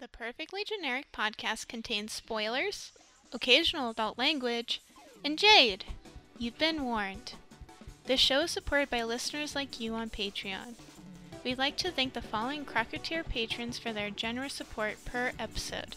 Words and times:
The 0.00 0.08
Perfectly 0.08 0.64
Generic 0.64 1.12
podcast 1.12 1.68
contains 1.68 2.12
spoilers, 2.12 2.90
occasional 3.32 3.90
adult 3.90 4.18
language, 4.18 4.82
and 5.24 5.38
Jade. 5.38 5.84
You've 6.36 6.58
been 6.58 6.84
warned. 6.84 7.34
This 8.06 8.18
show 8.18 8.40
is 8.40 8.50
supported 8.50 8.90
by 8.90 9.04
listeners 9.04 9.54
like 9.54 9.78
you 9.78 9.94
on 9.94 10.10
Patreon. 10.10 10.74
We'd 11.44 11.58
like 11.58 11.76
to 11.76 11.92
thank 11.92 12.12
the 12.12 12.20
following 12.20 12.64
Crocketeer 12.64 13.24
patrons 13.26 13.78
for 13.78 13.92
their 13.92 14.10
generous 14.10 14.54
support 14.54 14.96
per 15.04 15.30
episode 15.38 15.94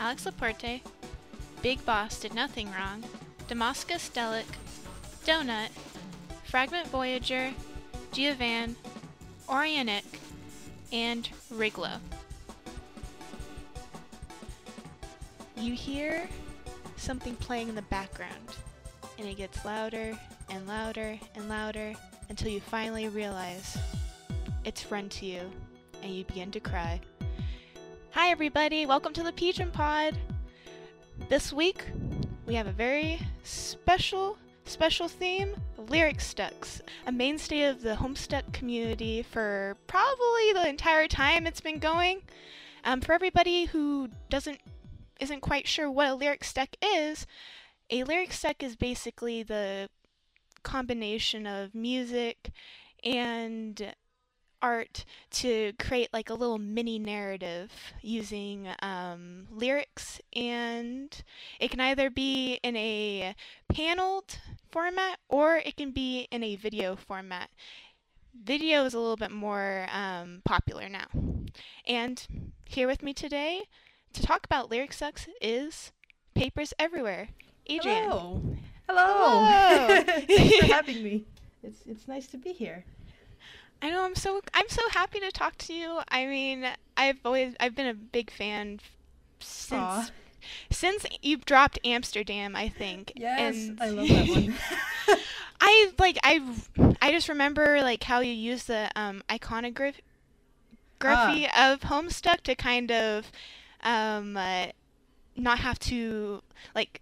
Alex 0.00 0.24
Laporte, 0.24 0.80
Big 1.60 1.84
Boss 1.84 2.20
Did 2.20 2.34
Nothing 2.34 2.72
Wrong, 2.72 3.04
Damascus 3.46 4.08
Delic, 4.08 4.56
Donut, 5.26 5.68
Fragment 6.44 6.88
Voyager, 6.88 7.52
Giovan, 8.10 8.74
Orionic, 9.48 10.04
and 10.90 11.28
Riglo. 11.52 12.00
You 15.60 15.74
hear 15.74 16.28
something 16.96 17.34
playing 17.34 17.68
in 17.68 17.74
the 17.74 17.82
background, 17.82 18.54
and 19.18 19.26
it 19.26 19.36
gets 19.36 19.64
louder 19.64 20.16
and 20.50 20.68
louder 20.68 21.18
and 21.34 21.48
louder 21.48 21.94
until 22.28 22.48
you 22.48 22.60
finally 22.60 23.08
realize 23.08 23.76
it's 24.64 24.88
Run 24.88 25.08
to 25.08 25.26
You, 25.26 25.50
and 26.00 26.12
you 26.12 26.24
begin 26.24 26.52
to 26.52 26.60
cry. 26.60 27.00
Hi, 28.12 28.30
everybody, 28.30 28.86
welcome 28.86 29.12
to 29.14 29.24
the 29.24 29.32
Pigeon 29.32 29.72
Pod. 29.72 30.16
This 31.28 31.52
week, 31.52 31.82
we 32.46 32.54
have 32.54 32.68
a 32.68 32.72
very 32.72 33.18
special, 33.42 34.38
special 34.64 35.08
theme 35.08 35.56
lyric 35.76 36.20
stucks, 36.20 36.82
a 37.08 37.10
mainstay 37.10 37.64
of 37.64 37.82
the 37.82 37.96
Homestuck 37.96 38.52
community 38.52 39.22
for 39.22 39.76
probably 39.88 40.52
the 40.54 40.68
entire 40.68 41.08
time 41.08 41.48
it's 41.48 41.60
been 41.60 41.80
going. 41.80 42.22
Um, 42.84 43.00
for 43.00 43.12
everybody 43.12 43.64
who 43.64 44.08
doesn't 44.30 44.60
isn't 45.18 45.40
quite 45.40 45.66
sure 45.66 45.90
what 45.90 46.08
a 46.08 46.14
lyric 46.14 46.44
stuck 46.44 46.70
is, 46.82 47.26
a 47.90 48.04
lyric 48.04 48.32
stuck 48.32 48.62
is 48.62 48.76
basically 48.76 49.42
the 49.42 49.88
combination 50.62 51.46
of 51.46 51.74
music 51.74 52.50
and 53.02 53.94
art 54.60 55.04
to 55.30 55.72
create 55.78 56.08
like 56.12 56.30
a 56.30 56.34
little 56.34 56.58
mini 56.58 56.98
narrative 56.98 57.70
using 58.02 58.68
um, 58.82 59.46
lyrics. 59.50 60.20
And 60.34 61.10
it 61.60 61.70
can 61.70 61.80
either 61.80 62.10
be 62.10 62.58
in 62.62 62.76
a 62.76 63.34
paneled 63.72 64.38
format 64.70 65.18
or 65.28 65.56
it 65.56 65.76
can 65.76 65.92
be 65.92 66.28
in 66.30 66.42
a 66.42 66.56
video 66.56 66.96
format. 66.96 67.50
Video 68.34 68.84
is 68.84 68.94
a 68.94 68.98
little 68.98 69.16
bit 69.16 69.30
more 69.30 69.86
um, 69.92 70.42
popular 70.44 70.88
now. 70.88 71.06
And 71.86 72.26
here 72.64 72.86
with 72.86 73.02
me 73.02 73.14
today 73.14 73.62
to 74.18 74.26
talk 74.26 74.44
about 74.44 74.70
lyric 74.70 74.92
stucks 74.92 75.26
is 75.40 75.92
papers 76.34 76.72
everywhere 76.78 77.28
adrian 77.66 78.04
Hello. 78.04 78.42
Hello. 78.88 79.44
Hello. 79.44 80.02
Thanks 80.26 80.56
for 80.58 80.66
having 80.66 81.02
me. 81.02 81.24
It's 81.62 81.80
it's 81.86 82.06
nice 82.08 82.26
to 82.28 82.38
be 82.38 82.52
here. 82.52 82.84
I 83.82 83.90
know 83.90 84.04
I'm 84.04 84.14
so 84.14 84.40
I'm 84.54 84.68
so 84.68 84.80
happy 84.90 85.18
to 85.20 85.30
talk 85.32 85.58
to 85.58 85.74
you. 85.74 85.98
I 86.08 86.24
mean, 86.26 86.64
I've 86.96 87.18
always 87.24 87.54
I've 87.60 87.74
been 87.74 87.88
a 87.88 87.94
big 87.94 88.30
fan 88.30 88.78
since 89.40 89.72
Aw. 89.82 90.10
since 90.70 91.04
you 91.20 91.36
dropped 91.38 91.78
Amsterdam, 91.84 92.54
I 92.56 92.68
think. 92.68 93.12
Yes, 93.16 93.56
and 93.56 93.80
I 93.82 93.88
love 93.90 94.08
that 94.08 94.28
one. 94.28 94.54
I 95.60 95.90
like 95.98 96.16
I 96.22 96.40
I 97.02 97.10
just 97.12 97.28
remember 97.28 97.82
like 97.82 98.04
how 98.04 98.20
you 98.20 98.32
use 98.32 98.64
the 98.64 98.88
um 98.96 99.22
iconography 99.30 100.00
Ah. 101.02 101.72
of 101.72 101.80
Homestuck 101.80 102.40
to 102.42 102.54
kind 102.54 102.90
of 102.90 103.30
um 103.82 104.36
uh, 104.36 104.66
not 105.36 105.60
have 105.60 105.78
to 105.78 106.42
like 106.74 107.00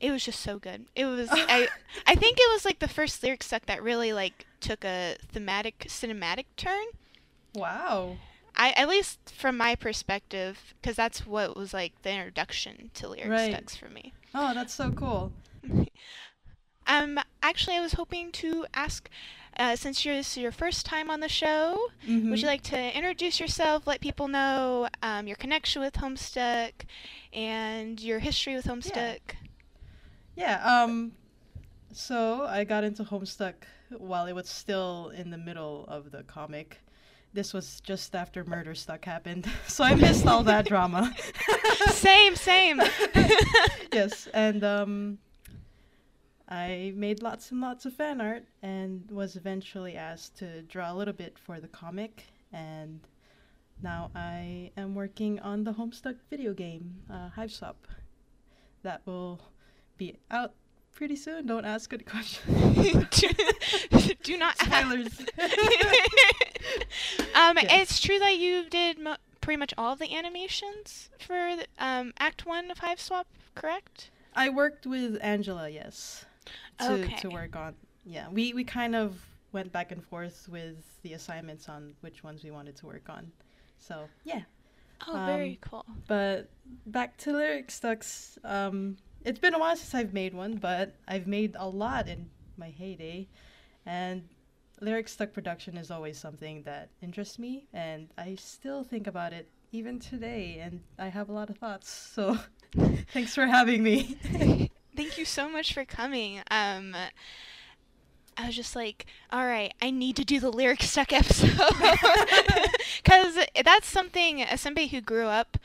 it 0.00 0.10
was 0.10 0.24
just 0.24 0.40
so 0.40 0.58
good. 0.58 0.86
It 0.94 1.04
was 1.06 1.28
I 1.32 1.68
I 2.06 2.14
think 2.14 2.38
it 2.38 2.52
was 2.52 2.64
like 2.64 2.78
the 2.78 2.88
first 2.88 3.22
lyric 3.22 3.42
stuck 3.42 3.66
that 3.66 3.82
really 3.82 4.12
like 4.12 4.46
took 4.60 4.84
a 4.84 5.16
thematic 5.32 5.80
cinematic 5.88 6.46
turn. 6.56 6.84
wow. 7.54 8.16
I 8.58 8.70
at 8.70 8.88
least 8.88 9.18
from 9.36 9.56
my 9.58 9.74
perspective 9.74 10.74
because 10.80 10.96
that's 10.96 11.26
what 11.26 11.56
was 11.56 11.74
like 11.74 11.92
the 12.02 12.10
introduction 12.10 12.90
to 12.94 13.08
lyric 13.08 13.28
Right. 13.30 13.52
stucks 13.54 13.76
for 13.76 13.88
me. 13.88 14.12
Oh, 14.34 14.54
that's 14.54 14.72
so 14.74 14.90
cool. 14.92 15.32
Um, 16.86 17.18
actually, 17.42 17.76
I 17.76 17.80
was 17.80 17.94
hoping 17.94 18.30
to 18.32 18.64
ask, 18.72 19.08
uh, 19.58 19.76
since 19.76 20.04
you're, 20.04 20.14
this 20.16 20.32
is 20.36 20.38
your 20.42 20.52
first 20.52 20.84
time 20.86 21.10
on 21.10 21.20
the 21.20 21.28
show, 21.28 21.78
would 22.06 22.10
Mhm. 22.22 22.38
you 22.38 22.46
like 22.46 22.62
to 22.64 22.96
introduce 22.96 23.40
yourself, 23.40 23.86
let 23.86 24.00
people 24.00 24.28
know 24.28 24.88
um, 25.02 25.26
your 25.26 25.36
connection 25.36 25.80
with 25.82 25.94
Homestuck, 25.94 26.72
and 27.32 28.00
your 28.00 28.18
history 28.18 28.54
with 28.54 28.66
Homestuck? 28.66 29.20
Yeah. 30.36 30.62
Um. 30.64 31.12
So 31.92 32.44
I 32.44 32.64
got 32.64 32.84
into 32.84 33.04
Homestuck 33.04 33.54
while 33.96 34.26
it 34.26 34.34
was 34.34 34.48
still 34.48 35.10
in 35.16 35.30
the 35.30 35.38
middle 35.38 35.86
of 35.88 36.10
the 36.10 36.22
comic. 36.24 36.78
This 37.32 37.52
was 37.54 37.80
just 37.80 38.14
after 38.14 38.44
Murder 38.44 38.74
Stuck 38.74 39.04
happened, 39.04 39.48
so 39.66 39.84
I 39.84 39.94
missed 39.94 40.26
all 40.26 40.42
that 40.44 40.66
drama. 40.66 41.14
same, 41.88 42.34
same. 42.36 42.80
yes, 43.92 44.28
and 44.34 44.62
um, 44.64 45.18
I 46.48 46.92
made 46.94 47.22
lots 47.22 47.50
and 47.50 47.60
lots 47.60 47.86
of 47.86 47.94
fan 47.94 48.20
art 48.20 48.44
and 48.62 49.10
was 49.10 49.34
eventually 49.36 49.96
asked 49.96 50.36
to 50.38 50.62
draw 50.62 50.92
a 50.92 50.94
little 50.94 51.14
bit 51.14 51.38
for 51.38 51.58
the 51.60 51.66
comic. 51.68 52.24
And 52.52 53.00
now 53.82 54.10
I 54.14 54.70
am 54.76 54.94
working 54.94 55.40
on 55.40 55.64
the 55.64 55.72
Homestuck 55.72 56.16
video 56.30 56.52
game, 56.54 56.96
uh, 57.10 57.30
Hiveswap, 57.36 57.74
that 58.82 59.02
will 59.06 59.40
be 59.96 60.14
out 60.30 60.52
pretty 60.94 61.16
soon. 61.16 61.46
Don't 61.46 61.64
ask 61.64 61.90
good 61.90 62.06
questions. 62.10 63.04
do, 63.10 63.28
do 64.22 64.36
not 64.38 64.56
Spoilers. 64.58 65.18
um, 67.34 67.56
Yes. 67.56 67.66
it's 67.70 68.00
true 68.00 68.18
that 68.18 68.36
you 68.38 68.68
did 68.70 68.98
mo- 69.00 69.16
pretty 69.40 69.56
much 69.58 69.74
all 69.76 69.92
of 69.94 69.98
the 69.98 70.14
animations 70.14 71.10
for 71.18 71.56
the, 71.56 71.66
um, 71.78 72.12
Act 72.18 72.46
One 72.46 72.70
of 72.70 72.78
Hive 72.78 73.00
Swap, 73.00 73.26
correct? 73.54 74.10
I 74.34 74.48
worked 74.50 74.86
with 74.86 75.18
Angela, 75.22 75.68
yes, 75.68 76.25
to, 76.78 77.04
Okay. 77.04 77.16
to 77.16 77.30
work 77.30 77.56
on. 77.56 77.74
Yeah, 78.04 78.28
we, 78.28 78.52
we 78.54 78.64
kind 78.64 78.94
of 78.94 79.18
went 79.52 79.72
back 79.72 79.92
and 79.92 80.04
forth 80.04 80.48
with 80.50 80.76
the 81.02 81.14
assignments 81.14 81.68
on 81.68 81.94
which 82.00 82.22
ones 82.22 82.44
we 82.44 82.50
wanted 82.50 82.76
to 82.76 82.86
work 82.86 83.08
on. 83.08 83.32
So 83.78 84.08
yeah, 84.24 84.42
Oh, 85.06 85.12
Um, 85.14 85.24
very 85.26 85.58
cool. 85.60 85.84
but 86.06 86.48
back 86.86 87.16
to 87.18 87.32
lyric 87.32 87.70
stucks. 87.70 88.38
Um, 88.44 88.96
it's 89.24 89.38
been 89.38 89.54
a 89.54 89.58
while 89.58 89.76
since 89.76 89.94
I've 89.94 90.12
made 90.14 90.34
one, 90.34 90.56
but 90.56 90.94
I've 91.08 91.26
made 91.26 91.54
a 91.58 91.68
lot 91.68 92.08
in 92.08 92.30
my 92.56 92.70
heyday, 92.70 93.28
and 93.84 94.28
lyric 94.80 95.08
stuck 95.08 95.32
production 95.32 95.76
is 95.76 95.90
always 95.90 96.18
something 96.18 96.62
that 96.62 96.90
interests 97.02 97.38
me, 97.38 97.66
and 97.72 98.08
I 98.18 98.36
still 98.36 98.84
think 98.84 99.06
about 99.06 99.32
it 99.32 99.48
even 99.72 99.98
today, 99.98 100.58
and 100.60 100.82
I 100.98 101.08
have 101.08 101.28
a 101.28 101.32
lot 101.32 101.50
of 101.50 101.58
thoughts. 101.58 101.90
So 101.90 102.38
thanks 103.12 103.34
for 103.34 103.46
having 103.46 103.82
me. 103.82 104.70
Thank 104.96 105.18
you 105.18 105.24
so 105.24 105.48
much 105.48 105.72
for 105.74 105.84
coming. 105.84 106.40
Um, 106.50 106.96
I 108.38 108.46
was 108.46 108.56
just 108.56 108.74
like, 108.76 109.06
all 109.30 109.46
right, 109.46 109.72
I 109.80 109.90
need 109.90 110.16
to 110.16 110.24
do 110.24 110.40
the 110.40 110.50
lyric 110.50 110.82
stuck 110.82 111.12
episode 111.12 111.56
because 113.02 113.38
that's 113.64 113.88
something 113.88 114.42
as 114.42 114.60
somebody 114.60 114.88
who 114.88 115.00
grew 115.00 115.26
up 115.26 115.56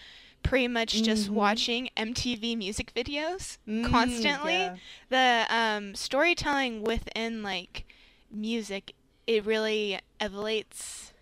pretty 0.44 0.68
much 0.68 1.04
just 1.04 1.30
Mhm. 1.30 1.34
watching 1.34 1.90
MTV 1.98 2.56
music 2.58 2.94
videos 2.96 3.58
Mm, 3.68 3.90
constantly. 3.90 4.54
yeah. 4.54 4.76
The 5.10 5.54
um, 5.56 5.96
storytelling 5.96 6.82
within 6.84 7.44
like 7.44 7.86
music, 8.32 8.94
it 9.28 9.46
really 9.46 10.00
elevates 10.20 11.14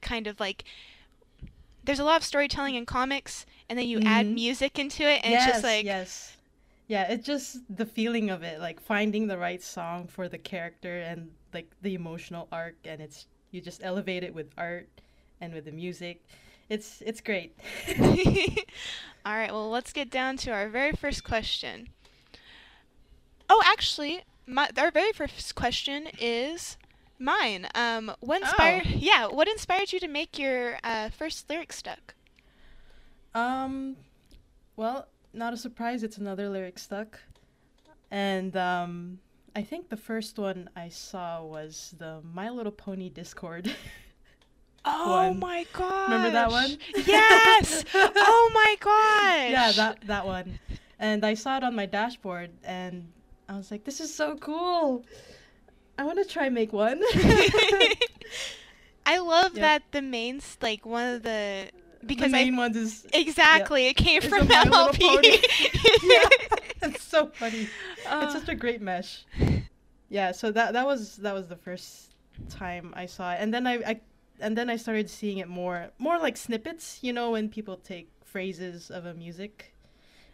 kind 0.00 0.26
of 0.26 0.38
like. 0.40 0.64
There's 1.84 1.98
a 1.98 2.04
lot 2.04 2.18
of 2.18 2.24
storytelling 2.24 2.74
in 2.74 2.84
comics, 2.84 3.46
and 3.68 3.78
then 3.78 3.88
you 3.88 3.98
add 4.04 4.26
Mhm. 4.26 4.34
music 4.34 4.78
into 4.78 5.04
it, 5.04 5.22
and 5.24 5.32
yes, 5.32 5.44
it's 5.44 5.52
just 5.54 5.64
like 5.64 5.84
yes. 5.86 6.36
Yeah, 6.88 7.12
it's 7.12 7.26
just 7.26 7.58
the 7.68 7.84
feeling 7.84 8.30
of 8.30 8.42
it, 8.42 8.60
like 8.60 8.80
finding 8.80 9.26
the 9.26 9.36
right 9.36 9.62
song 9.62 10.08
for 10.08 10.26
the 10.28 10.38
character 10.38 11.00
and 11.00 11.30
like 11.52 11.70
the 11.82 11.94
emotional 11.94 12.48
arc, 12.50 12.76
and 12.84 13.00
it's 13.00 13.26
you 13.50 13.60
just 13.60 13.82
elevate 13.84 14.24
it 14.24 14.34
with 14.34 14.48
art 14.56 14.88
and 15.40 15.52
with 15.52 15.66
the 15.66 15.72
music. 15.72 16.24
It's 16.70 17.02
it's 17.04 17.20
great. 17.20 17.56
All 19.24 19.36
right, 19.36 19.52
well, 19.52 19.70
let's 19.70 19.92
get 19.92 20.10
down 20.10 20.38
to 20.38 20.50
our 20.50 20.68
very 20.70 20.92
first 20.92 21.24
question. 21.24 21.90
Oh, 23.50 23.62
actually, 23.66 24.22
my 24.46 24.70
our 24.78 24.90
very 24.90 25.12
first 25.12 25.54
question 25.54 26.08
is 26.18 26.78
mine. 27.18 27.68
Um, 27.74 28.12
what 28.20 28.40
inspired? 28.40 28.84
Oh. 28.86 28.96
Yeah, 28.96 29.26
what 29.26 29.46
inspired 29.46 29.92
you 29.92 30.00
to 30.00 30.08
make 30.08 30.38
your 30.38 30.78
uh, 30.82 31.10
first 31.10 31.50
lyric 31.50 31.72
stuck? 31.72 32.14
um, 33.34 33.96
well, 34.76 35.06
not 35.32 35.52
a 35.52 35.56
surprise. 35.56 36.02
It's 36.02 36.18
another 36.18 36.48
lyric 36.48 36.78
stuck, 36.78 37.18
and 38.10 38.56
um, 38.56 39.18
I 39.54 39.62
think 39.62 39.88
the 39.88 39.96
first 39.96 40.38
one 40.38 40.70
I 40.76 40.88
saw 40.88 41.42
was 41.42 41.94
the 41.98 42.20
My 42.22 42.50
Little 42.50 42.72
Pony 42.72 43.08
Discord. 43.08 43.74
Oh 44.84 45.28
one. 45.28 45.38
my 45.40 45.66
god! 45.72 46.10
Remember 46.10 46.30
that 46.30 46.50
one? 46.50 46.78
Yes. 47.04 47.84
Oh 47.94 48.50
my 48.54 48.76
gosh! 48.80 49.50
yeah, 49.50 49.72
that 49.72 50.00
that 50.06 50.24
one. 50.24 50.58
And 50.98 51.26
I 51.26 51.34
saw 51.34 51.58
it 51.58 51.64
on 51.64 51.74
my 51.74 51.84
dashboard, 51.84 52.50
and 52.64 53.12
I 53.48 53.56
was 53.56 53.70
like, 53.70 53.84
"This 53.84 54.00
is 54.00 54.14
so 54.14 54.36
cool! 54.36 55.04
I 55.98 56.04
want 56.04 56.18
to 56.18 56.24
try 56.24 56.48
make 56.48 56.72
one." 56.72 57.02
I 59.04 59.18
love 59.18 59.54
that 59.54 59.82
the 59.90 60.00
main 60.00 60.40
like 60.62 60.86
one 60.86 61.14
of 61.14 61.22
the 61.22 61.70
because 62.06 62.30
the 62.32 62.38
I 62.38 62.44
main 62.44 62.56
ones 62.56 62.76
is 62.76 63.06
exactly 63.12 63.86
it 63.86 63.94
came 63.94 64.18
It's 64.22 64.26
from 64.26 64.48
MLP. 64.48 65.00
Yeah, 66.02 66.28
it's 66.82 67.02
so 67.02 67.26
funny. 67.26 67.68
Uh, 68.08 68.22
it's 68.24 68.34
such 68.34 68.48
a 68.48 68.54
great 68.54 68.80
mesh. 68.80 69.24
Yeah, 70.08 70.32
so 70.32 70.50
that 70.52 70.72
that 70.72 70.86
was 70.86 71.16
that 71.16 71.34
was 71.34 71.48
the 71.48 71.56
first 71.56 72.14
time 72.48 72.92
I 72.96 73.06
saw 73.06 73.32
it, 73.32 73.38
and 73.40 73.52
then 73.52 73.66
I, 73.66 73.74
I 73.74 74.00
and 74.40 74.56
then 74.56 74.70
I 74.70 74.76
started 74.76 75.10
seeing 75.10 75.38
it 75.38 75.48
more 75.48 75.90
more 75.98 76.18
like 76.18 76.36
snippets. 76.36 76.98
You 77.02 77.12
know, 77.12 77.32
when 77.32 77.48
people 77.48 77.76
take 77.76 78.10
phrases 78.24 78.90
of 78.90 79.06
a 79.06 79.14
music, 79.14 79.74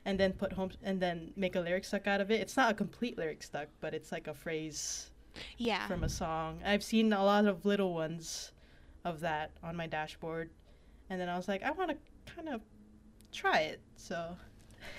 and 0.05 0.21
then 0.21 0.33
put 0.33 0.53
home 0.53 0.71
and 0.83 1.01
then 1.01 1.33
make 1.37 1.57
a 1.57 1.61
lyric 1.61 1.85
stuck 1.85 2.07
out 2.07 2.21
of 2.21 2.31
it. 2.31 2.41
It's 2.41 2.57
not 2.57 2.71
a 2.71 2.75
complete 2.75 3.17
lyric 3.17 3.43
stuck, 3.43 3.69
but 3.81 3.95
it's 3.95 4.13
like 4.13 4.27
a 4.27 4.35
phrase 4.35 5.11
yeah. 5.57 5.87
from 5.87 6.05
a 6.05 6.09
song. 6.09 6.61
I've 6.65 6.83
seen 6.83 7.13
a 7.13 7.25
lot 7.25 7.47
of 7.47 7.65
little 7.65 7.95
ones 7.95 8.53
of 9.05 9.21
that 9.21 9.51
on 9.63 9.77
my 9.77 9.87
dashboard, 9.87 10.51
and 11.11 11.21
then 11.21 11.29
I 11.29 11.37
was 11.37 11.49
like, 11.49 11.63
I 11.63 11.71
want 11.73 11.91
to 11.91 11.97
kind 12.35 12.49
of 12.49 12.61
try 13.33 13.61
it. 13.61 13.81
So 13.97 14.37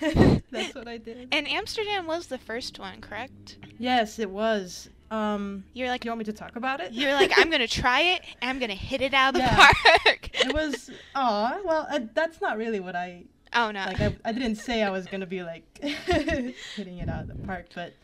that's 0.50 0.74
what 0.74 0.88
I 0.88 0.98
did. 0.98 1.28
And 1.32 1.48
Amsterdam 1.48 2.06
was 2.06 2.26
the 2.26 2.38
first 2.38 2.78
one, 2.78 3.00
correct? 3.00 3.58
Yes, 3.78 4.18
it 4.18 4.30
was. 4.30 4.88
Um, 5.10 5.64
You're 5.72 5.86
like 5.88 6.04
you 6.04 6.10
want 6.10 6.18
me 6.18 6.24
to 6.24 6.32
talk 6.32 6.56
about 6.56 6.80
it? 6.80 6.92
you're 6.92 7.12
like 7.14 7.30
I'm 7.36 7.48
gonna 7.48 7.68
try 7.68 8.00
it 8.00 8.22
and 8.42 8.50
I'm 8.50 8.58
gonna 8.58 8.74
hit 8.74 9.00
it 9.00 9.14
out 9.14 9.28
of 9.30 9.34
the 9.34 9.38
Yeah. 9.46 9.70
park. 10.04 10.30
it 10.34 10.52
was. 10.52 10.90
Aw, 11.14 11.60
well, 11.64 11.86
uh, 11.88 12.00
that's 12.12 12.40
not 12.40 12.56
really 12.58 12.80
what 12.80 12.96
I 12.96 13.24
oh 13.54 13.70
no. 13.70 13.84
like. 13.84 14.00
I, 14.00 14.12
I 14.24 14.32
didn't 14.32 14.56
say 14.56 14.82
I 14.82 14.90
was 14.90 15.06
gonna 15.06 15.26
be 15.26 15.42
like 15.44 15.78
hitting 15.80 16.98
it 16.98 17.08
out 17.08 17.22
of 17.22 17.28
the 17.28 17.46
park, 17.46 17.66
but 17.74 17.94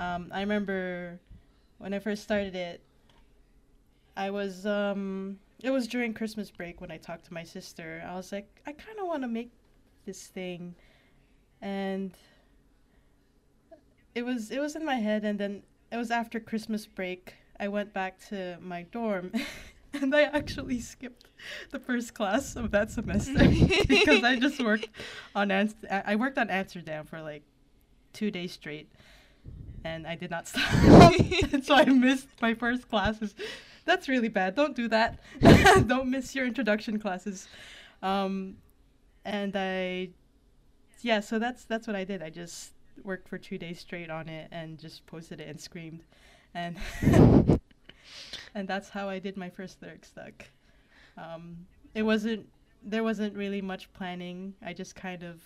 um, 0.00 0.28
I 0.34 0.40
remember 0.40 1.20
when 1.78 1.94
I 1.94 2.00
first 2.00 2.24
started 2.24 2.56
it. 2.56 2.80
I 4.16 4.30
was 4.30 4.66
um, 4.66 5.38
it 5.64 5.70
was 5.70 5.88
during 5.88 6.12
Christmas 6.12 6.50
break 6.50 6.82
when 6.82 6.90
I 6.90 6.98
talked 6.98 7.24
to 7.24 7.32
my 7.32 7.42
sister. 7.42 8.04
I 8.06 8.14
was 8.14 8.30
like, 8.30 8.60
I 8.66 8.72
kind 8.72 8.98
of 9.00 9.06
want 9.06 9.22
to 9.22 9.28
make 9.28 9.50
this 10.04 10.26
thing, 10.26 10.74
and 11.62 12.12
it 14.14 14.26
was 14.26 14.50
it 14.50 14.60
was 14.60 14.76
in 14.76 14.84
my 14.84 14.96
head, 14.96 15.24
and 15.24 15.40
then 15.40 15.62
it 15.90 15.96
was 15.96 16.10
after 16.10 16.38
Christmas 16.38 16.86
break. 16.86 17.36
I 17.58 17.68
went 17.68 17.94
back 17.94 18.18
to 18.28 18.58
my 18.60 18.82
dorm, 18.82 19.32
and 19.94 20.14
I 20.14 20.24
actually 20.24 20.80
skipped 20.80 21.30
the 21.70 21.78
first 21.78 22.12
class 22.12 22.56
of 22.56 22.70
that 22.72 22.90
semester 22.90 23.48
because 23.88 24.22
I 24.22 24.36
just 24.36 24.62
worked 24.62 24.90
on 25.34 25.50
I 25.50 25.68
I 25.90 26.16
worked 26.16 26.36
on 26.36 26.50
Amsterdam 26.50 27.06
for 27.06 27.22
like 27.22 27.42
two 28.12 28.30
days 28.30 28.52
straight, 28.52 28.90
and 29.82 30.06
I 30.06 30.14
did 30.14 30.30
not 30.30 30.46
stop, 30.48 30.74
and 31.54 31.64
so 31.64 31.74
I 31.74 31.86
missed 31.86 32.28
my 32.42 32.52
first 32.52 32.90
classes. 32.90 33.34
That's 33.84 34.08
really 34.08 34.28
bad. 34.28 34.54
Don't 34.54 34.74
do 34.74 34.88
that. 34.88 35.20
Don't 35.86 36.10
miss 36.10 36.34
your 36.34 36.46
introduction 36.46 36.98
classes. 36.98 37.48
Um, 38.02 38.56
and 39.24 39.54
I, 39.56 40.10
yeah. 41.02 41.20
So 41.20 41.38
that's 41.38 41.64
that's 41.64 41.86
what 41.86 41.96
I 41.96 42.04
did. 42.04 42.22
I 42.22 42.30
just 42.30 42.72
worked 43.02 43.28
for 43.28 43.38
two 43.38 43.58
days 43.58 43.80
straight 43.80 44.10
on 44.10 44.28
it 44.28 44.48
and 44.52 44.78
just 44.78 45.04
posted 45.06 45.40
it 45.40 45.48
and 45.48 45.60
screamed, 45.60 46.02
and 46.54 46.76
and 48.54 48.68
that's 48.68 48.88
how 48.90 49.08
I 49.08 49.18
did 49.18 49.36
my 49.36 49.50
first 49.50 49.80
lyric 49.82 50.04
stuck. 50.04 50.46
Um, 51.16 51.66
it 51.94 52.02
wasn't 52.02 52.46
there 52.82 53.02
wasn't 53.02 53.34
really 53.34 53.62
much 53.62 53.92
planning. 53.92 54.54
I 54.64 54.72
just 54.72 54.94
kind 54.94 55.22
of 55.22 55.40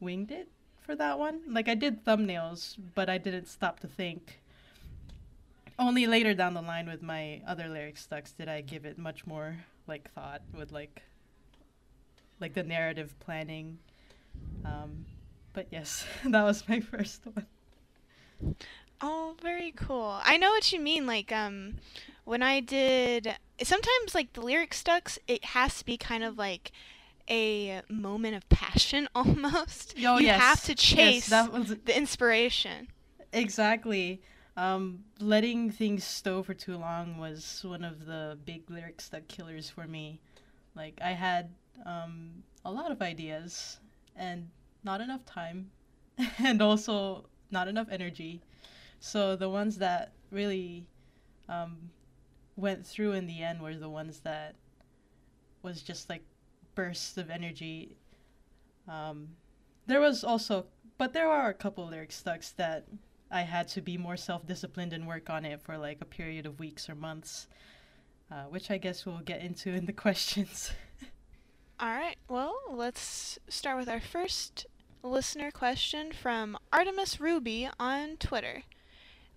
winged 0.00 0.30
it 0.30 0.48
for 0.80 0.94
that 0.96 1.18
one. 1.18 1.40
Like 1.48 1.68
I 1.68 1.74
did 1.74 2.04
thumbnails, 2.04 2.76
but 2.94 3.08
I 3.08 3.18
didn't 3.18 3.48
stop 3.48 3.80
to 3.80 3.86
think. 3.86 4.41
Only 5.78 6.06
later 6.06 6.34
down 6.34 6.54
the 6.54 6.62
line 6.62 6.86
with 6.88 7.02
my 7.02 7.42
other 7.46 7.68
lyric 7.68 7.96
stucks 7.98 8.32
did 8.32 8.48
I 8.48 8.60
give 8.62 8.84
it 8.84 8.98
much 8.98 9.26
more 9.26 9.56
like 9.86 10.10
thought 10.12 10.42
with 10.52 10.72
like 10.72 11.02
like 12.40 12.54
the 12.54 12.62
narrative 12.62 13.18
planning. 13.20 13.78
Um, 14.64 15.06
but 15.52 15.68
yes, 15.70 16.06
that 16.24 16.42
was 16.42 16.68
my 16.68 16.80
first 16.92 17.26
one. 17.26 17.46
Oh, 19.00 19.34
very 19.40 19.72
cool. 19.72 20.20
I 20.24 20.36
know 20.36 20.50
what 20.50 20.72
you 20.72 20.80
mean. 20.80 21.06
Like, 21.06 21.32
um, 21.32 21.76
when 22.24 22.42
I 22.42 22.60
did, 22.60 23.36
sometimes 23.62 24.14
like 24.14 24.32
the 24.32 24.40
lyric 24.42 24.74
stucks, 24.74 25.18
it 25.26 25.44
has 25.46 25.78
to 25.78 25.84
be 25.84 25.96
kind 25.96 26.22
of 26.22 26.38
like 26.38 26.70
a 27.28 27.82
moment 27.88 28.36
of 28.36 28.48
passion 28.48 29.08
almost. 29.14 29.94
Oh, 30.04 30.18
you 30.18 30.26
yes. 30.26 30.36
have 30.40 30.62
to 30.64 30.74
Yes, 30.88 31.22
chase 31.22 31.26
that 31.26 31.52
was 31.52 31.74
the 31.84 31.96
inspiration. 31.96 32.88
Exactly. 33.32 34.22
Um, 34.56 35.04
letting 35.18 35.70
things 35.70 36.04
stow 36.04 36.42
for 36.42 36.52
too 36.52 36.76
long 36.76 37.16
was 37.16 37.64
one 37.66 37.84
of 37.84 38.04
the 38.04 38.38
big 38.44 38.70
lyric 38.70 39.00
stuck 39.00 39.26
killers 39.26 39.70
for 39.70 39.86
me. 39.86 40.20
Like 40.74 40.98
I 41.02 41.12
had 41.12 41.50
um, 41.86 42.42
a 42.64 42.70
lot 42.70 42.90
of 42.90 43.00
ideas 43.00 43.78
and 44.14 44.48
not 44.84 45.00
enough 45.00 45.24
time, 45.24 45.70
and 46.38 46.60
also 46.60 47.24
not 47.50 47.68
enough 47.68 47.88
energy. 47.90 48.42
So 49.00 49.36
the 49.36 49.48
ones 49.48 49.78
that 49.78 50.12
really 50.30 50.86
um, 51.48 51.90
went 52.56 52.86
through 52.86 53.12
in 53.12 53.26
the 53.26 53.42
end 53.42 53.60
were 53.60 53.74
the 53.74 53.88
ones 53.88 54.20
that 54.20 54.54
was 55.62 55.82
just 55.82 56.08
like 56.08 56.22
bursts 56.74 57.16
of 57.16 57.30
energy. 57.30 57.96
Um, 58.86 59.28
there 59.86 60.00
was 60.00 60.24
also, 60.24 60.66
but 60.98 61.12
there 61.12 61.28
are 61.28 61.48
a 61.48 61.54
couple 61.54 61.86
lyric 61.86 62.12
stucks 62.12 62.50
that 62.52 62.86
I 63.32 63.42
had 63.42 63.66
to 63.68 63.80
be 63.80 63.96
more 63.96 64.16
self 64.16 64.46
disciplined 64.46 64.92
and 64.92 65.06
work 65.06 65.30
on 65.30 65.44
it 65.44 65.60
for 65.62 65.78
like 65.78 66.00
a 66.00 66.04
period 66.04 66.44
of 66.46 66.58
weeks 66.60 66.88
or 66.90 66.94
months, 66.94 67.48
uh, 68.30 68.44
which 68.44 68.70
I 68.70 68.78
guess 68.78 69.06
we'll 69.06 69.18
get 69.18 69.40
into 69.40 69.70
in 69.70 69.86
the 69.86 69.92
questions. 70.04 70.72
All 71.80 71.88
right. 71.90 72.16
Well, 72.28 72.54
let's 72.70 73.38
start 73.48 73.78
with 73.78 73.88
our 73.88 74.00
first 74.00 74.66
listener 75.02 75.50
question 75.50 76.12
from 76.12 76.56
Artemis 76.72 77.18
Ruby 77.20 77.68
on 77.80 78.16
Twitter. 78.18 78.62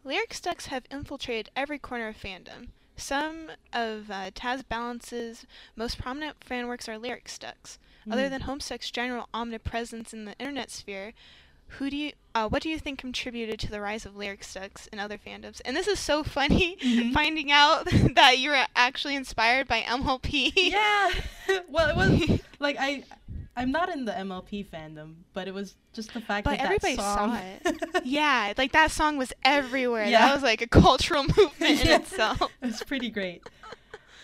Lyric 0.03 0.33
stucks 0.33 0.67
have 0.67 0.83
infiltrated 0.91 1.49
every 1.55 1.79
corner 1.79 2.09
of 2.09 2.17
fandom. 2.17 2.67
Some 2.97 3.49
of 3.73 4.11
uh, 4.11 4.29
TAZ 4.35 4.61
Balance's 4.63 5.45
most 5.75 5.97
prominent 5.97 6.43
fan 6.43 6.67
works 6.67 6.87
are 6.87 6.97
lyric 6.99 7.27
stucks. 7.27 7.79
Other 8.09 8.27
Mm. 8.27 8.29
than 8.29 8.41
Homestuck's 8.43 8.91
general 8.91 9.27
omnipresence 9.33 10.13
in 10.13 10.25
the 10.25 10.37
internet 10.37 10.69
sphere, 10.69 11.13
who 11.67 11.89
do 11.89 11.97
you, 11.97 12.11
uh, 12.33 12.47
what 12.47 12.61
do 12.61 12.69
you 12.69 12.79
think 12.79 12.99
contributed 12.99 13.59
to 13.59 13.69
the 13.71 13.81
rise 13.81 14.05
of 14.05 14.15
lyric 14.15 14.43
stucks 14.43 14.87
in 14.87 14.99
other 14.99 15.17
fandoms? 15.17 15.61
And 15.65 15.75
this 15.75 15.87
is 15.87 15.99
so 15.99 16.23
funny, 16.23 16.77
Mhm. 16.81 17.13
finding 17.13 17.51
out 17.51 17.85
that 18.15 18.37
you 18.39 18.51
were 18.51 18.65
actually 18.75 19.15
inspired 19.15 19.67
by 19.67 19.81
MLP. 19.81 20.51
yeah, 20.55 21.11
well, 21.69 21.89
it 21.89 21.95
was 21.95 22.39
like 22.59 22.77
I, 22.79 23.03
I'm 23.57 23.71
not 23.71 23.89
in 23.89 24.05
the 24.05 24.11
MLP 24.13 24.65
fandom, 24.69 25.15
but 25.33 25.47
it 25.47 25.53
was 25.53 25.75
just 25.93 26.13
the 26.13 26.21
fact 26.21 26.45
But 26.45 26.57
that 26.57 26.65
everybody 26.65 26.95
that 26.95 27.01
saw 27.01 27.37
it. 27.37 28.05
yeah, 28.05 28.53
like 28.57 28.71
that 28.73 28.91
song 28.91 29.17
was 29.17 29.31
everywhere. 29.43 30.05
Yeah. 30.05 30.27
That 30.27 30.33
was 30.35 30.43
like 30.43 30.61
a 30.61 30.67
cultural 30.67 31.23
movement 31.23 31.81
in 31.81 31.87
Yeah. 31.87 31.95
itself. 31.97 32.41
it 32.61 32.65
was 32.65 32.83
pretty 32.83 33.09
great. 33.09 33.43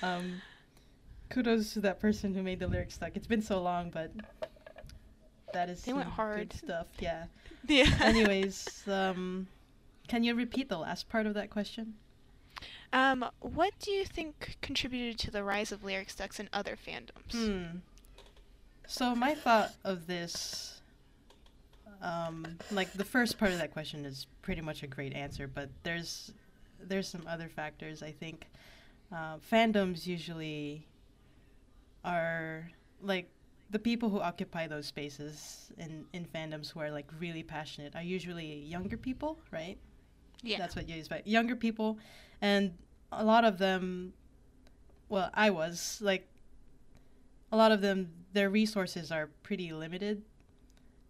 Um, 0.04 0.42
kudos 1.30 1.74
to 1.74 1.80
that 1.82 2.00
person 2.00 2.34
who 2.34 2.44
made 2.44 2.60
the 2.60 2.68
lyric 2.68 2.92
stuck. 2.92 3.16
It's 3.16 3.28
been 3.28 3.42
so 3.42 3.62
long, 3.62 3.90
but 3.90 4.12
that 5.54 5.70
is 5.70 5.82
They 5.84 5.94
went 5.94 6.10
hard. 6.10 6.50
good 6.50 6.54
stuff. 6.54 6.88
Yeah. 7.00 7.26
Yeah. 7.68 7.86
Anyways, 8.02 8.84
um, 8.88 9.46
can 10.08 10.24
you 10.24 10.34
repeat 10.34 10.68
the 10.68 10.80
last 10.80 11.10
part 11.10 11.28
of 11.28 11.36
that 11.36 11.50
question? 11.52 11.94
um, 12.94 13.24
what 13.40 13.72
do 13.80 13.92
you 13.92 14.04
think 14.04 14.58
contributed 14.62 15.18
to 15.20 15.32
the 15.32 15.44
rise 15.44 15.72
of 15.72 15.84
lyric 15.84 16.10
stucks 16.10 16.40
in 16.40 16.50
other 16.52 16.76
fandoms? 16.76 17.32
Hmm. 17.32 17.78
So 18.88 19.14
my 19.16 19.36
thought 19.36 19.74
of 19.84 20.08
this, 20.08 20.82
um, 22.02 22.46
like 22.72 22.92
the 22.94 23.06
first 23.06 23.38
part 23.38 23.52
of 23.52 23.60
that 23.60 23.72
question 23.72 24.06
is 24.06 24.26
pretty 24.42 24.62
much 24.62 24.82
a 24.84 24.88
great 24.88 25.14
answer, 25.14 25.48
but 25.48 25.70
there's 25.84 26.32
there's 26.84 27.08
some 27.08 27.26
other 27.28 27.48
factors. 27.48 28.02
I 28.02 28.12
think 28.12 28.48
uh, 29.14 29.38
fandoms 29.52 30.08
usually 30.08 30.88
are 32.04 32.70
like 33.02 33.30
the 33.72 33.80
people 33.80 34.10
who 34.10 34.20
occupy 34.20 34.68
those 34.68 34.86
spaces 34.86 35.72
in 35.78 36.06
in 36.14 36.26
fandoms 36.26 36.72
who 36.72 36.80
are 36.80 36.92
like 36.92 37.08
really 37.20 37.44
passionate 37.44 37.96
are 37.96 38.04
usually 38.04 38.56
younger 38.60 38.98
people, 38.98 39.40
right? 39.52 39.78
Yeah. 40.44 40.58
That's 40.58 40.76
what 40.76 40.90
you 40.90 40.98
expect. 40.98 41.28
Younger 41.28 41.56
people, 41.56 41.98
and 42.42 42.74
a 43.12 43.24
lot 43.24 43.46
of 43.46 43.58
them. 43.58 44.14
Well, 45.10 45.30
I 45.34 45.50
was 45.50 46.00
like, 46.02 46.28
a 47.52 47.58
lot 47.58 47.72
of 47.74 47.82
them, 47.82 48.12
their 48.32 48.50
resources 48.50 49.12
are 49.12 49.30
pretty 49.44 49.74
limited, 49.74 50.24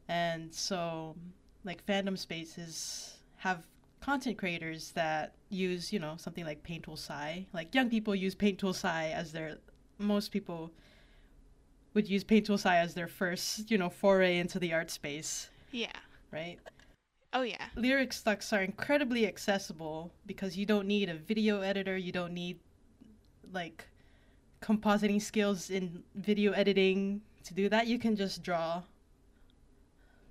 and 0.08 0.54
so, 0.54 1.16
like 1.64 1.86
fandom 1.86 2.18
spaces 2.18 3.18
have 3.38 3.66
content 4.02 4.38
creators 4.38 4.92
that 4.92 5.34
use, 5.50 5.94
you 5.94 6.00
know, 6.00 6.16
something 6.18 6.46
like 6.46 6.64
Paint 6.64 6.84
Tool 6.84 6.98
Sai. 6.98 7.46
Like 7.54 7.74
young 7.74 7.90
people 7.90 8.16
use 8.16 8.36
Paint 8.36 8.60
Tool 8.60 8.74
Sai 8.74 9.10
as 9.10 9.32
their. 9.32 9.58
Most 10.00 10.32
people 10.32 10.72
would 11.94 12.08
use 12.10 12.24
Paint 12.24 12.46
Tool 12.46 12.58
Sai 12.58 12.78
as 12.78 12.94
their 12.94 13.08
first, 13.08 13.70
you 13.70 13.78
know, 13.78 13.90
foray 13.90 14.38
into 14.40 14.60
the 14.60 14.74
art 14.74 14.90
space, 14.92 15.50
Yeah. 15.72 15.92
right? 16.32 16.58
Oh 17.34 17.44
yeah. 17.44 17.68
Lyric 17.76 18.12
stucks 18.14 18.52
are 18.52 18.62
incredibly 18.62 19.26
accessible 19.26 20.12
because 20.26 20.58
you 20.58 20.66
don't 20.66 20.88
need 20.88 21.10
a 21.10 21.16
video 21.16 21.62
editor, 21.62 21.96
you 21.98 22.12
don't 22.12 22.34
need 22.34 22.60
like 23.54 23.88
compositing 24.62 25.22
skills 25.22 25.70
in 25.70 26.04
video 26.16 26.52
editing 26.52 27.22
to 27.46 27.54
do 27.54 27.70
that. 27.70 27.88
You 27.88 27.98
can 28.00 28.16
just 28.16 28.44
draw 28.44 28.84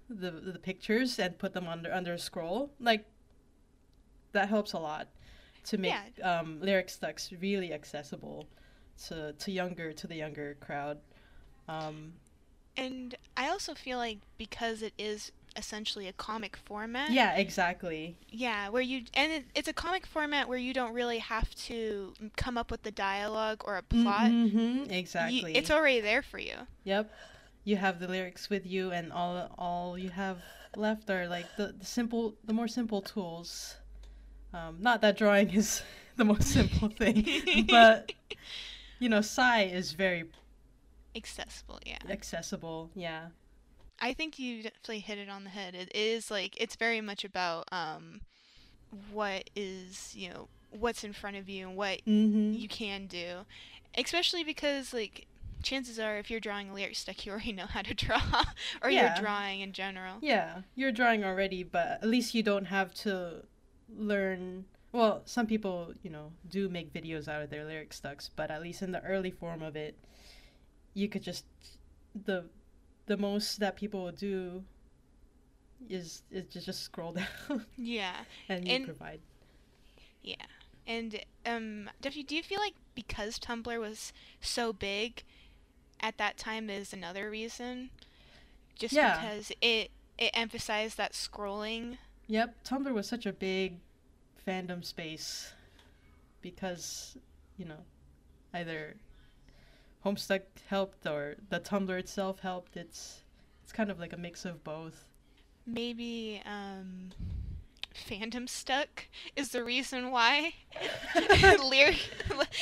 the 0.08 0.30
the 0.30 0.58
pictures 0.58 1.18
and 1.18 1.38
put 1.38 1.54
them 1.54 1.66
under 1.68 1.92
under 1.92 2.12
a 2.14 2.18
scroll. 2.18 2.70
Like 2.80 3.06
that 4.32 4.48
helps 4.48 4.72
a 4.74 4.78
lot 4.78 5.08
to 5.64 5.78
make 5.78 5.94
um, 6.22 6.58
lyric 6.60 6.88
stucks 6.90 7.32
really 7.40 7.72
accessible 7.72 8.46
to 9.06 9.32
to 9.32 9.50
younger 9.50 9.92
to 9.92 10.06
the 10.06 10.16
younger 10.16 10.56
crowd. 10.60 10.98
Um, 11.70 12.12
And 12.76 13.14
I 13.36 13.48
also 13.48 13.74
feel 13.74 13.98
like 13.98 14.18
because 14.38 14.82
it 14.82 14.92
is 14.98 15.32
essentially 15.56 16.06
a 16.06 16.12
comic 16.12 16.56
format. 16.56 17.10
yeah, 17.10 17.34
exactly. 17.36 18.16
Yeah, 18.30 18.68
where 18.68 18.82
you 18.82 19.02
and 19.14 19.32
it, 19.32 19.44
it's 19.54 19.68
a 19.68 19.72
comic 19.72 20.06
format 20.06 20.48
where 20.48 20.58
you 20.58 20.72
don't 20.72 20.94
really 20.94 21.18
have 21.18 21.54
to 21.66 22.14
come 22.36 22.56
up 22.56 22.70
with 22.70 22.82
the 22.84 22.90
dialogue 22.92 23.62
or 23.64 23.76
a 23.76 23.82
plot. 23.82 24.30
hmm 24.30 24.48
You- 24.58 24.86
exactly. 24.88 25.54
it's 25.56 25.70
already 25.70 26.00
there 26.00 26.22
for 26.22 26.38
you. 26.38 26.54
Yep. 26.84 27.12
You 27.64 27.76
have 27.76 27.98
the 28.00 28.08
lyrics 28.08 28.48
with 28.48 28.64
you 28.64 28.90
and 28.92 29.12
all 29.12 29.50
all 29.58 29.98
you 29.98 30.10
have 30.10 30.38
left 30.76 31.10
are 31.10 31.26
like 31.28 31.46
the, 31.56 31.74
the 31.78 31.84
simple 31.84 32.36
the 32.44 32.52
more 32.52 32.68
simple 32.68 33.02
tools. 33.02 33.76
Um, 34.54 34.78
not 34.80 35.00
that 35.02 35.16
drawing 35.18 35.50
is 35.50 35.82
the 36.16 36.24
most 36.24 36.48
simple 36.48 36.88
thing, 36.88 37.26
but 37.68 38.12
you 38.98 39.08
know, 39.08 39.20
Sai 39.20 39.62
is 39.64 39.92
very 39.92 40.24
Accessible, 41.16 41.78
yeah. 41.84 41.98
accessible. 42.08 42.90
Yeah. 42.94 43.26
I 44.00 44.12
think 44.14 44.38
you 44.38 44.62
definitely 44.62 45.00
hit 45.00 45.18
it 45.18 45.28
on 45.28 45.44
the 45.44 45.50
head. 45.50 45.74
It 45.74 45.94
is 45.94 46.30
like 46.30 46.56
it's 46.60 46.76
very 46.76 47.00
much 47.00 47.24
about 47.24 47.64
um 47.72 48.20
what 49.12 49.50
is, 49.54 50.14
you 50.16 50.30
know, 50.30 50.48
what's 50.70 51.04
in 51.04 51.12
front 51.12 51.36
of 51.36 51.48
you 51.48 51.68
and 51.68 51.76
what 51.76 52.00
Mm-hmm. 52.06 52.52
you 52.54 52.68
can 52.68 53.06
do. 53.06 53.40
Especially 53.96 54.44
because 54.44 54.92
like 54.94 55.26
chances 55.62 55.98
are 55.98 56.16
if 56.16 56.30
you're 56.30 56.40
drawing 56.40 56.70
a 56.70 56.74
lyric 56.74 56.96
stuck 56.96 57.26
you 57.26 57.32
already 57.32 57.52
know 57.52 57.66
how 57.66 57.82
to 57.82 57.92
draw 58.04 58.20
or 58.82 58.90
Yeah. 58.90 59.14
you're 59.14 59.22
drawing 59.22 59.60
in 59.60 59.72
general. 59.72 60.16
Yeah, 60.22 60.62
you're 60.74 60.92
drawing 60.92 61.22
already, 61.24 61.62
but 61.64 61.98
at 62.02 62.06
least 62.06 62.34
you 62.34 62.42
don't 62.42 62.66
have 62.66 62.94
to 62.94 63.44
learn. 63.94 64.64
Well, 64.92 65.22
some 65.24 65.46
people, 65.46 65.92
you 66.02 66.10
know, 66.10 66.32
do 66.48 66.68
make 66.68 66.92
videos 66.92 67.28
out 67.28 67.42
of 67.42 67.50
their 67.50 67.64
lyric 67.64 67.92
stucks, 67.92 68.28
but 68.34 68.50
at 68.50 68.60
least 68.62 68.82
in 68.82 68.90
the 68.92 69.02
early 69.04 69.30
form 69.30 69.62
of 69.62 69.76
it, 69.76 69.96
you 70.94 71.08
could 71.08 71.22
just 71.22 71.44
the 72.24 72.44
the 73.06 73.16
most 73.16 73.60
that 73.60 73.76
people 73.76 74.04
will 74.04 74.12
do 74.12 74.62
is 75.88 76.22
is 76.30 76.44
just 76.52 76.66
just 76.66 76.82
scroll 76.82 77.12
down 77.48 77.64
Yeah. 77.76 78.14
and 78.48 78.66
you 78.68 78.74
And- 78.74 78.84
provide. 78.84 79.20
Yeah. 80.22 80.46
And 80.86 81.20
um 81.46 81.90
Duffy, 82.00 82.22
do 82.22 82.34
you 82.36 82.42
feel 82.42 82.58
like 82.60 82.74
because 82.94 83.38
Tumblr 83.38 83.78
was 83.80 84.12
so 84.40 84.72
big 84.72 85.22
at 86.00 86.18
that 86.18 86.36
time 86.36 86.68
is 86.70 86.92
another 86.92 87.30
reason? 87.30 87.90
Just 88.78 88.94
Yeah. 88.94 89.16
because 89.20 89.52
it 89.60 89.90
it 90.18 90.30
emphasized 90.34 90.96
that 90.98 91.12
scrolling. 91.12 91.96
Yep, 92.26 92.64
Tumblr 92.64 92.92
was 92.92 93.08
such 93.08 93.24
a 93.26 93.32
big 93.32 93.76
fandom 94.46 94.84
space 94.84 95.52
because, 96.42 97.16
you 97.56 97.64
know, 97.64 97.84
either 98.54 98.96
Homestuck 100.04 100.42
helped 100.68 101.06
or 101.06 101.36
the 101.50 101.60
Tumblr 101.60 101.98
itself 101.98 102.40
helped. 102.40 102.76
It's 102.76 103.22
it's 103.62 103.72
kind 103.72 103.90
of 103.90 103.98
like 104.00 104.12
a 104.12 104.16
mix 104.16 104.44
of 104.44 104.64
both. 104.64 105.04
Maybe 105.66 106.40
um 106.46 107.10
fandom 108.08 108.48
stuck 108.48 109.04
is 109.36 109.50
the 109.50 109.62
reason 109.62 110.10
why 110.10 110.54
lyric 111.62 111.98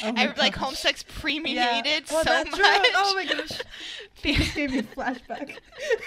Oh 0.02 0.12
my 0.12 0.22
I, 0.24 0.34
like. 0.36 0.54
Homestuck's 0.56 1.04
premiated 1.04 2.04
Oh, 2.10 2.22
so 2.22 2.30
that's 2.30 2.50
much. 2.50 2.60
right. 2.60 2.92
Oh 2.94 3.14
my 3.14 3.24
gosh. 3.24 3.60
This 4.22 4.52
gave 4.54 4.72
me 4.72 4.82
flashback. 4.82 5.58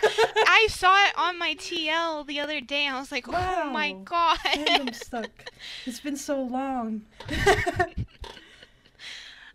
I 0.04 0.68
saw 0.70 0.94
it 1.06 1.14
on 1.18 1.40
my 1.40 1.56
TL 1.56 2.28
the 2.28 2.42
other 2.42 2.60
day. 2.60 2.88
I 2.88 3.00
was 3.00 3.10
like, 3.10 3.26
oh 3.30 3.70
my 3.72 3.94
Wow. 3.94 4.02
god. 4.04 4.38
fandom 4.40 4.94
stuck. 4.94 5.30
It's 5.86 6.02
been 6.02 6.18
so 6.18 6.42
long. 6.44 7.04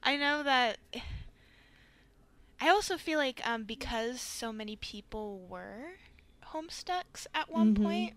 I 0.02 0.16
know 0.16 0.42
that. 0.44 0.78
I 2.60 2.68
also 2.68 2.96
feel 2.98 3.18
like 3.18 3.46
um, 3.46 3.64
because 3.64 4.20
so 4.20 4.52
many 4.52 4.76
people 4.76 5.40
were 5.40 5.92
homestucks 6.52 7.26
at 7.34 7.50
one 7.50 7.72
Mhm. 7.72 7.74
point, 7.74 8.14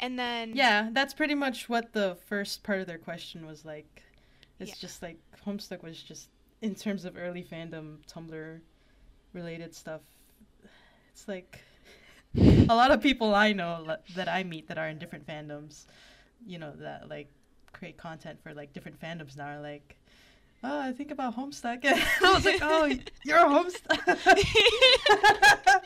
and 0.00 0.18
then 0.18 0.50
yeah, 0.52 0.88
that's 0.92 1.14
pretty 1.14 1.34
much 1.34 1.68
what 1.68 1.92
the 1.92 2.16
first 2.26 2.62
part 2.62 2.80
of 2.80 2.86
their 2.86 2.98
question 2.98 3.46
was 3.46 3.64
like. 3.64 4.02
It's 4.58 4.70
Yeah. 4.70 4.74
just 4.78 5.02
like 5.02 5.18
Homestuck 5.46 5.82
was 5.82 6.02
just 6.02 6.28
in 6.60 6.74
terms 6.74 7.04
of 7.04 7.16
early 7.16 7.42
fandom 7.42 7.98
Tumblr 8.06 8.60
related 9.34 9.74
stuff. 9.74 10.02
It's 11.12 11.28
like 11.28 11.60
a 12.68 12.74
lot 12.74 12.90
of 12.90 13.02
people 13.02 13.34
I 13.34 13.52
know 13.52 13.96
that 14.14 14.28
I 14.28 14.44
meet 14.44 14.68
that 14.68 14.78
are 14.78 14.88
in 14.88 14.98
different 14.98 15.26
fandoms, 15.26 15.86
you 16.46 16.58
know, 16.58 16.72
that 16.78 17.08
like 17.08 17.30
create 17.72 17.98
content 17.98 18.40
for 18.42 18.54
like 18.54 18.72
different 18.72 19.00
fandoms 19.00 19.36
now 19.36 19.48
are 19.48 19.60
like, 19.60 19.96
oh, 20.62 20.80
I 20.80 20.92
think 20.92 21.10
about 21.10 21.36
Homestuck. 21.36 21.84
And 21.84 22.00
I 22.22 22.34
was 22.34 22.44
like, 22.44 22.60
oh, 22.62 22.90
you're 23.24 23.38
a 23.38 23.44
Homestuck. 23.44 24.18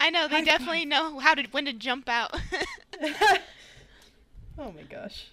I 0.00 0.10
know 0.10 0.26
they 0.26 0.36
High 0.36 0.44
definitely 0.44 0.84
know 0.84 1.20
how 1.20 1.34
to 1.34 1.44
when 1.52 1.64
to 1.66 1.72
jump 1.72 2.08
out. 2.08 2.36
oh 4.58 4.72
my 4.72 4.82
gosh. 4.88 5.28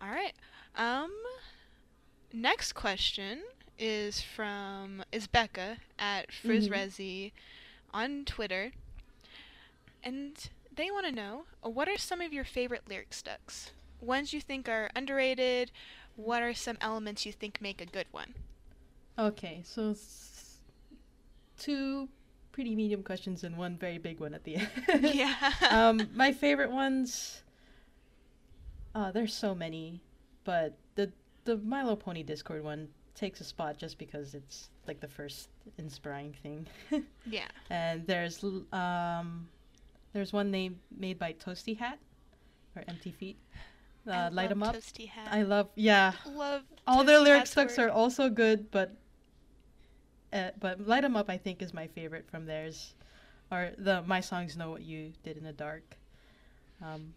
All 0.00 0.10
right. 0.10 0.34
Um, 0.76 1.10
next 2.32 2.74
question 2.74 3.40
is 3.78 4.20
from 4.20 5.02
is 5.10 5.26
Becca 5.26 5.78
at 5.98 6.28
FrizzResi 6.30 7.32
on 7.94 8.24
Twitter, 8.26 8.72
and 10.04 10.50
they 10.74 10.90
want 10.90 11.06
to 11.06 11.12
know 11.12 11.44
what 11.62 11.88
are 11.88 11.96
some 11.96 12.20
of 12.20 12.32
your 12.32 12.44
favorite 12.44 12.82
lyric 12.88 13.14
stucks? 13.14 13.70
Ones 14.00 14.32
you 14.32 14.40
think 14.40 14.68
are 14.68 14.90
underrated. 14.94 15.70
What 16.24 16.42
are 16.42 16.54
some 16.54 16.76
elements 16.80 17.24
you 17.26 17.32
think 17.32 17.60
make 17.60 17.80
a 17.80 17.86
good 17.86 18.06
one? 18.10 18.34
Okay, 19.18 19.62
so 19.64 19.94
two 21.58 22.08
pretty 22.52 22.74
medium 22.74 23.02
questions 23.02 23.44
and 23.44 23.56
one 23.56 23.76
very 23.76 23.98
big 23.98 24.20
one 24.20 24.34
at 24.34 24.44
the 24.44 24.56
end. 24.88 25.14
yeah. 25.14 25.52
um, 25.70 26.08
my 26.14 26.32
favorite 26.32 26.70
ones. 26.70 27.42
Uh, 28.94 29.10
there's 29.12 29.34
so 29.34 29.54
many, 29.54 30.00
but 30.44 30.76
the 30.96 31.12
the 31.44 31.56
Milo 31.58 31.96
Pony 31.96 32.22
Discord 32.22 32.62
one 32.64 32.88
takes 33.14 33.40
a 33.40 33.44
spot 33.44 33.76
just 33.76 33.98
because 33.98 34.34
it's 34.34 34.70
like 34.86 35.00
the 35.00 35.08
first 35.08 35.48
inspiring 35.78 36.34
thing. 36.42 36.66
yeah. 37.26 37.48
and 37.70 38.06
there's 38.06 38.42
um, 38.72 39.48
there's 40.12 40.32
one 40.32 40.50
made 40.50 41.18
by 41.18 41.32
Toasty 41.34 41.78
Hat 41.78 41.98
or 42.76 42.82
Empty 42.88 43.12
Feet. 43.12 43.36
Uh, 44.06 44.12
I 44.12 44.28
light 44.28 44.50
'em 44.50 44.60
love 44.60 44.70
up. 44.70 44.76
Toasty 44.76 45.08
hat. 45.08 45.28
I 45.30 45.42
love 45.42 45.68
yeah. 45.74 46.12
love 46.26 46.62
All 46.86 47.04
their 47.04 47.18
Toasty 47.18 47.24
lyric 47.24 47.54
Hat's 47.54 47.78
are 47.78 47.90
also 47.90 48.30
good, 48.30 48.70
but 48.70 48.96
uh, 50.32 50.50
but 50.58 50.86
them 50.86 51.16
up 51.16 51.28
I 51.28 51.36
think 51.36 51.60
is 51.60 51.74
my 51.74 51.86
favorite 51.86 52.26
from 52.30 52.46
theirs, 52.46 52.94
or 53.50 53.72
the 53.76 54.02
my 54.02 54.20
songs 54.20 54.56
know 54.56 54.70
what 54.70 54.82
you 54.82 55.12
did 55.22 55.36
in 55.36 55.44
the 55.44 55.52
dark. 55.52 55.96
Um, 56.82 57.14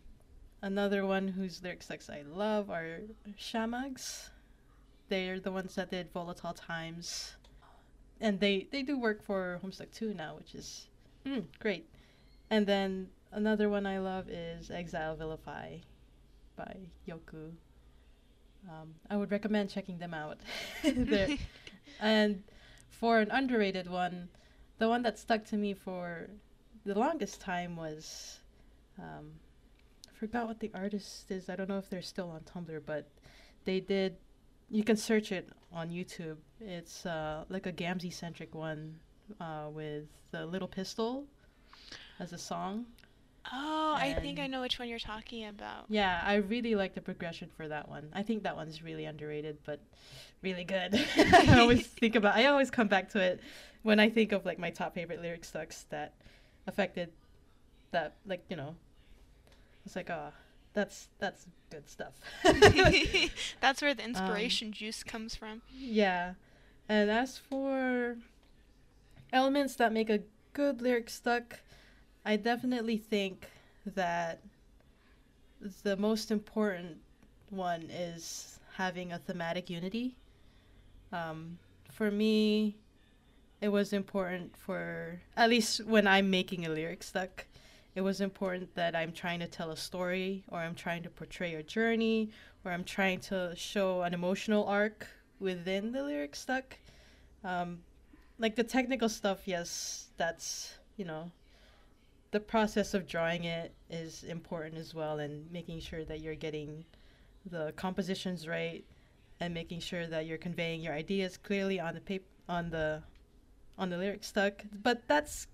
another 0.62 1.06
one 1.06 1.30
whose 1.30 1.64
lyric 1.64 1.84
stucks 1.84 2.10
I 2.10 2.24
love 2.28 2.70
are 2.70 3.00
Shamags. 3.38 4.30
They're 5.08 5.40
the 5.40 5.52
ones 5.52 5.76
that 5.76 5.90
did 5.90 6.12
Volatile 6.12 6.54
Times, 6.54 7.36
and 8.20 8.40
they 8.40 8.68
they 8.72 8.82
do 8.82 9.00
work 9.00 9.24
for 9.24 9.60
Homestuck 9.64 9.92
2 9.92 10.14
now, 10.14 10.36
which 10.36 10.54
is 10.54 10.88
mm, 11.26 11.46
great. 11.60 11.90
And 12.50 12.68
then 12.68 13.10
another 13.32 13.70
one 13.70 13.86
I 13.86 14.00
love 14.00 14.28
is 14.28 14.70
Exile 14.70 15.16
Vilify 15.16 15.78
by 16.56 16.76
Yoku. 17.08 17.52
Um, 18.70 18.96
I 19.10 19.18
would 19.18 19.32
recommend 19.32 19.70
checking 19.70 19.98
them 19.98 20.14
out. 20.14 20.40
And 22.00 22.44
for 22.90 23.20
an 23.20 23.32
underrated 23.32 23.90
one, 23.90 24.30
the 24.78 24.90
one 24.90 25.04
that 25.04 25.18
stuck 25.20 25.46
to 25.46 25.58
me 25.58 25.74
for 25.74 26.30
the 26.86 26.98
longest 26.98 27.40
time 27.40 27.76
was, 27.76 28.40
um, 29.00 29.32
I 30.10 30.18
forgot 30.18 30.48
what 30.48 30.60
the 30.60 30.72
artist 30.74 31.32
is. 31.32 31.50
I 31.50 31.56
don't 31.56 31.70
know 31.70 31.78
if 31.78 31.90
they're 31.90 32.02
still 32.02 32.30
on 32.30 32.42
Tumblr, 32.42 32.82
but 32.86 33.08
they 33.66 33.80
did. 33.80 34.18
You 34.70 34.84
can 34.84 34.98
search 34.98 35.32
it 35.32 35.50
on 35.72 35.90
YouTube. 35.90 36.38
It's 36.60 37.06
uh, 37.06 37.46
like 37.50 37.68
a 37.68 37.72
Gamzee 37.72 38.14
centric 38.14 38.54
one 38.54 39.00
uh, 39.40 39.68
with 39.72 40.06
the 40.32 40.46
Little 40.46 40.68
Pistol 40.68 41.26
as 42.20 42.34
a 42.34 42.38
song. 42.38 42.86
Oh, 43.52 43.96
I 43.98 44.14
think 44.14 44.40
I 44.40 44.48
know 44.48 44.62
which 44.62 44.80
one 44.80 44.88
you're 44.88 45.00
talking 45.00 45.48
about. 45.48 45.86
Yeah, 45.90 46.22
I 46.24 46.36
really 46.36 46.76
like 46.76 46.96
the 46.96 47.02
progression 47.02 47.50
for 47.56 47.68
that 47.68 47.90
one. 47.90 48.10
I 48.14 48.24
think 48.24 48.44
that 48.44 48.56
one's 48.56 48.82
really 48.82 49.06
underrated, 49.06 49.58
but 49.66 49.80
really 50.42 50.64
good. 50.64 51.00
I 51.18 51.60
always 51.60 51.86
think 52.00 52.16
about. 52.16 52.36
I 52.36 52.46
always 52.46 52.72
come 52.72 52.88
back 52.88 53.10
to 53.10 53.20
it 53.20 53.42
when 53.82 54.00
I 54.00 54.10
think 54.10 54.32
of 54.32 54.46
like 54.46 54.60
my 54.60 54.70
top 54.70 54.94
favorite 54.94 55.22
lyric 55.22 55.44
stucks 55.44 55.86
that 55.90 56.14
affected 56.68 57.12
that. 57.92 58.16
Like 58.26 58.44
you 58.50 58.56
know, 58.56 58.76
it's 59.86 59.96
like 59.96 60.10
oh, 60.10 60.32
that's 60.74 61.10
that's 61.20 61.46
good 61.70 61.90
stuff. 61.90 62.14
That's 63.62 63.82
where 63.82 63.96
the 63.96 64.04
um, 64.04 64.10
inspiration 64.10 64.72
juice 64.72 65.04
comes 65.04 65.36
from. 65.36 65.64
Yeah. 65.76 66.34
And 66.88 67.10
as 67.10 67.38
for 67.38 68.18
elements 69.32 69.76
that 69.76 69.92
make 69.92 70.10
a 70.10 70.20
good 70.54 70.82
lyric 70.82 71.10
stuck, 71.10 71.62
I 72.26 72.38
definitely 72.38 72.98
think 72.98 73.50
that 73.86 74.40
the 75.84 75.98
most 75.98 76.32
important 76.32 76.98
one 77.50 77.90
is 77.92 78.60
having 78.76 79.12
a 79.12 79.20
thematic 79.20 79.70
unity. 79.70 80.16
Um, 81.12 81.60
for 81.92 82.10
me, 82.10 82.76
it 83.62 83.68
was 83.68 83.94
important 83.94 84.56
for, 84.58 85.22
at 85.36 85.50
least 85.50 85.86
when 85.86 86.08
I'm 86.08 86.30
making 86.30 86.66
a 86.66 86.70
lyric 86.70 87.04
stuck, 87.04 87.46
it 87.96 88.02
was 88.02 88.22
important 88.22 88.74
that 88.76 88.96
I'm 88.96 89.12
trying 89.12 89.40
to 89.42 89.48
tell 89.48 89.72
a 89.72 89.78
story 89.78 90.44
or 90.48 90.60
I'm 90.60 90.76
trying 90.76 91.04
to 91.04 91.10
portray 91.10 91.56
a 91.56 91.64
journey 91.64 92.32
or 92.66 92.72
I'm 92.72 92.84
trying 92.84 93.20
to 93.22 93.54
show 93.56 94.02
an 94.02 94.14
emotional 94.14 94.66
arc 94.66 95.08
within 95.40 95.92
the 95.92 96.04
lyric 96.04 96.36
stuck. 96.36 96.78
Um, 97.44 97.80
like 98.40 98.56
the 98.56 98.64
technical 98.64 99.10
stuff, 99.10 99.42
yes, 99.46 100.08
that's, 100.18 100.74
you 100.98 101.06
know, 101.06 101.32
the 102.34 102.40
process 102.40 102.96
of 102.96 103.08
drawing 103.08 103.44
it 103.44 103.72
is 103.92 104.24
important 104.24 104.76
as 104.76 104.96
well 104.96 105.20
and 105.20 105.50
making 105.52 105.80
sure 105.80 106.04
that 106.04 106.20
you're 106.20 106.34
getting 106.34 106.84
the 107.46 107.72
compositions 107.76 108.48
right 108.48 108.84
and 109.40 109.54
making 109.54 109.80
sure 109.80 110.08
that 110.08 110.26
you're 110.26 110.40
conveying 110.40 110.82
your 110.82 110.94
ideas 110.94 111.38
clearly 111.38 111.80
on 111.80 111.94
the 111.94 112.02
paper 112.02 112.26
on 112.50 112.72
the 112.72 113.04
on 113.78 113.90
the 113.92 113.98
lyric 113.98 114.24
stuck. 114.24 114.66
But 114.82 115.04
that's 115.08 115.48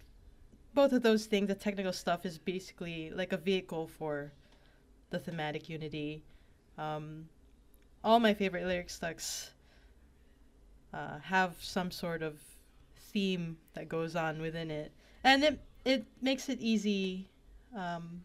both 0.73 0.93
of 0.93 1.03
those 1.03 1.25
things 1.25 1.49
the 1.49 1.55
technical 1.55 1.91
stuff 1.91 2.25
is 2.25 2.37
basically 2.37 3.11
like 3.11 3.33
a 3.33 3.37
vehicle 3.37 3.87
for 3.87 4.31
the 5.09 5.19
thematic 5.19 5.67
unity. 5.67 6.23
Um, 6.77 7.27
all 8.05 8.21
my 8.21 8.33
favorite 8.33 8.65
lyric 8.65 8.89
stucks 8.89 9.51
uh, 10.93 11.19
have 11.19 11.57
some 11.59 11.91
sort 11.91 12.23
of 12.23 12.39
theme 13.11 13.57
that 13.73 13.89
goes 13.89 14.15
on 14.15 14.39
within 14.41 14.71
it. 14.71 14.93
And 15.25 15.43
it 15.43 15.59
it 15.85 16.05
makes 16.21 16.49
it 16.49 16.59
easy 16.59 17.29
um, 17.75 18.23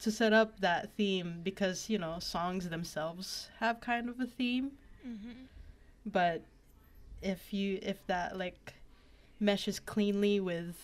to 0.00 0.10
set 0.10 0.32
up 0.32 0.60
that 0.60 0.90
theme 0.96 1.40
because 1.42 1.88
you 1.88 1.98
know 1.98 2.18
songs 2.18 2.68
themselves 2.68 3.48
have 3.60 3.80
kind 3.80 4.08
of 4.08 4.20
a 4.20 4.26
theme. 4.26 4.72
Hmm 5.02 5.46
but 6.06 6.42
if 7.20 7.52
you 7.52 7.78
if 7.82 8.06
that 8.06 8.38
like 8.38 8.74
meshes 9.40 9.80
cleanly 9.80 10.40
with 10.40 10.76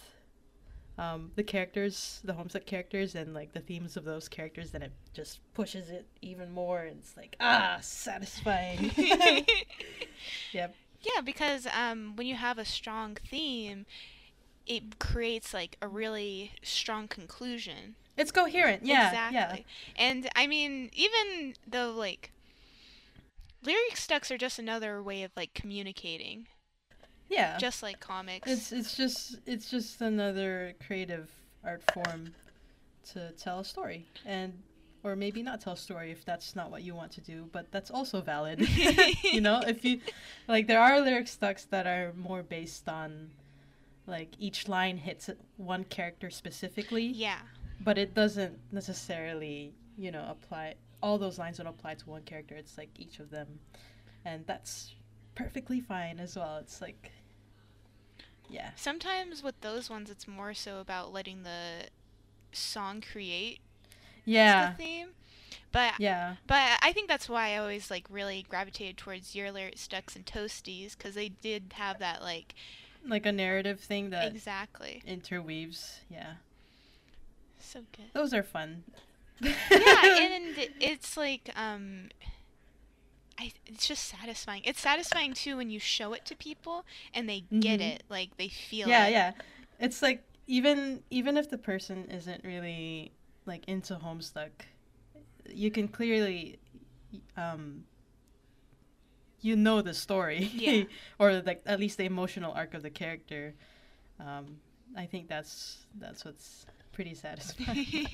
um, 0.99 1.31
the 1.37 1.43
characters 1.43 2.21
the 2.25 2.33
Homestuck 2.35 2.67
characters 2.67 3.15
and 3.15 3.33
like 3.33 3.53
the 3.53 3.61
themes 3.61 3.97
of 3.97 4.05
those 4.05 4.29
characters 4.29 4.73
then 4.73 4.83
it 4.83 4.93
just 5.15 5.41
pushes 5.55 5.89
it 5.89 6.07
even 6.21 6.51
more 6.53 6.81
and 6.81 6.99
it's 6.99 7.17
like 7.17 7.37
ah 7.41 7.79
satisfying. 7.81 8.91
Yep. 10.53 10.77
Yeah, 11.01 11.21
because 11.23 11.67
um, 11.67 12.15
when 12.15 12.27
you 12.27 12.35
have 12.37 12.59
a 12.59 12.65
strong 12.65 13.17
theme, 13.29 13.87
it 14.67 14.99
creates 14.99 15.53
like 15.53 15.77
a 15.83 15.89
really 15.89 16.53
strong 16.63 17.09
conclusion. 17.09 17.97
it's 18.17 18.31
coherent 18.31 18.85
yeah 18.85 19.09
exactly. 19.09 19.67
And 19.97 20.29
I 20.37 20.47
mean, 20.47 20.91
even 20.93 21.55
though 21.67 21.93
like 21.93 22.33
lyric 23.65 23.97
stucks 23.97 24.31
are 24.31 24.39
just 24.39 24.59
another 24.59 25.03
way 25.03 25.23
of 25.23 25.33
like 25.37 25.55
communicating, 25.55 26.47
yeah 27.29 27.53
yeah 27.53 27.59
just 27.59 27.83
like 27.83 28.01
comics. 28.01 28.51
It's 28.51 28.73
it's 28.73 28.97
just 28.97 29.39
it's 29.47 29.71
just 29.71 30.01
another 30.01 30.75
creative 30.87 31.31
art 31.65 31.83
form 31.93 32.35
to 33.13 33.33
tell 33.33 33.61
a 33.61 33.65
story 33.65 34.07
and 34.25 34.53
or 35.05 35.17
maybe 35.17 35.43
not 35.43 35.61
tell 35.61 35.73
a 35.73 35.77
story 35.77 36.13
if 36.13 36.25
that's 36.25 36.55
not 36.55 36.71
what 36.71 36.83
you 36.83 36.95
want 36.95 37.11
to 37.13 37.21
do, 37.21 37.49
but 37.53 37.67
that's 37.73 37.91
also 37.91 38.21
valid. 38.21 38.61
you 39.25 39.41
know, 39.41 39.61
if 39.67 39.85
you 39.85 40.01
like 40.47 40.67
there 40.67 40.81
are 40.81 41.01
lyric 41.01 41.29
stucks 41.29 41.65
that 41.67 41.87
are 41.87 42.13
more 42.17 42.43
based 42.43 42.89
on 42.89 43.31
like 44.07 44.31
each 44.39 44.69
line 44.69 44.97
hits 44.99 45.31
one 45.57 45.85
character 45.85 46.31
specifically, 46.31 47.07
yeah. 47.07 47.39
but 47.81 47.99
it 47.99 48.15
doesn't 48.15 48.59
necessarily, 48.73 49.75
you 49.97 50.11
know, 50.11 50.27
apply 50.29 50.75
all 51.03 51.19
those 51.19 51.39
lines 51.39 51.59
don't 51.59 51.67
apply 51.67 51.95
to 51.95 52.09
one 52.09 52.23
character. 52.23 52.55
It's 52.55 52.79
like 52.79 52.91
each 52.99 53.19
of 53.19 53.31
them. 53.31 53.59
And 54.25 54.47
that's 54.47 54.95
perfectly 55.35 55.81
fine 55.81 56.21
as 56.21 56.37
well. 56.37 56.59
It's 56.59 56.81
like 56.81 57.11
yeah. 58.49 58.71
Sometimes 58.77 59.43
with 59.43 59.61
those 59.63 59.89
ones, 59.89 60.11
it's 60.11 60.29
more 60.29 60.53
so 60.53 60.79
about 60.81 61.13
letting 61.13 61.43
the 61.43 61.87
song 62.53 63.01
create 63.01 63.61
Yeah. 64.25 64.71
the 64.73 64.77
theme. 64.77 65.09
But 65.73 65.95
Yeah. 65.99 66.37
but 66.47 66.79
I 66.83 66.93
think 66.93 67.09
that's 67.09 67.29
why 67.29 67.51
I 67.53 67.57
always 67.57 67.91
like 67.91 68.07
really 68.11 68.45
gravitated 68.49 68.99
towards 68.99 69.35
your 69.35 69.51
lyric 69.51 69.79
stucks 69.79 70.15
and 70.15 70.27
toasties 70.27 70.97
because 70.97 71.15
they 71.15 71.31
did 71.31 71.73
have 71.77 71.99
that 72.01 72.21
like 72.23 72.55
Like 73.07 73.27
a 73.27 73.33
narrative 73.33 73.81
thing 73.81 74.11
that 74.11 74.27
exactly 74.33 75.03
interweaves. 75.07 76.01
Yeah. 76.09 76.35
so 77.59 77.81
good. 77.97 78.07
Those 78.13 78.33
are 78.33 78.43
fun. 78.43 78.85
yeah, 79.41 79.53
and 79.71 80.57
it's 80.81 81.17
like 81.17 81.51
um 81.57 82.09
I, 83.39 83.53
it's 83.67 83.89
just 83.89 84.05
satisfying. 84.05 84.63
It's 84.65 84.81
satisfying 84.81 85.33
too 85.35 85.57
when 85.57 85.69
you 85.71 85.81
show 85.81 86.13
it 86.13 86.25
to 86.27 86.37
people 86.37 86.85
and 87.13 87.29
they 87.29 87.41
get 87.61 87.81
Mhm. 87.81 87.95
it, 87.97 88.03
like 88.09 88.37
they 88.37 88.49
feel 88.49 88.89
yeah, 88.89 89.07
it. 89.07 89.13
yeah. 89.13 89.33
It's 89.81 90.01
like 90.03 90.23
even 90.47 91.03
even 91.11 91.37
if 91.37 91.51
the 91.51 91.59
person 91.59 92.05
isn't 92.11 92.45
really 92.45 93.11
like 93.47 93.65
into 93.67 93.95
Homestuck, 93.97 94.51
you 95.49 95.71
can 95.73 95.89
clearly 95.89 96.59
um 97.37 97.85
you 99.43 99.57
know 99.57 99.83
the 99.83 99.93
story. 99.95 100.45
Yeah. 100.55 100.85
or 101.19 101.43
like 101.45 101.63
at 101.67 101.79
least 101.81 101.99
the 101.99 102.05
emotional 102.05 102.53
arc 102.53 102.73
of 102.75 102.83
the 102.83 102.91
character. 102.91 103.55
Um 104.19 104.57
I 104.97 105.07
think 105.07 105.29
that's 105.29 105.87
that's 106.01 106.25
what's 106.25 106.67
pretty 106.93 107.15
satisfying. 107.15 108.07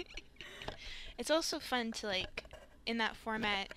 it's 1.19 1.31
also 1.31 1.59
fun 1.59 1.93
to 1.93 2.07
like 2.07 2.45
in 2.87 2.99
that 2.99 3.15
format 3.17 3.75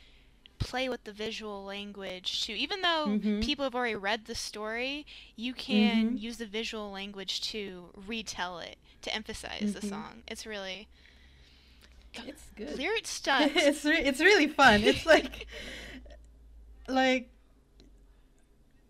play 0.60 0.88
with 0.88 1.04
the 1.06 1.12
visual 1.12 1.66
language 1.66 2.46
too. 2.46 2.54
Even 2.54 2.82
though 2.84 3.06
Mhm. 3.10 3.44
people 3.44 3.64
have 3.66 3.74
already 3.74 3.96
read 3.96 4.26
the 4.26 4.36
story, 4.36 5.08
you 5.36 5.54
can 5.54 6.12
Mhm. 6.18 6.22
use 6.22 6.38
the 6.38 6.46
visual 6.46 6.92
language 6.92 7.42
to 7.52 7.90
retell 8.08 8.60
it 8.60 8.78
to 9.02 9.14
emphasize 9.14 9.74
the 9.74 9.80
Mhm. 9.82 9.90
song. 9.90 10.24
It's 10.28 10.46
really 10.46 10.88
it's 12.14 12.44
good. 12.56 12.78
lyric 12.78 13.08
stuff. 13.20 13.50
it's 13.56 13.84
re- 13.84 14.04
it's 14.06 14.20
really 14.20 14.48
fun. 14.48 14.84
It's 14.84 15.06
like 15.06 15.48
like 16.88 17.30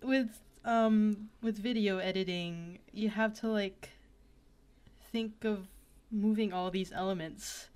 with 0.01 0.39
um 0.65 1.29
with 1.41 1.57
video 1.57 1.97
editing, 1.97 2.79
you 2.93 3.09
have 3.09 3.33
to 3.41 3.47
like 3.47 3.89
think 5.11 5.43
of 5.43 5.67
moving 6.11 6.53
all 6.53 6.69
these 6.71 6.91
elements, 6.91 7.69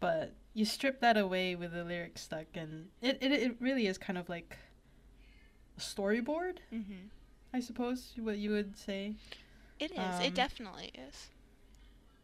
but 0.00 0.32
you 0.54 0.64
strip 0.64 1.00
that 1.00 1.16
away 1.16 1.54
with 1.54 1.72
the 1.72 1.84
lyrics 1.84 2.22
stuck, 2.22 2.46
and 2.54 2.88
it 3.02 3.18
it, 3.20 3.32
it 3.32 3.56
really 3.60 3.86
is 3.86 3.98
kind 3.98 4.18
of 4.18 4.28
like 4.28 4.56
a 5.76 5.80
storyboard, 5.80 6.58
hmm 6.70 7.08
I 7.52 7.60
suppose 7.60 8.12
what 8.18 8.38
you 8.38 8.50
would 8.50 8.76
say. 8.76 9.14
It 9.78 9.92
is. 9.92 9.98
Um, 9.98 10.22
it 10.22 10.34
definitely 10.34 10.90
is. 11.08 11.28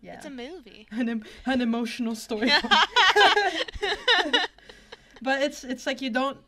Yeah, 0.02 0.14
It's 0.14 0.26
a 0.26 0.30
movie. 0.30 0.88
an 0.90 1.08
em- 1.08 1.24
an 1.46 1.60
emotional 1.60 2.16
story. 2.16 2.50
but 5.22 5.42
it's 5.42 5.64
it's 5.64 5.86
like 5.86 6.00
you 6.00 6.10
don't 6.10 6.38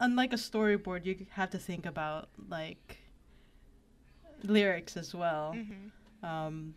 unlike 0.00 0.32
a 0.32 0.36
storyboard 0.36 1.04
you 1.04 1.26
have 1.30 1.50
to 1.50 1.58
think 1.58 1.86
about 1.86 2.28
like 2.48 2.98
lyrics 4.44 4.96
as 4.96 5.14
well. 5.14 5.52
Hmm 5.52 5.88
um 6.22 6.74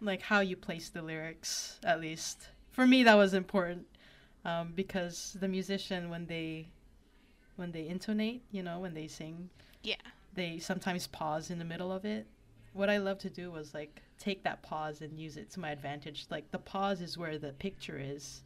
like 0.00 0.20
how 0.22 0.40
you 0.40 0.54
place 0.56 0.90
the 0.90 1.02
lyrics 1.02 1.78
at 1.82 2.00
least. 2.00 2.48
For 2.70 2.86
me 2.86 3.02
that 3.04 3.14
was 3.14 3.34
important 3.34 3.86
um 4.44 4.72
because 4.74 5.36
the 5.40 5.48
musician 5.48 6.10
when 6.10 6.26
they 6.26 6.68
when 7.56 7.72
they 7.72 7.88
intonate 7.88 8.42
you 8.52 8.62
know 8.62 8.78
when 8.78 8.94
they 8.94 9.08
sing 9.08 9.50
Yeah. 9.82 9.96
they 10.34 10.58
sometimes 10.58 11.06
pause 11.08 11.50
in 11.50 11.58
the 11.58 11.64
middle 11.64 11.90
of 11.90 12.04
it. 12.04 12.26
What 12.74 12.90
i 12.90 12.98
love 12.98 13.18
to 13.20 13.30
do 13.30 13.50
was 13.50 13.74
like 13.74 14.02
take 14.18 14.44
that 14.44 14.62
pause 14.62 15.00
and 15.00 15.18
use 15.18 15.36
it 15.36 15.50
to 15.52 15.60
my 15.60 15.70
advantage. 15.70 16.26
Like 16.30 16.50
the 16.50 16.58
pause 16.58 17.00
is 17.00 17.16
where 17.16 17.38
the 17.38 17.52
picture 17.52 17.98
is. 17.98 18.42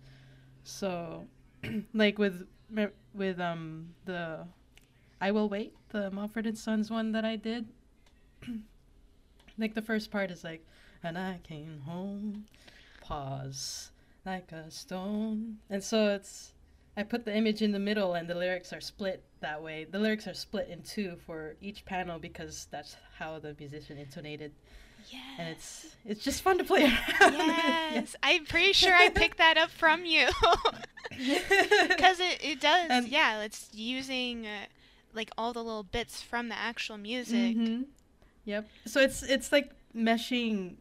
So 0.65 1.27
like 1.95 2.19
with 2.19 2.47
with 3.15 3.41
um 3.41 3.89
the 4.05 4.47
i 5.21 5.31
will 5.31 5.49
wait 5.49 5.75
the 5.91 6.11
mumford 6.11 6.47
and 6.47 6.57
sons 6.57 6.91
one 6.91 7.13
that 7.13 7.25
i 7.25 7.37
did 7.37 7.67
like 9.59 9.75
the 9.75 9.83
first 9.83 10.11
part 10.11 10.31
is 10.31 10.43
like 10.45 10.65
and 11.03 11.19
i 11.19 11.39
came 11.43 11.81
home 11.81 12.45
pause 13.01 13.93
like 14.25 14.53
a 14.53 14.71
stone. 14.71 15.59
And 15.71 15.83
so 15.83 16.09
it's 16.09 16.53
I 16.97 17.03
put 17.03 17.25
the 17.25 17.35
image 17.35 17.63
in 17.63 17.73
the 17.73 17.79
middle 17.79 18.15
and 18.15 18.29
the 18.29 18.35
lyrics 18.35 18.73
are 18.73 18.81
split 18.81 19.25
that 19.41 19.63
way. 19.63 19.87
The 19.91 19.99
lyrics 19.99 20.27
are 20.27 20.35
split 20.35 20.69
in 20.69 20.83
two 20.83 21.17
for 21.27 21.57
each 21.61 21.85
panel 21.85 22.19
because 22.19 22.69
that's 22.71 22.97
how 23.19 23.39
the 23.39 23.57
musician 23.59 23.99
intonated. 23.99 24.53
Yes. 25.11 25.21
And 25.38 25.49
it's 25.49 25.87
it's 26.05 26.25
just 26.25 26.43
fun 26.43 26.59
to 26.59 26.65
play 26.65 26.83
around. 27.21 27.35
Yes, 27.35 28.17
I'm 28.23 28.45
pretty 28.47 28.73
sure 28.73 28.93
I 28.95 29.09
picked 29.09 29.38
that 29.38 29.57
up 29.59 29.71
from 29.71 30.05
you. 30.05 30.29
Because 31.12 32.21
it, 32.21 32.38
it 32.43 32.61
does, 32.61 32.87
And- 32.91 33.07
yeah, 33.09 33.43
it's 33.43 33.69
using 33.75 34.47
uh, 34.47 34.65
like 35.12 35.31
all 35.37 35.53
the 35.53 35.62
little 35.62 35.83
bits 35.83 36.23
from 36.23 36.49
the 36.49 36.57
actual 36.57 36.97
music. 36.97 37.55
Mhm. 37.57 37.85
Yep. 38.47 38.67
So 38.87 39.01
it's 39.01 39.23
it's 39.23 39.53
like 39.53 39.73
meshing 39.95 40.77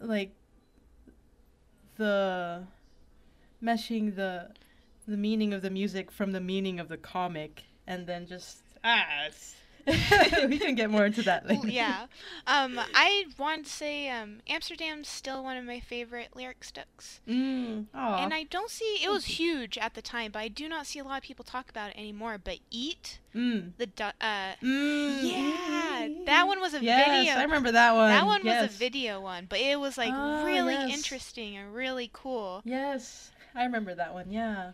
like 0.00 0.32
the 1.96 2.62
meshing 3.62 4.14
the 4.16 4.48
the 5.06 5.16
meaning 5.16 5.52
of 5.52 5.62
the 5.62 5.70
music 5.70 6.10
from 6.10 6.32
the 6.32 6.40
meaning 6.40 6.78
of 6.80 6.88
the 6.88 6.96
comic 6.96 7.64
and 7.86 8.06
then 8.06 8.26
just 8.26 8.58
ah 8.84 9.04
it's 9.26 9.54
we 10.48 10.58
can 10.58 10.74
get 10.74 10.90
more 10.90 11.04
into 11.06 11.22
that 11.22 11.46
later. 11.48 11.68
yeah. 11.68 12.06
Um, 12.46 12.80
I 12.94 13.26
want 13.38 13.66
to 13.66 13.70
say 13.70 14.08
um, 14.08 14.38
Amsterdam's 14.48 15.08
still 15.08 15.42
one 15.44 15.56
of 15.56 15.64
my 15.64 15.80
favorite 15.80 16.28
lyric 16.34 16.64
stucks. 16.64 17.20
Mm. 17.28 17.86
And 17.94 18.34
I 18.34 18.44
don't 18.44 18.70
see, 18.70 18.98
it 19.02 19.10
was 19.10 19.24
huge 19.24 19.78
at 19.78 19.94
the 19.94 20.02
time, 20.02 20.32
but 20.32 20.40
I 20.40 20.48
do 20.48 20.68
not 20.68 20.86
see 20.86 20.98
a 20.98 21.04
lot 21.04 21.18
of 21.18 21.22
people 21.22 21.44
talk 21.44 21.68
about 21.70 21.90
it 21.90 21.96
anymore. 21.98 22.38
But 22.42 22.58
Eat, 22.70 23.18
mm. 23.34 23.72
the, 23.78 23.86
du- 23.86 24.12
uh, 24.20 24.52
Mm. 24.62 25.18
yeah, 25.22 26.08
that 26.26 26.46
one 26.46 26.60
was 26.60 26.74
a 26.74 26.82
yes, 26.82 27.08
video. 27.18 27.34
I 27.34 27.42
remember 27.42 27.72
that 27.72 27.94
one. 27.94 28.08
That 28.10 28.26
one 28.26 28.40
yes. 28.44 28.62
was 28.68 28.74
a 28.76 28.78
video 28.78 29.20
one, 29.20 29.46
but 29.48 29.60
it 29.60 29.78
was 29.78 29.96
like 29.98 30.12
Ah, 30.12 30.44
really 30.44 30.74
yes. 30.74 30.96
interesting 30.96 31.56
and 31.56 31.74
really 31.74 32.10
cool. 32.12 32.62
Yes. 32.64 33.30
I 33.54 33.64
remember 33.64 33.94
that 33.94 34.14
one. 34.14 34.30
Yeah. 34.30 34.72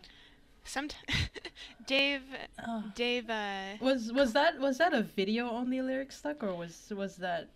Some 0.67 0.89
Dave, 1.87 2.21
Oh. 2.67 2.83
Dave, 2.95 3.29
uh, 3.29 3.77
Was 3.81 4.11
was 4.11 4.33
that 4.33 4.59
was 4.59 4.77
that 4.79 4.93
a 4.93 5.01
video 5.03 5.49
only 5.49 5.81
lyric 5.81 6.11
stuck 6.11 6.43
or 6.43 6.53
was 6.53 6.91
was 6.95 7.15
that 7.17 7.49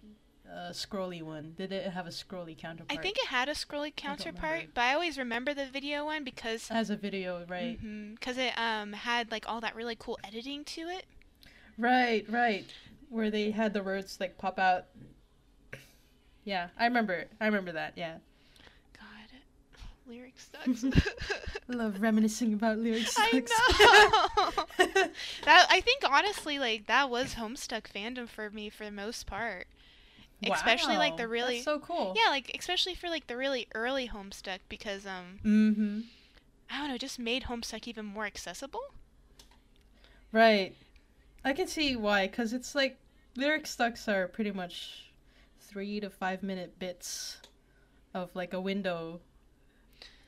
a 0.50 0.72
scrolly 0.72 1.22
one? 1.22 1.54
Did 1.58 1.72
it 1.72 1.90
have 1.92 2.08
a 2.08 2.10
scrolly 2.10 2.58
counterpart? 2.58 2.98
I 2.98 3.02
think 3.02 3.18
it 3.18 3.28
had 3.28 3.48
a 3.50 3.54
scrolly 3.54 3.96
counterpart, 3.96 4.44
remember. 4.54 4.72
but 4.74 4.82
I 4.82 4.94
always 4.94 5.18
remember 5.18 5.54
the 5.54 5.66
video 5.66 6.06
one 6.06 6.24
because 6.24 6.68
as 6.72 6.90
a 6.90 6.96
video, 6.96 7.46
right? 7.48 7.78
because 8.16 8.38
it 8.38 8.54
um 8.58 8.94
had 8.94 9.32
like 9.32 9.48
all 9.48 9.62
that 9.62 9.76
really 9.76 9.96
cool 9.98 10.18
editing 10.24 10.64
to 10.66 10.82
it. 10.90 11.06
Right, 11.78 12.26
right. 12.30 12.66
Where 13.10 13.30
they 13.32 13.52
had 13.52 13.74
the 13.74 13.84
words 13.84 14.18
like 14.20 14.38
pop 14.38 14.58
out. 14.60 14.86
Yeah, 16.44 16.70
I 16.78 16.86
remember. 16.86 17.26
I 17.40 17.46
remember 17.46 17.74
that. 17.74 17.94
Yeah. 17.98 18.18
Lyric 20.12 20.34
sucks. 20.40 20.84
I 21.70 21.74
love 21.74 22.02
reminiscing 22.02 22.54
about 22.54 22.78
lyric 22.78 23.08
I 23.18 23.32
know. 23.40 24.86
that 25.46 25.68
I 25.70 25.82
think 25.82 26.04
honestly, 26.08 26.60
like 26.60 26.86
that 26.88 27.10
was 27.10 27.36
Homestuck 27.36 27.84
fandom 27.84 28.28
for 28.28 28.50
me 28.50 28.70
for 28.70 28.84
the 28.86 28.92
most 28.92 29.26
part. 29.26 29.68
Especially 30.44 30.98
like 30.98 31.18
the 31.18 31.24
Wow, 31.24 31.30
really 31.30 31.54
that's 31.56 31.66
so 31.66 31.80
cool. 31.80 32.14
yeah, 32.22 32.30
like 32.30 32.52
especially 32.58 32.96
for 32.96 33.10
like 33.10 33.28
the 33.28 33.38
really 33.38 33.68
early 33.74 34.08
Homestuck 34.10 34.60
because 34.70 35.06
um 35.06 35.40
Mm-hmm. 35.46 36.00
I 36.70 36.78
don't 36.80 36.90
know, 36.90 36.98
just 36.98 37.20
made 37.20 37.44
Homestuck 37.44 37.88
even 37.88 38.06
more 38.06 38.26
accessible. 38.26 38.82
Right. 40.32 40.76
I 41.44 41.54
can 41.54 41.68
see 41.68 41.96
why, 41.96 42.28
because 42.28 42.54
it's 42.54 42.76
like 42.76 42.98
lyric 43.36 43.68
stucks 43.68 44.08
are 44.08 44.28
pretty 44.28 44.52
much 44.52 45.12
three 45.60 46.00
to 46.00 46.10
five 46.10 46.44
minute 46.44 46.78
bits 46.80 47.38
of 48.14 48.30
like 48.36 48.54
a 48.54 48.62
window 48.62 49.20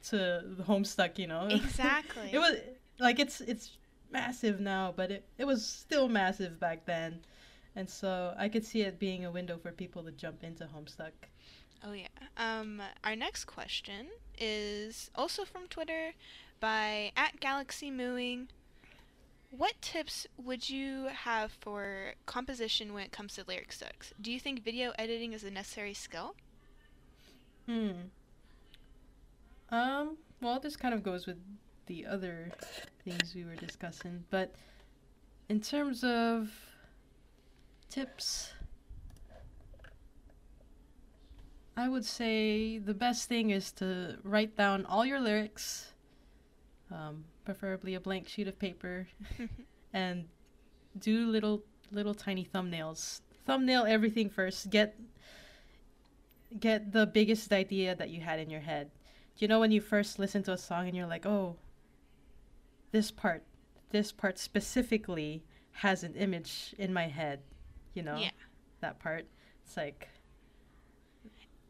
to 0.10 0.44
the 0.46 0.64
Homestuck, 0.64 1.18
you 1.18 1.28
know? 1.28 1.48
Exactly. 1.52 2.30
it 2.32 2.38
was 2.40 2.58
like 3.00 3.20
it's 3.20 3.42
it's 3.42 3.78
massive 4.12 4.60
now, 4.60 4.94
but 4.96 5.12
it, 5.12 5.26
it 5.38 5.46
was 5.46 5.66
still 5.66 6.08
massive 6.08 6.60
back 6.60 6.86
then. 6.86 7.22
And 7.76 7.90
so 7.90 8.34
I 8.38 8.50
could 8.50 8.64
see 8.64 8.82
it 8.82 9.00
being 9.00 9.26
a 9.26 9.32
window 9.32 9.58
for 9.58 9.72
people 9.72 10.04
to 10.04 10.12
jump 10.12 10.44
into 10.44 10.66
Homestuck. 10.66 11.12
Oh 11.84 11.94
yeah. 11.94 12.08
Um, 12.38 12.82
our 13.04 13.16
next 13.16 13.46
question 13.46 14.08
is 14.38 15.10
also 15.16 15.44
from 15.44 15.68
Twitter 15.68 16.14
by 16.60 17.12
at 17.18 17.40
Galaxy 17.40 17.92
Mooing. 17.92 18.48
What 19.50 19.74
tips 19.82 20.26
would 20.38 20.70
you 20.70 21.10
have 21.14 21.52
for 21.52 22.14
composition 22.26 22.94
when 22.94 23.04
it 23.04 23.12
comes 23.12 23.36
to 23.36 23.44
lyric 23.48 23.72
stucks? 23.72 24.14
Do 24.20 24.32
you 24.32 24.40
think 24.40 24.64
video 24.64 24.94
editing 24.98 25.34
is 25.34 25.44
a 25.44 25.52
necessary 25.52 25.94
skill? 25.94 26.36
Hmm. 27.68 27.92
Um, 29.74 30.18
well, 30.40 30.60
this 30.60 30.76
kind 30.76 30.94
of 30.94 31.02
goes 31.02 31.26
with 31.26 31.38
the 31.88 32.06
other 32.06 32.52
things 33.04 33.34
we 33.34 33.44
were 33.44 33.56
discussing, 33.56 34.24
but 34.30 34.54
in 35.50 35.62
terms 35.62 36.04
of 36.04 36.52
tips, 37.90 38.54
I 41.76 41.90
would 41.90 42.06
say 42.06 42.78
the 42.78 42.94
best 42.94 43.28
thing 43.28 43.50
is 43.50 43.72
to 43.74 44.20
write 44.24 44.56
down 44.56 44.86
all 44.86 45.08
your 45.08 45.20
lyrics, 45.20 45.92
um, 46.92 47.24
preferably 47.44 47.96
a 47.96 48.00
blank 48.00 48.28
sheet 48.28 48.48
of 48.48 48.60
paper, 48.60 49.08
and 49.94 50.26
do 51.00 51.26
little 51.26 51.64
little 51.92 52.14
tiny 52.14 52.46
thumbnails. 52.46 53.22
Thumbnail 53.48 53.86
everything 53.86 54.30
first. 54.30 54.70
Get 54.70 55.00
get 56.60 56.92
the 56.92 57.08
biggest 57.08 57.52
idea 57.52 57.96
that 57.96 58.12
you 58.12 58.22
had 58.22 58.40
in 58.40 58.52
your 58.52 58.62
head. 58.62 58.92
You 59.38 59.48
know 59.48 59.60
when 59.60 59.72
you 59.72 59.82
first 59.82 60.20
listen 60.20 60.44
to 60.44 60.54
a 60.54 60.58
song 60.58 60.88
and 60.88 60.96
you're 60.96 61.08
like, 61.08 61.26
"Oh, 61.26 61.58
this 62.92 63.12
part, 63.12 63.44
this 63.90 64.12
part 64.12 64.38
specifically 64.38 65.44
has 65.72 66.04
an 66.04 66.16
image 66.16 66.76
in 66.78 66.94
my 66.94 67.08
head." 67.08 67.42
You 67.94 68.04
know? 68.04 68.18
Yeah. 68.18 68.30
That 68.82 69.00
part. 69.00 69.26
It's 69.66 69.78
like 69.78 70.10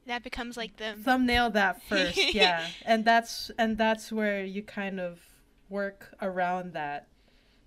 That 0.06 0.24
becomes 0.24 0.58
like 0.58 0.78
the 0.78 0.96
thumbnail 1.02 1.52
that 1.52 1.82
first 1.90 2.34
yeah 2.34 2.68
and 2.86 3.06
that's 3.06 3.52
and 3.58 3.78
that's 3.78 4.12
where 4.12 4.44
you 4.44 4.62
kind 4.64 5.00
of 5.00 5.22
work 5.70 6.14
around 6.22 6.74
that 6.74 7.08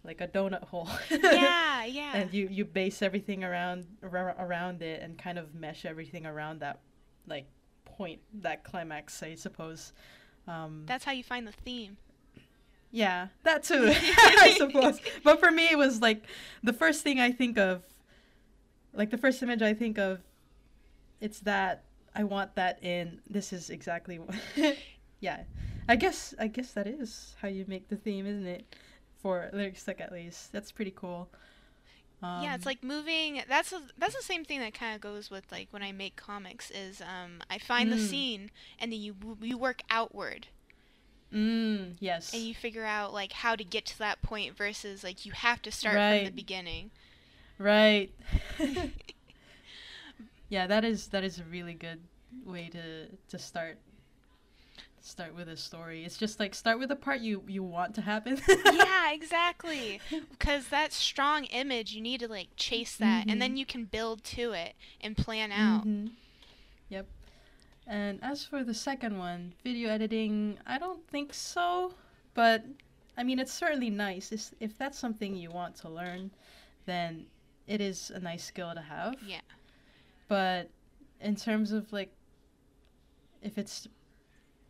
like 0.04 0.20
a 0.20 0.28
donut 0.28 0.62
hole 0.64 0.88
yeah, 1.10 1.84
yeah. 1.84 2.12
and 2.14 2.32
you 2.34 2.48
you 2.50 2.64
base 2.64 3.00
everything 3.02 3.42
around 3.42 3.86
ar- 4.02 4.36
around 4.38 4.82
it 4.82 5.00
and 5.02 5.16
kind 5.18 5.38
of 5.38 5.54
mesh 5.54 5.84
everything 5.86 6.26
around 6.26 6.60
that 6.60 6.80
like 7.26 7.46
point 7.96 8.20
that 8.42 8.64
climax 8.64 9.22
i 9.22 9.34
suppose. 9.34 9.92
Um 10.46 10.84
That's 10.86 11.04
how 11.04 11.12
you 11.12 11.24
find 11.24 11.46
the 11.46 11.52
theme. 11.52 11.96
yeah 12.90 13.28
that 13.42 13.64
too 13.64 13.92
i 14.46 14.54
suppose. 14.56 15.00
But 15.24 15.40
for 15.40 15.50
me 15.50 15.68
it 15.70 15.78
was 15.78 16.00
like 16.00 16.24
the 16.62 16.72
first 16.72 17.02
thing 17.02 17.18
i 17.20 17.30
think 17.32 17.58
of 17.58 17.82
like 18.94 19.10
the 19.10 19.18
first 19.18 19.42
image 19.42 19.62
i 19.62 19.74
think 19.74 19.98
of 19.98 20.20
it's 21.20 21.40
that 21.40 21.84
i 22.14 22.22
want 22.24 22.54
that 22.54 22.82
in 22.82 23.20
this 23.28 23.52
is 23.52 23.70
exactly 23.70 24.18
what 24.18 24.36
yeah 25.20 25.42
i 25.88 25.96
guess 25.96 26.34
i 26.38 26.46
guess 26.46 26.72
that 26.72 26.86
is 26.86 27.34
how 27.40 27.48
you 27.48 27.64
make 27.68 27.88
the 27.88 27.96
theme 27.96 28.26
isn't 28.26 28.46
it? 28.46 28.64
For 29.22 29.50
lyric 29.52 29.76
stuck 29.78 30.00
at 30.00 30.12
least. 30.12 30.52
That's 30.52 30.70
pretty 30.70 30.92
cool 30.94 31.28
um, 32.22 32.28
yeah, 32.34 32.54
it's 32.54 32.66
like 32.66 32.84
moving. 32.84 33.42
That's 33.48 33.72
a, 33.72 33.82
that's 33.98 34.14
the 34.16 34.22
same 34.22 34.44
thing 34.44 34.60
that 34.60 34.74
kind 34.74 34.94
of 34.94 35.00
goes 35.00 35.30
with 35.30 35.50
like 35.50 35.68
when 35.72 35.82
I 35.82 35.92
make 35.92 36.16
comics. 36.16 36.70
Is 36.70 37.00
um 37.00 37.42
I 37.50 37.58
find 37.58 37.90
the 37.90 37.96
Mm. 37.96 37.98
scene 37.98 38.50
and 38.78 38.92
then 38.92 39.00
you 39.00 39.16
you 39.40 39.58
work 39.58 39.82
outward 39.90 40.48
mm, 41.32 41.96
yes 42.00 42.32
and 42.32 42.46
you 42.46 42.54
figure 42.54 42.84
out 42.84 43.12
like 43.12 43.32
how 43.32 43.56
to 43.56 43.64
get 43.64 43.84
to 43.86 43.98
that 43.98 44.22
point 44.22 44.56
versus 44.56 45.02
like 45.02 45.24
you 45.24 45.32
have 45.32 45.60
to 45.62 45.72
start 45.72 46.04
from 46.04 46.22
the 46.22 46.30
beginning. 46.30 46.90
Right. 47.58 48.12
yeah, 50.48 50.66
that 50.66 50.84
is 50.84 51.08
that 51.08 51.24
is 51.24 51.38
a 51.38 51.44
really 51.44 51.74
good 51.74 52.00
way 52.44 52.68
to 52.70 53.06
to 53.28 53.38
start 53.38 53.78
start 55.06 55.34
with 55.34 55.48
a 55.48 55.56
story. 55.56 56.04
It's 56.04 56.16
just 56.16 56.40
like 56.40 56.54
start 56.54 56.78
with 56.78 56.88
the 56.88 56.96
part 56.96 57.20
you 57.20 57.42
you 57.46 57.62
want 57.62 57.94
to 57.94 58.00
happen. 58.02 58.40
yeah, 58.48 59.12
exactly. 59.12 60.00
Because 60.30 60.68
that 60.68 60.92
strong 60.92 61.44
image, 61.44 61.92
you 61.92 62.00
need 62.00 62.20
to 62.20 62.28
like 62.28 62.48
chase 62.56 62.96
that, 62.96 63.26
and 63.28 63.40
then 63.40 63.54
Mhm. 63.54 63.58
you 63.58 63.66
can 63.66 63.84
build 63.84 64.24
to 64.24 64.52
it 64.52 64.74
and 65.00 65.16
plan 65.16 65.52
out. 65.52 65.86
Mhm. 65.86 66.10
Yep. 66.88 67.06
And 67.86 68.18
as 68.22 68.44
for 68.44 68.64
the 68.64 68.74
second 68.74 69.16
one, 69.18 69.54
video 69.62 69.90
editing, 69.90 70.58
I 70.66 70.78
don't 70.78 71.06
think 71.08 71.32
so, 71.32 71.94
but 72.34 72.64
I 73.16 73.22
mean 73.22 73.38
it's 73.38 73.52
certainly 73.52 73.90
nice. 73.90 74.32
It's, 74.32 74.52
if 74.60 74.76
that's 74.76 74.98
something 74.98 75.36
you 75.36 75.50
want 75.50 75.76
to 75.76 75.88
learn, 75.88 76.30
then 76.84 77.26
it 77.66 77.80
is 77.80 78.10
a 78.10 78.18
nice 78.20 78.44
skill 78.44 78.74
to 78.74 78.80
have. 78.82 79.14
Yeah. 79.22 79.40
but 80.28 80.68
in 81.20 81.36
terms 81.36 81.70
of 81.70 81.92
like 81.92 82.10
if 83.42 83.56
it's 83.58 83.86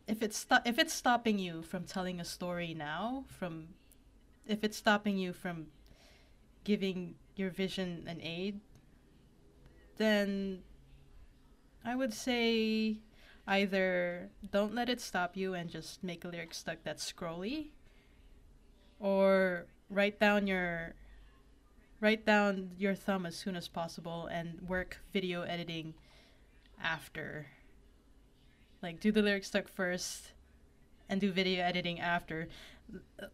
if 0.07 0.21
it's 0.21 0.37
sto- 0.37 0.65
if 0.65 0.79
it's 0.79 0.93
stopping 0.93 1.37
you 1.39 1.61
from 1.61 1.83
telling 1.83 2.19
a 2.19 2.25
story 2.25 2.73
now 2.73 3.23
from 3.27 3.67
if 4.47 4.63
it's 4.63 4.77
stopping 4.77 5.17
you 5.17 5.33
from 5.33 5.67
giving 6.63 7.15
your 7.35 7.49
vision 7.49 8.03
an 8.07 8.21
aid 8.21 8.59
then 9.97 10.59
i 11.83 11.95
would 11.95 12.13
say 12.13 12.97
either 13.47 14.29
don't 14.51 14.75
let 14.75 14.89
it 14.89 14.99
stop 14.99 15.37
you 15.37 15.53
and 15.53 15.69
just 15.69 16.03
make 16.03 16.25
a 16.25 16.27
lyric 16.27 16.53
stuck 16.53 16.77
that's 16.83 17.11
scrolly, 17.11 17.67
or 18.99 19.65
write 19.89 20.19
down 20.19 20.45
your 20.45 20.93
write 22.01 22.25
down 22.25 22.71
your 22.77 22.93
thumb 22.93 23.25
as 23.25 23.35
soon 23.35 23.55
as 23.55 23.67
possible 23.67 24.27
and 24.27 24.61
work 24.67 24.99
video 25.13 25.41
editing 25.43 25.93
after. 26.83 27.47
Like 28.81 28.99
do 28.99 29.11
the 29.11 29.21
lyric 29.21 29.43
stuck 29.43 29.67
first 29.67 30.31
and 31.09 31.19
do 31.21 31.31
video 31.31 31.63
editing 31.63 31.99
after. 31.99 32.47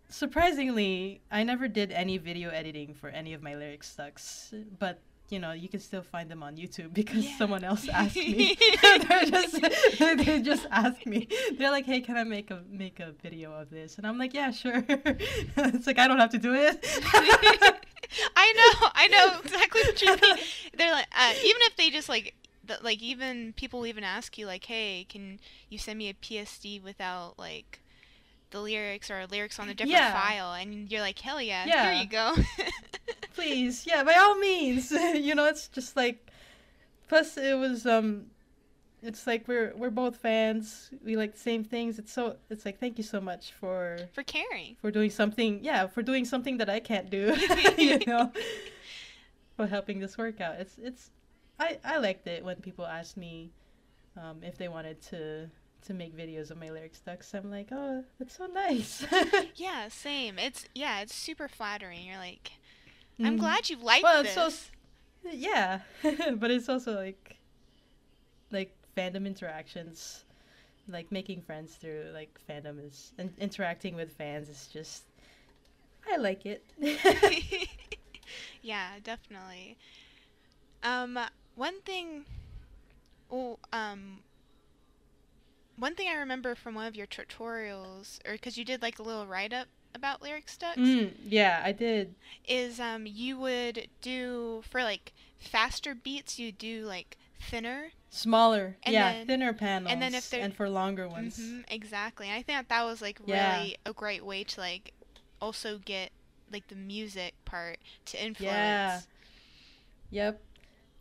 Surprisingly, 0.09 1.21
I 1.31 1.43
never 1.43 1.67
did 1.67 1.91
any 1.91 2.17
video 2.17 2.49
editing 2.49 2.93
for 2.93 3.09
any 3.09 3.33
of 3.33 3.41
my 3.43 3.55
lyric 3.55 3.83
stucks, 3.83 4.53
but 4.79 4.99
you 5.29 5.39
know, 5.39 5.51
you 5.53 5.67
can 5.69 5.79
still 5.79 6.01
find 6.03 6.29
them 6.29 6.43
on 6.43 6.57
YouTube 6.57 6.93
because 6.93 7.25
Yeah. 7.25 7.37
someone 7.37 7.63
else 7.63 7.87
asked 7.93 8.15
me. 8.15 8.55
They're 8.81 9.25
just 9.25 9.61
they 9.99 10.41
just 10.41 10.67
asked 10.69 11.05
me. 11.05 11.27
They're 11.57 11.71
like, 11.71 11.85
"Hey, 11.85 12.01
can 12.01 12.17
I 12.17 12.23
make 12.23 12.51
a 12.51 12.61
make 12.69 12.99
a 12.99 13.11
video 13.21 13.51
of 13.53 13.69
this?" 13.69 13.97
And 13.97 14.05
I'm 14.05 14.17
like, 14.17 14.33
"Yeah, 14.33 14.51
sure." 14.51 14.83
it's 14.87 15.87
like 15.87 15.97
I 15.99 16.07
don't 16.07 16.19
have 16.19 16.31
to 16.31 16.37
do 16.37 16.53
it. 16.53 16.85
I 18.35 18.53
know, 18.53 18.89
I 18.93 19.07
know 19.07 19.39
exactly 19.43 19.81
what 19.81 20.01
you 20.01 20.07
mean. 20.09 20.37
They're 20.77 20.91
like, 20.91 21.07
uh, 21.17 21.33
even 21.39 21.61
if 21.63 21.75
they 21.77 21.89
just 21.89 22.09
like, 22.09 22.35
the, 22.65 22.77
like 22.81 23.01
even 23.01 23.53
people 23.53 23.85
even 23.85 24.03
ask 24.03 24.37
you 24.37 24.45
like, 24.45 24.65
hey, 24.65 25.05
can 25.09 25.39
you 25.69 25.77
send 25.77 25.97
me 25.99 26.09
a 26.09 26.13
PSD 26.13 26.81
without 26.81 27.37
like 27.37 27.79
the 28.51 28.61
lyrics 28.61 29.09
or 29.11 29.25
lyrics 29.27 29.59
on 29.59 29.67
a 29.69 29.73
different 29.73 29.91
Yeah. 29.93 30.13
file? 30.13 30.53
And 30.53 30.91
you're 30.91 31.01
like, 31.01 31.19
hell 31.19 31.41
yeah, 31.41 31.65
Yeah. 31.65 31.91
here 31.91 32.01
you 32.03 32.07
go. 32.09 32.35
Please, 33.35 33.85
yeah, 33.87 34.03
by 34.03 34.13
all 34.15 34.37
means. 34.37 34.91
you 35.13 35.35
know, 35.35 35.45
it's 35.45 35.67
just 35.67 35.95
like. 35.95 36.27
Plus, 37.09 37.37
it 37.37 37.57
was 37.57 37.85
um, 37.85 38.27
it's 39.03 39.27
like 39.27 39.47
we're 39.47 39.73
we're 39.75 39.89
both 39.91 40.15
fans. 40.17 40.89
We 41.05 41.15
like 41.17 41.33
the 41.33 41.39
same 41.39 41.63
things. 41.63 41.99
It's 41.99 42.11
so 42.11 42.37
it's 42.49 42.65
like 42.65 42.79
thank 42.79 42.97
you 42.97 43.03
so 43.03 43.19
much 43.19 43.51
for 43.59 43.97
For 44.13 44.23
caring. 44.23 44.77
for 44.81 44.89
doing 44.89 45.09
something. 45.11 45.59
Yeah, 45.63 45.87
for 45.87 46.01
doing 46.01 46.25
something 46.25 46.57
that 46.57 46.69
I 46.69 46.79
can't 46.79 47.09
do. 47.09 47.35
you 47.77 47.99
know, 48.07 48.31
for 49.57 49.67
helping 49.67 49.99
this 49.99 50.17
work 50.17 50.39
out. 50.41 50.55
It's 50.55 50.77
it's. 50.81 51.11
I 51.59 51.79
I 51.83 51.97
liked 51.97 52.27
it 52.27 52.43
when 52.43 52.57
people 52.57 52.85
asked 52.85 53.17
me, 53.17 53.51
um, 54.17 54.43
if 54.43 54.57
they 54.57 54.67
wanted 54.67 55.01
to 55.03 55.49
to 55.85 55.93
make 55.93 56.15
videos 56.15 56.51
of 56.51 56.57
my 56.57 56.69
lyric 56.71 56.95
stucks. 56.95 57.33
I'm 57.33 57.51
like, 57.51 57.69
oh, 57.71 58.03
that's 58.19 58.37
so 58.37 58.45
nice. 58.47 59.05
Yeah, 59.55 59.87
same. 59.89 60.39
It's 60.39 60.65
yeah, 60.73 61.01
it's 61.01 61.13
super 61.15 61.47
flattering. 61.47 62.05
You're 62.05 62.17
like, 62.17 62.53
I'm 63.23 63.35
Mhm. 63.35 63.39
glad 63.39 63.69
you 63.69 63.77
like 63.77 64.03
Well, 64.03 64.23
this. 64.23 64.35
it's 64.35 64.71
so 65.23 65.29
yeah, 65.31 65.79
but 66.35 66.51
it's 66.51 66.69
also 66.69 66.95
like 66.95 67.37
like 68.51 68.75
fandom 68.95 69.25
interactions, 69.25 70.25
like 70.87 71.11
making 71.11 71.41
friends 71.41 71.75
through 71.75 72.11
like 72.13 72.39
fandom 72.49 72.85
is 72.85 73.13
and 73.17 73.33
interacting 73.39 73.95
with 73.95 74.11
fans 74.13 74.49
is 74.49 74.67
just 74.71 75.03
I 76.11 76.17
like 76.17 76.45
it. 76.45 76.63
yeah, 78.61 78.99
definitely. 79.03 79.77
Um, 80.83 81.17
one 81.55 81.81
thing. 81.81 82.25
Oh, 83.31 83.59
um. 83.71 84.19
One 85.75 85.95
thing 85.95 86.07
I 86.07 86.13
remember 86.19 86.53
from 86.53 86.75
one 86.75 86.85
of 86.85 86.95
your 86.95 87.07
tutorials, 87.07 88.19
or 88.27 88.33
because 88.33 88.57
you 88.57 88.63
did 88.65 88.81
like 88.83 88.99
a 88.99 89.03
little 89.03 89.25
write 89.25 89.53
up 89.53 89.67
about 89.95 90.21
lyric 90.21 90.47
stucks, 90.49 90.77
mm, 90.79 91.11
yeah, 91.25 91.61
I 91.63 91.71
did. 91.71 92.13
is 92.47 92.79
um 92.79 93.05
you 93.07 93.37
would 93.39 93.87
do 94.01 94.63
for 94.69 94.83
like 94.83 95.13
faster 95.39 95.95
beats 95.95 96.37
you 96.37 96.51
do 96.51 96.85
like 96.85 97.17
thinner. 97.41 97.91
Smaller, 98.11 98.77
yeah, 98.87 99.13
then- 99.13 99.27
thinner 99.27 99.53
panels, 99.53 99.91
and 99.91 99.99
then 100.01 100.13
if 100.13 100.29
they're- 100.29 100.41
and 100.41 100.55
for 100.55 100.69
longer 100.69 101.07
ones. 101.09 101.37
hmm 101.37 101.61
exactly. 101.67 102.27
And 102.27 102.35
I 102.35 102.43
think 102.43 102.59
that 102.59 102.69
that 102.69 102.83
was 102.83 103.01
like 103.01 103.19
Yeah. 103.25 103.57
really 103.57 103.77
a 103.85 103.93
great 103.93 104.23
way 104.23 104.43
to 104.43 104.59
like 104.61 104.93
also 105.41 105.79
get 105.79 106.11
like 106.51 106.67
the 106.67 106.75
music 106.75 107.33
part 107.45 107.79
to 108.05 108.23
influence. 108.23 108.53
Yeah. 108.53 109.01
Yep. 110.11 110.41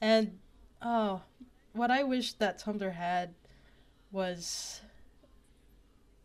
And 0.02 0.40
oh, 0.82 1.22
what 1.72 1.92
I 1.92 2.02
wish 2.02 2.32
that 2.34 2.60
Tumblr 2.60 2.92
had 2.92 3.32
was 4.10 4.80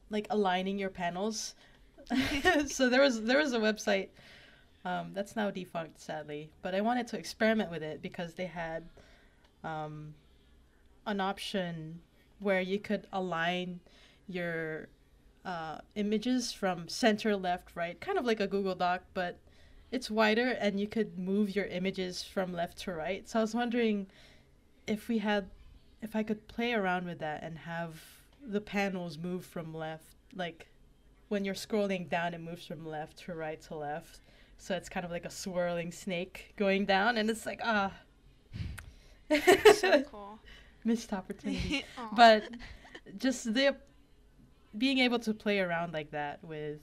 like 0.09 0.25
aligning 0.31 0.79
your 0.79 0.89
panels. 0.89 1.53
so 2.67 2.89
there 2.89 3.01
was 3.01 3.21
there 3.21 3.37
was 3.37 3.53
a 3.53 3.59
website 3.59 4.09
um, 4.83 5.11
that's 5.13 5.35
now 5.35 5.51
defunct 5.51 6.01
sadly, 6.01 6.49
but 6.63 6.73
I 6.73 6.81
wanted 6.81 7.07
to 7.07 7.19
experiment 7.19 7.69
with 7.69 7.83
it 7.83 8.01
because 8.01 8.33
they 8.33 8.47
had 8.47 8.83
um, 9.63 10.15
an 11.05 11.21
option 11.21 11.99
where 12.39 12.61
you 12.61 12.79
could 12.79 13.05
align 13.13 13.79
your 14.27 14.87
uh, 15.45 15.77
images 15.95 16.51
from 16.51 16.87
center, 16.87 17.35
left, 17.35 17.75
right, 17.75 17.99
kind 18.01 18.17
of 18.17 18.25
like 18.25 18.39
a 18.39 18.47
Google 18.47 18.75
Doc, 18.75 19.03
but 19.13 19.37
it's 19.91 20.09
wider 20.11 20.49
and 20.49 20.79
you 20.79 20.87
could 20.87 21.17
move 21.17 21.55
your 21.55 21.65
images 21.65 22.23
from 22.23 22.53
left 22.53 22.77
to 22.79 22.93
right. 22.93 23.27
So 23.27 23.39
I 23.39 23.41
was 23.41 23.55
wondering 23.55 24.07
if 24.85 25.07
we 25.07 25.19
had, 25.19 25.49
if 26.01 26.15
I 26.15 26.23
could 26.23 26.47
play 26.47 26.73
around 26.73 27.05
with 27.05 27.19
that 27.19 27.43
and 27.43 27.57
have 27.59 28.01
the 28.45 28.61
panels 28.61 29.17
move 29.17 29.45
from 29.45 29.73
left, 29.73 30.15
like 30.35 30.67
when 31.29 31.45
you're 31.45 31.55
scrolling 31.55 32.09
down, 32.09 32.33
it 32.33 32.41
moves 32.41 32.65
from 32.65 32.85
left 32.85 33.17
to 33.25 33.33
right 33.33 33.61
to 33.63 33.75
left. 33.75 34.19
So 34.57 34.75
it's 34.75 34.89
kind 34.89 35.05
of 35.05 35.11
like 35.11 35.25
a 35.25 35.29
swirling 35.29 35.91
snake 35.91 36.53
going 36.57 36.85
down, 36.85 37.17
and 37.17 37.29
it's 37.29 37.45
like 37.45 37.61
ah, 37.63 37.91
so 39.75 40.01
cool. 40.11 40.39
missed 40.83 41.13
opportunity. 41.13 41.85
But 42.15 42.43
just 43.17 43.53
the 43.53 43.75
being 44.77 44.97
able 44.99 45.19
to 45.19 45.33
play 45.33 45.59
around 45.59 45.93
like 45.93 46.11
that 46.11 46.43
with 46.43 46.79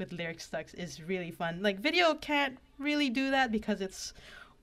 with 0.00 0.12
lyric 0.12 0.40
stucks 0.40 0.74
is 0.74 1.00
really 1.00 1.30
fun. 1.30 1.62
Like 1.62 1.78
video 1.78 2.14
can't 2.14 2.58
really 2.78 3.10
do 3.10 3.30
that 3.30 3.52
because 3.52 3.80
it's 3.80 4.14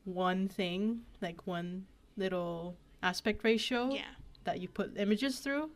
one 0.04 0.50
thing, 0.50 1.02
like 1.22 1.46
one 1.46 1.86
little 2.18 2.76
aspect 3.04 3.44
ratio 3.44 3.90
yeah. 3.92 4.16
that 4.44 4.60
you 4.60 4.68
put 4.68 4.98
images 4.98 5.40
through. 5.40 5.70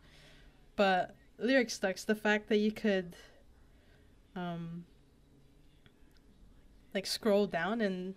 But 0.76 1.14
lyric 1.38 1.70
stucks, 1.70 2.04
the 2.04 2.14
fact 2.16 2.48
that 2.48 2.58
you 2.58 2.72
could 2.72 3.16
um 4.34 4.84
like 6.92 7.06
scroll 7.06 7.46
down 7.46 7.80
and 7.80 8.14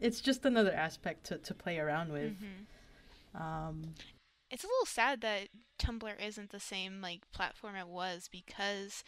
it's 0.00 0.20
just 0.20 0.44
another 0.44 0.72
aspect 0.72 1.24
to, 1.24 1.38
to 1.38 1.54
play 1.54 1.78
around 1.78 2.12
with. 2.12 2.34
Mhm. 2.36 3.40
Um 3.40 3.94
It's 4.50 4.64
a 4.64 4.66
little 4.66 4.86
sad 4.86 5.22
that 5.22 5.48
Tumblr 5.78 6.20
isn't 6.20 6.50
the 6.50 6.60
same 6.60 7.00
like 7.00 7.22
platform 7.32 7.76
it 7.76 7.88
was 7.88 8.28
because 8.30 9.02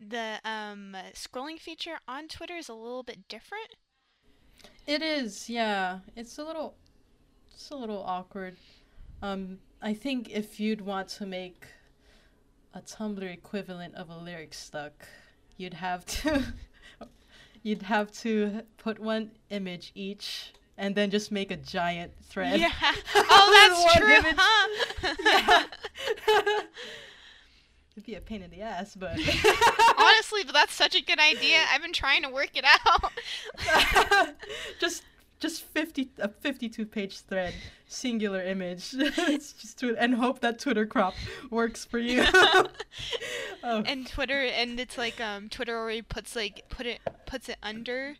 the 0.00 0.40
um 0.44 0.96
scrolling 1.14 1.58
feature 1.58 1.98
on 2.08 2.28
Twitter 2.28 2.56
is 2.56 2.68
a 2.68 2.74
little 2.74 3.02
bit 3.02 3.28
different. 3.28 3.74
It 4.86 5.02
is, 5.02 5.48
yeah. 5.48 6.00
It's 6.16 6.38
a 6.38 6.44
little, 6.44 6.74
it's 7.52 7.70
a 7.70 7.76
little 7.76 8.02
awkward. 8.02 8.56
Um, 9.22 9.58
I 9.80 9.94
think 9.94 10.30
if 10.30 10.58
you'd 10.58 10.80
want 10.80 11.08
to 11.10 11.26
make 11.26 11.66
a 12.74 12.80
Tumblr 12.80 13.22
equivalent 13.22 13.94
of 13.94 14.10
a 14.10 14.16
lyric 14.16 14.54
stuck, 14.54 15.06
you'd 15.56 15.74
have 15.74 16.04
to, 16.06 16.42
you'd 17.62 17.82
have 17.82 18.10
to 18.20 18.62
put 18.78 18.98
one 18.98 19.30
image 19.50 19.92
each, 19.94 20.52
and 20.76 20.94
then 20.94 21.10
just 21.10 21.30
make 21.30 21.50
a 21.50 21.56
giant 21.56 22.12
thread. 22.24 22.58
Yeah. 22.58 22.70
Oh, 23.14 23.84
that's 23.86 23.96
true, 23.96 24.32
huh? 24.36 25.14
Yeah. 25.24 25.64
Be 28.04 28.14
a 28.16 28.20
pain 28.20 28.42
in 28.42 28.50
the 28.50 28.62
ass, 28.62 28.96
but 28.98 29.12
Honestly, 29.98 30.42
but 30.44 30.54
that's 30.54 30.74
such 30.74 30.94
a 30.94 31.02
good 31.02 31.18
idea. 31.20 31.58
I've 31.72 31.82
been 31.82 31.92
trying 31.92 32.22
to 32.22 32.28
work 32.28 32.50
it 32.54 32.64
out. 32.64 34.36
just 34.80 35.04
just 35.40 35.62
50 35.62 36.10
a 36.18 36.28
52 36.28 36.86
page 36.86 37.18
thread 37.20 37.52
singular 37.88 38.40
image 38.40 38.94
it's 38.94 39.52
just 39.54 39.76
to, 39.80 39.96
and 39.98 40.14
hope 40.14 40.38
that 40.38 40.60
twitter 40.60 40.86
crop 40.86 41.14
works 41.50 41.84
for 41.84 41.98
you 41.98 42.24
oh, 43.64 43.82
and 43.84 44.06
Twitter, 44.06 44.40
and 44.40 44.78
it's 44.78 44.96
like 44.96 45.20
um 45.20 45.48
Twitter 45.48 45.76
already 45.76 46.02
puts 46.02 46.36
like 46.36 46.64
put 46.68 46.86
it 46.86 47.00
puts 47.26 47.48
it 47.48 47.56
under 47.62 48.16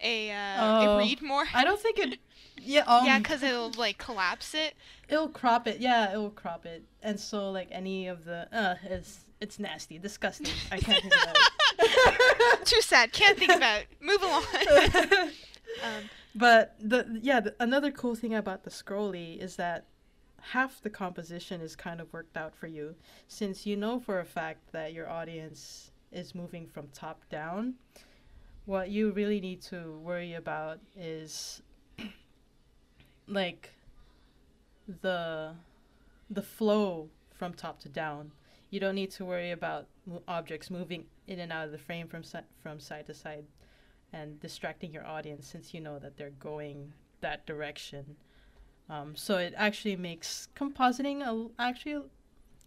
a 0.00 0.30
uh, 0.30 0.56
Oh. 0.58 0.94
a 0.94 0.98
read 0.98 1.20
more. 1.22 1.44
i 1.54 1.64
don't 1.64 1.80
think 1.80 1.98
it 1.98 2.18
yeah 2.64 2.82
um, 2.86 3.04
yeah, 3.06 3.18
because 3.18 3.42
it'll 3.42 3.70
like 3.78 3.98
collapse 3.98 4.54
it. 4.54 4.74
it'll 5.08 5.28
crop 5.28 5.66
it 5.66 5.80
yeah 5.80 6.10
it'll 6.12 6.30
crop 6.30 6.66
it 6.66 6.84
and 7.02 7.18
so 7.18 7.50
like 7.50 7.68
any 7.70 8.06
of 8.08 8.24
the 8.24 8.48
uh 8.56 8.74
it's 8.84 9.20
it's 9.40 9.58
nasty 9.58 9.98
disgusting 9.98 10.52
i 10.70 10.78
can't 10.78 11.00
think 11.02 11.14
about 11.14 11.36
it 11.36 11.42
Too 12.64 12.80
sad. 12.80 13.12
Can't 13.12 13.38
think 13.38 13.52
about. 13.52 13.82
it. 13.82 13.88
Move 14.00 14.22
along. 14.22 14.44
um, 15.84 16.10
But 16.34 16.76
the 16.80 17.18
yeah, 17.22 17.40
the, 17.40 17.54
another 17.60 17.90
cool 17.90 18.14
thing 18.14 18.34
about 18.34 18.64
the 18.64 18.70
scrolly 18.70 19.38
is 19.38 19.56
that 19.56 19.86
half 20.52 20.80
the 20.80 20.90
composition 20.90 21.60
is 21.60 21.76
kind 21.76 22.00
of 22.00 22.12
worked 22.12 22.36
out 22.36 22.54
for 22.54 22.66
you, 22.66 22.94
since 23.28 23.66
you 23.66 23.76
know 23.76 23.98
for 23.98 24.20
a 24.20 24.24
fact 24.24 24.72
that 24.72 24.92
your 24.92 25.08
audience 25.08 25.90
is 26.12 26.34
moving 26.34 26.66
from 26.66 26.88
top 26.92 27.22
down. 27.30 27.74
What 28.66 28.90
you 28.90 29.10
really 29.10 29.40
need 29.40 29.62
to 29.62 29.98
worry 30.02 30.34
about 30.34 30.78
is 30.96 31.62
like 33.30 33.70
the 35.02 35.54
the 36.28 36.42
flow 36.42 37.08
from 37.32 37.52
top 37.54 37.80
to 37.80 37.88
down. 37.88 38.32
You 38.70 38.78
don't 38.80 38.94
need 38.94 39.10
to 39.12 39.24
worry 39.24 39.50
about 39.50 39.86
mo- 40.06 40.22
objects 40.28 40.70
moving 40.70 41.06
in 41.26 41.40
and 41.40 41.52
out 41.52 41.66
of 41.66 41.72
the 41.72 41.78
frame 41.78 42.06
from 42.06 42.22
si- 42.22 42.38
from 42.62 42.78
side 42.80 43.06
to 43.06 43.14
side 43.14 43.44
and 44.12 44.38
distracting 44.40 44.92
your 44.92 45.06
audience 45.06 45.46
since 45.46 45.72
you 45.74 45.80
know 45.80 45.98
that 45.98 46.16
they're 46.16 46.30
going 46.38 46.92
that 47.20 47.46
direction. 47.46 48.16
Um, 48.88 49.14
so 49.14 49.38
it 49.38 49.54
actually 49.56 49.96
makes 49.96 50.48
compositing 50.56 51.22
a, 51.22 51.48
actually, 51.62 52.02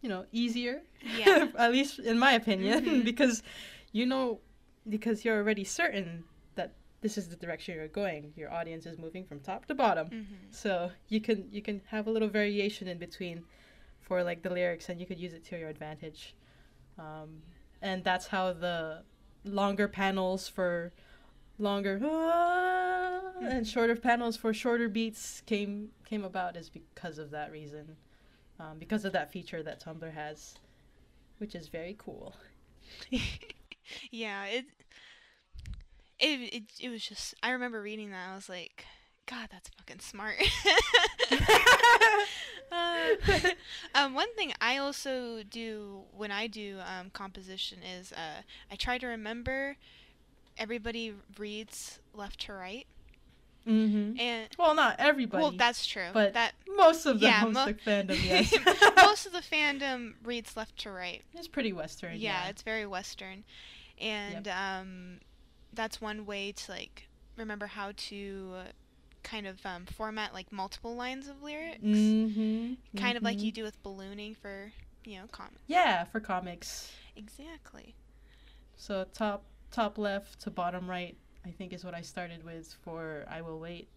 you 0.02 0.10
know, 0.10 0.26
easier. 0.32 0.82
Yeah. 1.18 1.48
At 1.58 1.72
least 1.72 2.00
in 2.00 2.18
my 2.20 2.34
opinion, 2.34 2.86
Mhm. 2.86 3.04
because 3.12 3.44
you 3.92 4.06
know, 4.06 4.40
because 4.90 5.24
you're 5.24 5.38
already 5.38 5.64
certain 5.64 6.24
this 7.04 7.18
is 7.18 7.28
the 7.28 7.36
direction 7.36 7.76
you're 7.76 7.88
going. 7.90 8.34
Your 8.36 8.52
audience 8.52 8.86
is 8.88 8.98
moving 8.98 9.26
from 9.26 9.40
top 9.42 9.66
to 9.68 9.76
bottom. 9.76 10.08
hmm 10.08 10.24
So 10.50 10.90
you 11.10 11.20
can 11.22 11.48
you 11.52 11.62
can 11.62 11.82
have 11.94 12.08
a 12.08 12.12
little 12.12 12.30
variation 12.30 12.88
in 12.88 12.98
between 12.98 13.44
for 14.02 14.24
like 14.24 14.42
the 14.42 14.50
lyrics, 14.50 14.90
and 14.90 15.00
you 15.00 15.06
could 15.06 15.20
use 15.20 15.34
it 15.34 15.44
to 15.50 15.60
your 15.60 15.70
advantage. 15.70 16.34
Um, 16.98 17.30
and 17.82 18.04
that's 18.04 18.28
how 18.28 18.54
the 18.54 19.04
longer 19.44 19.88
panels 19.88 20.48
for 20.48 20.94
longer 21.60 22.00
"Ah," 22.04 23.34
and 23.42 23.68
shorter 23.68 23.96
panels 23.96 24.38
for 24.38 24.54
shorter 24.54 24.88
beats 24.90 25.42
came 25.46 25.90
came 26.06 26.24
about 26.24 26.56
is 26.56 26.70
because 26.70 27.18
of 27.20 27.32
that 27.32 27.52
reason, 27.52 27.98
um, 28.60 28.80
because 28.80 29.04
of 29.06 29.12
that 29.14 29.32
feature 29.32 29.62
that 29.64 29.84
Tumblr 29.84 30.14
has, 30.14 30.56
which 31.40 31.54
is 31.56 31.68
very 31.68 31.96
cool. 32.00 32.36
yeah, 34.12 34.46
it, 34.46 34.66
it 36.20 36.54
it 36.54 36.64
it 36.80 36.90
was 36.90 37.06
just 37.06 37.36
I 37.44 37.52
remember 37.52 37.82
reading 37.82 38.12
that 38.12 38.30
I 38.32 38.36
was 38.36 38.50
like, 38.50 38.86
God, 39.26 39.50
that's 39.52 39.70
fucking 39.70 40.00
smart. 40.00 40.36
Uh, 42.72 43.16
um, 43.96 44.14
one 44.16 44.34
thing 44.36 44.52
I 44.60 44.78
also 44.78 45.44
do 45.44 46.02
when 46.16 46.32
I 46.32 46.48
do 46.48 46.80
um, 46.80 47.12
composition 47.12 47.80
is 47.84 48.12
uh, 48.12 48.42
I 48.72 48.76
try 48.76 48.98
to 48.98 49.06
remember 49.06 49.78
everybody 50.58 51.14
reads 51.38 52.00
left 52.16 52.42
to 52.48 52.54
right, 52.54 52.88
mm-hmm. 53.68 54.20
and 54.20 54.48
Well, 54.58 54.74
not 54.74 54.96
everybody, 54.98 55.44
well, 55.44 55.52
that's 55.52 55.86
true. 55.86 56.08
but 56.14 56.34
that 56.34 56.54
most 56.76 57.06
of 57.06 57.20
the 57.20 57.28
yeah, 57.28 57.46
mo- 57.46 57.74
fandom, 57.86 58.24
yes. 58.26 58.56
most 58.96 59.28
of 59.28 59.34
the 59.34 59.42
fandom 59.42 60.14
reads 60.24 60.58
left 60.58 60.76
to 60.80 60.90
right. 60.90 61.22
it's 61.36 61.48
pretty 61.48 61.74
western. 61.74 62.14
yeah, 62.14 62.46
Yeah, 62.46 62.50
it's 62.50 62.64
very 62.64 62.88
western 62.88 63.44
and 64.00 64.48
um, 64.48 65.20
that's 65.74 66.02
one 66.02 66.26
way 66.26 66.52
to 66.52 66.72
like 66.72 67.08
remember 67.38 67.68
how 67.68 67.92
to 67.96 68.54
kind 69.24 69.48
of 69.48 69.66
um, 69.66 69.86
format 69.86 70.34
like 70.34 70.52
multiple 70.52 70.96
lines 70.96 71.28
of 71.28 71.42
lyrics 71.42 72.16
Mm-hmm. 72.26 72.74
kind 72.96 73.18
of 73.18 73.24
like 73.24 73.44
you 73.44 73.52
do 73.52 73.64
with 73.64 73.82
ballooning 73.84 74.36
for 74.36 74.72
you 75.06 75.18
know 75.20 75.28
comics 75.32 75.62
Yeah, 75.68 76.04
for 76.06 76.20
comics. 76.20 76.92
exactly 77.16 77.96
So 78.76 79.06
top 79.14 79.44
top 79.72 79.98
left 79.98 80.40
to 80.42 80.52
bottom 80.52 80.90
right, 80.90 81.16
I 81.46 81.50
think 81.52 81.74
is 81.74 81.84
what 81.84 81.94
I 81.96 82.02
started 82.02 82.44
with 82.44 82.76
for 82.84 83.26
I 83.30 83.42
Will 83.42 83.60
Wait. 83.60 83.88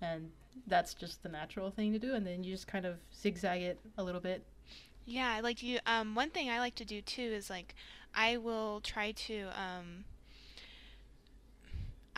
And 0.00 0.30
that's 0.66 0.94
just 0.94 1.22
the 1.22 1.28
natural 1.28 1.70
thing 1.70 1.92
to 1.92 1.98
do 1.98 2.14
and 2.14 2.26
then 2.26 2.44
you 2.44 2.52
just 2.52 2.66
kind 2.66 2.84
of 2.86 2.96
zigzag 3.14 3.62
it 3.62 3.80
a 3.96 4.02
little 4.02 4.20
bit. 4.20 4.44
yeah 5.04 5.40
like 5.42 5.62
you 5.62 5.78
um, 5.86 6.14
one 6.14 6.30
thing 6.30 6.50
i 6.50 6.58
like 6.58 6.74
to 6.74 6.84
do 6.84 7.00
too 7.00 7.22
is 7.22 7.48
like 7.50 7.74
i 8.14 8.36
will 8.36 8.80
try 8.80 9.12
to 9.12 9.46
um, 9.58 10.04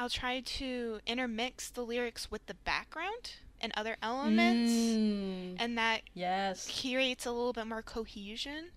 i'll 0.00 0.08
try 0.08 0.40
to 0.40 0.98
intermix 1.06 1.70
the 1.70 1.82
lyrics 1.82 2.30
with 2.30 2.44
the 2.46 2.54
background 2.54 3.34
and 3.60 3.72
other 3.76 3.96
elements 4.02 4.72
Mm, 4.72 5.56
and 5.58 5.76
that 5.78 6.00
yes. 6.14 6.80
creates 6.80 7.26
a 7.26 7.30
little 7.30 7.52
bit 7.52 7.66
more 7.66 7.82
cohesion 7.82 8.70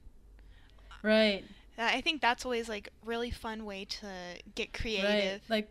Right. 1.02 1.44
I 1.78 2.02
think 2.02 2.22
that's 2.22 2.46
always 2.46 2.70
like 2.70 2.90
really 3.04 3.30
fun 3.30 3.66
way 3.66 3.86
to 3.86 4.08
get 4.56 4.74
creative. 4.74 5.42
Right. 5.50 5.50
Like 5.50 5.70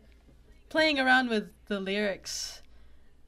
playing 0.69 0.99
around 0.99 1.29
with 1.29 1.49
the 1.67 1.79
lyrics 1.79 2.61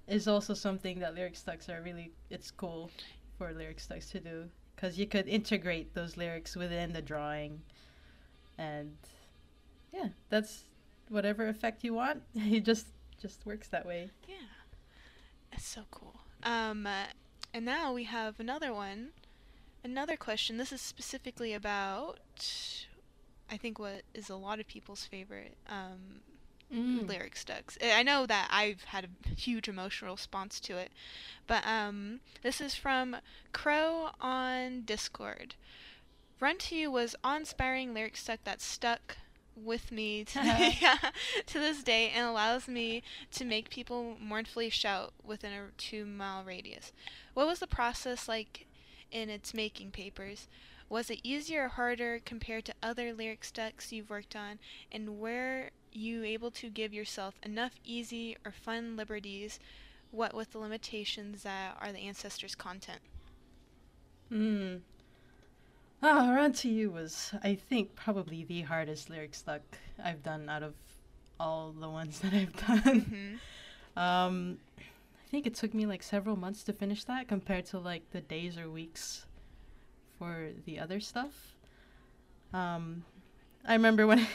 is 0.08 0.28
also 0.28 0.54
something 0.54 1.00
that 1.00 1.16
lyric 1.16 1.36
stucks 1.36 1.68
are 1.70 1.82
really 1.82 2.12
it's 2.30 2.52
cool 2.52 2.92
for 3.38 3.52
lyric 3.54 3.80
stucks 3.80 4.10
to 4.12 4.20
do 4.20 4.46
because 4.76 5.00
you 5.00 5.08
could 5.08 5.28
integrate 5.28 5.94
those 5.96 6.16
lyrics 6.16 6.56
within 6.56 6.94
the 6.94 7.02
drawing 7.02 7.62
and 8.58 8.96
yeah 9.94 10.10
that's 10.30 10.64
whatever 11.10 11.48
effect 11.48 11.84
you 11.84 11.94
want 11.94 12.22
it 12.36 12.62
just 12.66 12.88
just 13.22 13.46
works 13.46 13.68
that 13.70 13.86
way 13.86 14.10
Yeah, 14.28 14.36
it's 15.52 15.66
so 15.68 15.82
cool. 15.92 16.16
Um, 16.44 16.86
uh, 16.86 17.06
and 17.54 17.66
now 17.66 17.94
we 17.94 18.04
have 18.04 18.40
another 18.40 18.74
one, 18.74 19.10
another 19.84 20.16
question. 20.18 20.58
This 20.58 20.72
is 20.72 20.82
specifically 20.82 21.54
about, 21.54 22.20
I 23.50 23.58
think, 23.58 23.80
what 23.80 24.02
is 24.14 24.30
a 24.30 24.36
lot 24.36 24.60
of 24.60 24.68
people's 24.68 25.06
favorite 25.06 25.56
um, 25.68 26.22
Mm. 26.74 27.08
lyric 27.08 27.36
stucks. 27.38 27.78
I 27.82 28.02
know 28.02 28.26
that 28.26 28.50
I've 28.52 28.86
had 28.86 29.06
a 29.06 29.30
huge 29.40 29.68
emotional 29.70 30.16
response 30.16 30.60
to 30.62 30.78
it, 30.78 30.92
but 31.46 31.66
um, 31.66 32.22
this 32.42 32.60
is 32.60 32.74
from 32.74 33.18
Crow 33.54 34.10
on 34.20 34.82
Discord. 34.82 35.54
Run 36.40 36.58
to 36.58 36.76
You 36.76 36.90
was 36.90 37.16
awe-inspiring 37.24 37.94
lyric 37.94 38.18
stuck 38.18 38.44
that 38.46 38.62
stuck 38.62 39.18
with 39.56 39.92
me 39.92 40.24
to, 40.26 40.40
to 41.46 41.60
this 41.60 41.84
day 41.84 42.12
and 42.16 42.26
allows 42.26 42.68
me 42.68 43.04
to 43.32 43.46
make 43.46 43.70
people 43.70 44.18
mournfully 44.20 44.70
shout 44.70 45.14
within 45.24 45.54
a 45.54 45.68
two-mile 45.78 46.44
radius. 46.44 46.92
What 47.34 47.48
was 47.48 47.60
the 47.60 47.68
process 47.68 48.28
like 48.28 48.68
in 49.12 49.30
its 49.30 49.54
making 49.54 49.92
papers? 49.92 50.48
Was 50.90 51.10
it 51.10 51.20
easier 51.24 51.66
or 51.66 51.70
harder 51.70 52.20
compared 52.24 52.66
to 52.66 52.74
other 52.84 53.14
lyric 53.14 53.44
stucks 53.44 53.92
you've 53.92 54.10
worked 54.10 54.36
on? 54.36 54.60
And 54.92 55.20
were 55.20 55.70
you 55.92 56.24
able 56.24 56.52
to 56.52 56.70
give 56.70 56.94
yourself 56.94 57.36
enough 57.42 57.74
easy 57.84 58.38
or 58.46 58.52
fun 58.52 58.96
liberties, 58.96 59.60
what 60.12 60.34
with 60.34 60.52
the 60.52 60.60
limitations 60.60 61.44
that 61.44 61.78
are 61.82 61.92
the 61.92 62.00
ancestors' 62.00 62.56
content? 62.56 63.00
Mm. 64.32 64.82
Ah, 66.08 66.32
Run 66.36 66.54
to 66.54 66.70
You 66.70 66.92
was, 66.92 67.34
I 67.44 67.56
think, 67.56 67.96
probably 67.96 68.44
the 68.44 68.62
hardest 68.62 69.10
lyric 69.10 69.34
stuck 69.34 69.62
I've 70.04 70.22
done 70.22 70.48
out 70.50 70.62
of 70.62 70.76
all 71.40 71.72
the 71.72 71.90
ones 71.90 72.20
that 72.20 72.32
I've 72.34 72.56
done. 72.56 73.00
hmm 73.02 73.36
Um, 73.98 74.58
I 74.78 75.30
think 75.32 75.48
it 75.48 75.56
took 75.56 75.74
me 75.74 75.86
like 75.86 76.04
several 76.04 76.36
months 76.36 76.64
to 76.66 76.74
finish 76.74 77.06
that 77.06 77.30
compared 77.30 77.66
to 77.68 77.80
like 77.80 78.04
the 78.12 78.20
days 78.20 78.58
or 78.58 78.70
weeks 78.70 79.26
for 80.20 80.50
the 80.66 80.80
other 80.80 81.00
stuff. 81.00 81.56
Um, 82.54 83.06
I 83.66 83.72
remember 83.74 84.06
when 84.06 84.28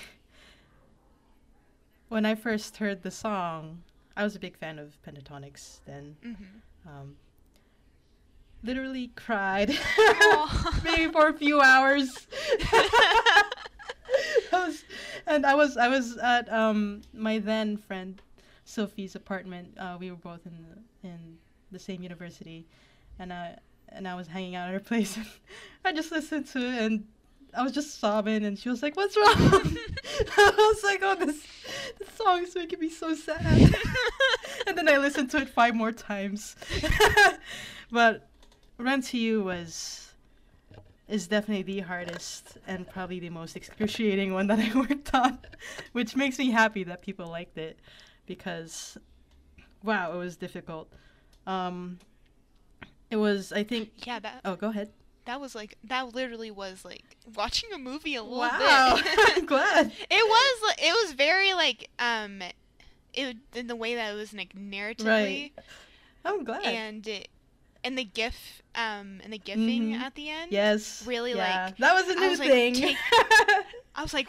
when 2.09 2.25
I 2.25 2.35
first 2.35 2.79
heard 2.79 3.03
the 3.03 3.11
song, 3.11 3.83
I 4.17 4.25
was 4.25 4.35
a 4.35 4.39
big 4.41 4.57
fan 4.57 4.79
of 4.79 4.97
Pentatonix 5.07 5.81
then. 5.87 6.17
hmm 6.23 6.89
Um, 6.89 7.17
literally 8.63 9.11
cried 9.17 9.77
maybe 10.85 11.11
for 11.11 11.29
a 11.29 11.33
few 11.33 11.61
hours. 11.61 12.27
I 14.53 14.67
was, 14.67 14.85
and 15.27 15.47
I 15.47 15.55
was 15.55 15.77
I 15.77 15.89
was 15.89 16.17
at 16.19 16.53
um 16.53 17.03
my 17.13 17.39
then 17.39 17.77
friend 17.77 18.21
Sophie's 18.65 19.15
apartment. 19.15 19.77
Uh, 19.79 19.97
we 19.99 20.11
were 20.11 20.17
both 20.17 20.41
in 20.47 20.53
the, 21.03 21.09
in 21.09 21.39
the 21.71 21.79
same 21.79 22.03
university, 22.03 22.67
and 23.19 23.33
I 23.33 23.59
and 23.89 24.07
I 24.07 24.15
was 24.15 24.29
hanging 24.29 24.55
out 24.55 24.69
at 24.69 24.75
her 24.75 24.81
place. 24.81 25.17
And 25.17 25.27
I 25.85 25.93
just 25.93 26.13
listened 26.13 26.47
to 26.49 26.59
it, 26.59 26.83
and 26.83 27.07
I 27.57 27.63
was 27.63 27.73
just 27.73 27.99
sobbing. 27.99 28.45
And 28.45 28.59
she 28.59 28.69
was 28.69 28.83
like, 28.83 28.97
"What's 28.97 29.17
wrong?" 29.17 29.77
I 30.37 30.53
was 30.57 30.85
like, 30.85 31.01
"Oh, 31.03 31.17
this 31.17 31.47
this 31.99 32.09
song 32.15 32.43
is 32.43 32.55
making 32.55 32.81
me 32.81 32.91
so 32.91 33.15
sad." 33.15 33.75
and 34.67 34.77
then 34.77 34.89
I 34.89 34.99
listened 34.99 35.31
to 35.31 35.39
it 35.39 35.49
five 35.49 35.75
more 35.75 35.93
times. 35.93 36.57
but 37.91 38.30
Run 38.81 39.03
to 39.03 39.19
You 39.19 39.43
was 39.43 40.07
is 41.09 41.27
definitely 41.27 41.63
the 41.65 41.81
hardest 41.81 42.57
and 42.69 42.89
probably 42.89 43.19
the 43.19 43.31
most 43.31 43.57
excruciating 43.57 44.33
one 44.33 44.47
that 44.47 44.59
I 44.75 44.79
worked 44.79 45.13
on, 45.15 45.39
which 45.93 46.15
makes 46.17 46.39
me 46.39 46.51
happy 46.51 46.85
that 46.85 47.03
people 47.03 47.27
liked 47.27 47.59
it 47.59 47.79
because 48.27 48.97
wow, 49.83 50.13
it 50.13 50.17
was 50.17 50.37
difficult. 50.37 50.89
Um 51.47 51.99
it 53.11 53.17
was 53.17 53.53
I 53.53 53.65
think 53.65 53.91
yeah, 54.07 54.19
that 54.21 54.41
Oh, 54.45 54.57
go 54.57 54.69
ahead. 54.71 54.91
that 55.27 55.41
was 55.41 55.55
like 55.55 55.77
that 55.85 56.15
literally 56.15 56.51
was 56.51 56.85
like 56.85 57.17
watching 57.35 57.71
a 57.75 57.79
movie 57.79 58.15
a 58.15 58.23
little 58.23 58.39
Wow. 58.39 58.95
bit. 59.03 59.07
I'm 59.37 59.47
glad. 59.47 59.93
It 60.11 60.25
was 60.29 60.75
it 60.79 60.93
was 61.05 61.13
very 61.15 61.53
like 61.55 61.91
um 61.99 62.41
it 63.13 63.37
in 63.55 63.67
the 63.67 63.77
way 63.77 63.97
that 63.97 64.13
it 64.13 64.17
was 64.17 64.33
like 64.33 64.55
narratively 64.55 65.05
Right. 65.07 65.51
I'm 66.25 66.45
glad. 66.45 66.65
and 66.65 67.07
it 67.09 67.29
and 67.85 67.97
the 67.99 68.05
gif 68.05 68.63
um 68.75 69.21
and 69.25 69.33
the 69.33 69.39
gifting 69.39 69.91
Mhm. 69.93 70.01
at 70.01 70.15
the 70.15 70.29
end. 70.31 70.53
yes. 70.53 71.05
really, 71.07 71.33
yeah. 71.35 71.67
like- 71.67 71.77
That 71.79 71.95
was 71.95 72.09
a 72.09 72.15
new 72.21 72.29
was, 72.31 72.39
like, 72.39 72.49
thing. 72.51 72.75
take- 72.75 72.97
I 73.95 74.03
was 74.03 74.15
like, 74.15 74.29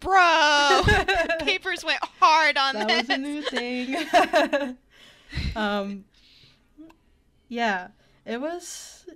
bro, 0.00 0.82
papers 1.40 1.84
went 1.84 1.98
hard 2.20 2.56
on 2.56 2.74
that 2.74 2.88
this. 2.88 3.08
was 3.08 3.10
a 3.10 3.18
new 3.18 3.42
thing. 3.42 4.76
um, 5.56 6.04
yeah, 7.48 7.88
it 8.24 8.40
was 8.40 9.06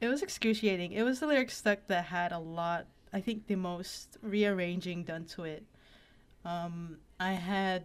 it 0.00 0.08
was 0.08 0.22
excruciating. 0.22 0.92
It 0.92 1.02
was 1.02 1.20
the 1.20 1.26
lyric 1.26 1.50
stuck 1.50 1.86
that 1.88 2.04
had 2.06 2.32
a 2.32 2.38
lot. 2.38 2.86
I 3.12 3.20
think 3.20 3.46
the 3.46 3.56
most 3.56 4.18
rearranging 4.22 5.04
done 5.04 5.24
to 5.26 5.44
it. 5.44 5.64
Um, 6.44 6.98
I 7.18 7.32
had, 7.32 7.84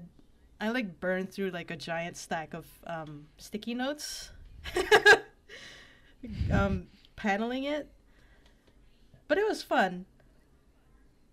I 0.59 0.69
like 0.69 0.99
burned 0.99 1.31
through 1.31 1.51
like 1.51 1.71
a 1.71 1.77
giant 1.77 2.17
stack 2.17 2.53
of 2.53 2.67
um, 2.85 3.27
sticky 3.37 3.73
notes. 3.75 4.31
um, 6.51 6.87
paneling 7.15 7.63
it, 7.63 7.91
but 9.27 9.37
it 9.37 9.47
was 9.47 9.63
fun. 9.63 10.05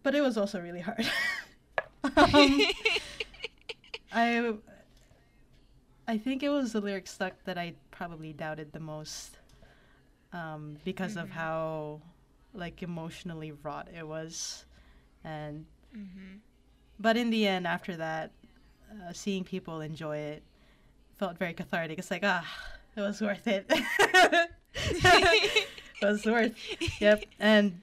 But 0.02 0.14
it 0.14 0.20
was 0.20 0.36
also 0.36 0.60
really 0.60 0.80
hard. 0.80 1.06
um, 2.34 2.66
I 4.12 4.54
I 6.06 6.18
think 6.18 6.42
it 6.42 6.48
was 6.48 6.72
the 6.72 6.80
lyric 6.80 7.06
stuck 7.06 7.44
that 7.44 7.58
I 7.58 7.74
probably 7.90 8.32
doubted 8.32 8.72
the 8.72 8.80
most 8.80 9.38
um, 10.32 10.78
because 10.84 11.16
Mhm. 11.16 11.22
of 11.22 11.30
how 11.30 12.02
like 12.54 12.82
emotionally 12.82 13.52
wrought 13.52 13.88
it 13.94 14.06
was, 14.06 14.64
and 15.24 15.66
Mm-hmm. 15.96 16.38
but 16.98 17.16
in 17.16 17.30
the 17.30 17.46
end, 17.46 17.66
after 17.66 17.96
that, 17.96 18.32
uh, 18.92 19.12
seeing 19.12 19.44
people 19.44 19.80
enjoy 19.80 20.16
it 20.18 20.42
felt 21.18 21.38
very 21.38 21.54
cathartic. 21.54 21.98
It's 21.98 22.10
like 22.10 22.22
ah, 22.24 22.46
it 22.96 23.00
was 23.00 23.20
worth 23.20 23.46
it. 23.46 23.66
it 24.74 25.68
was 26.02 26.24
worth. 26.24 26.54
Yep, 27.00 27.24
and 27.38 27.80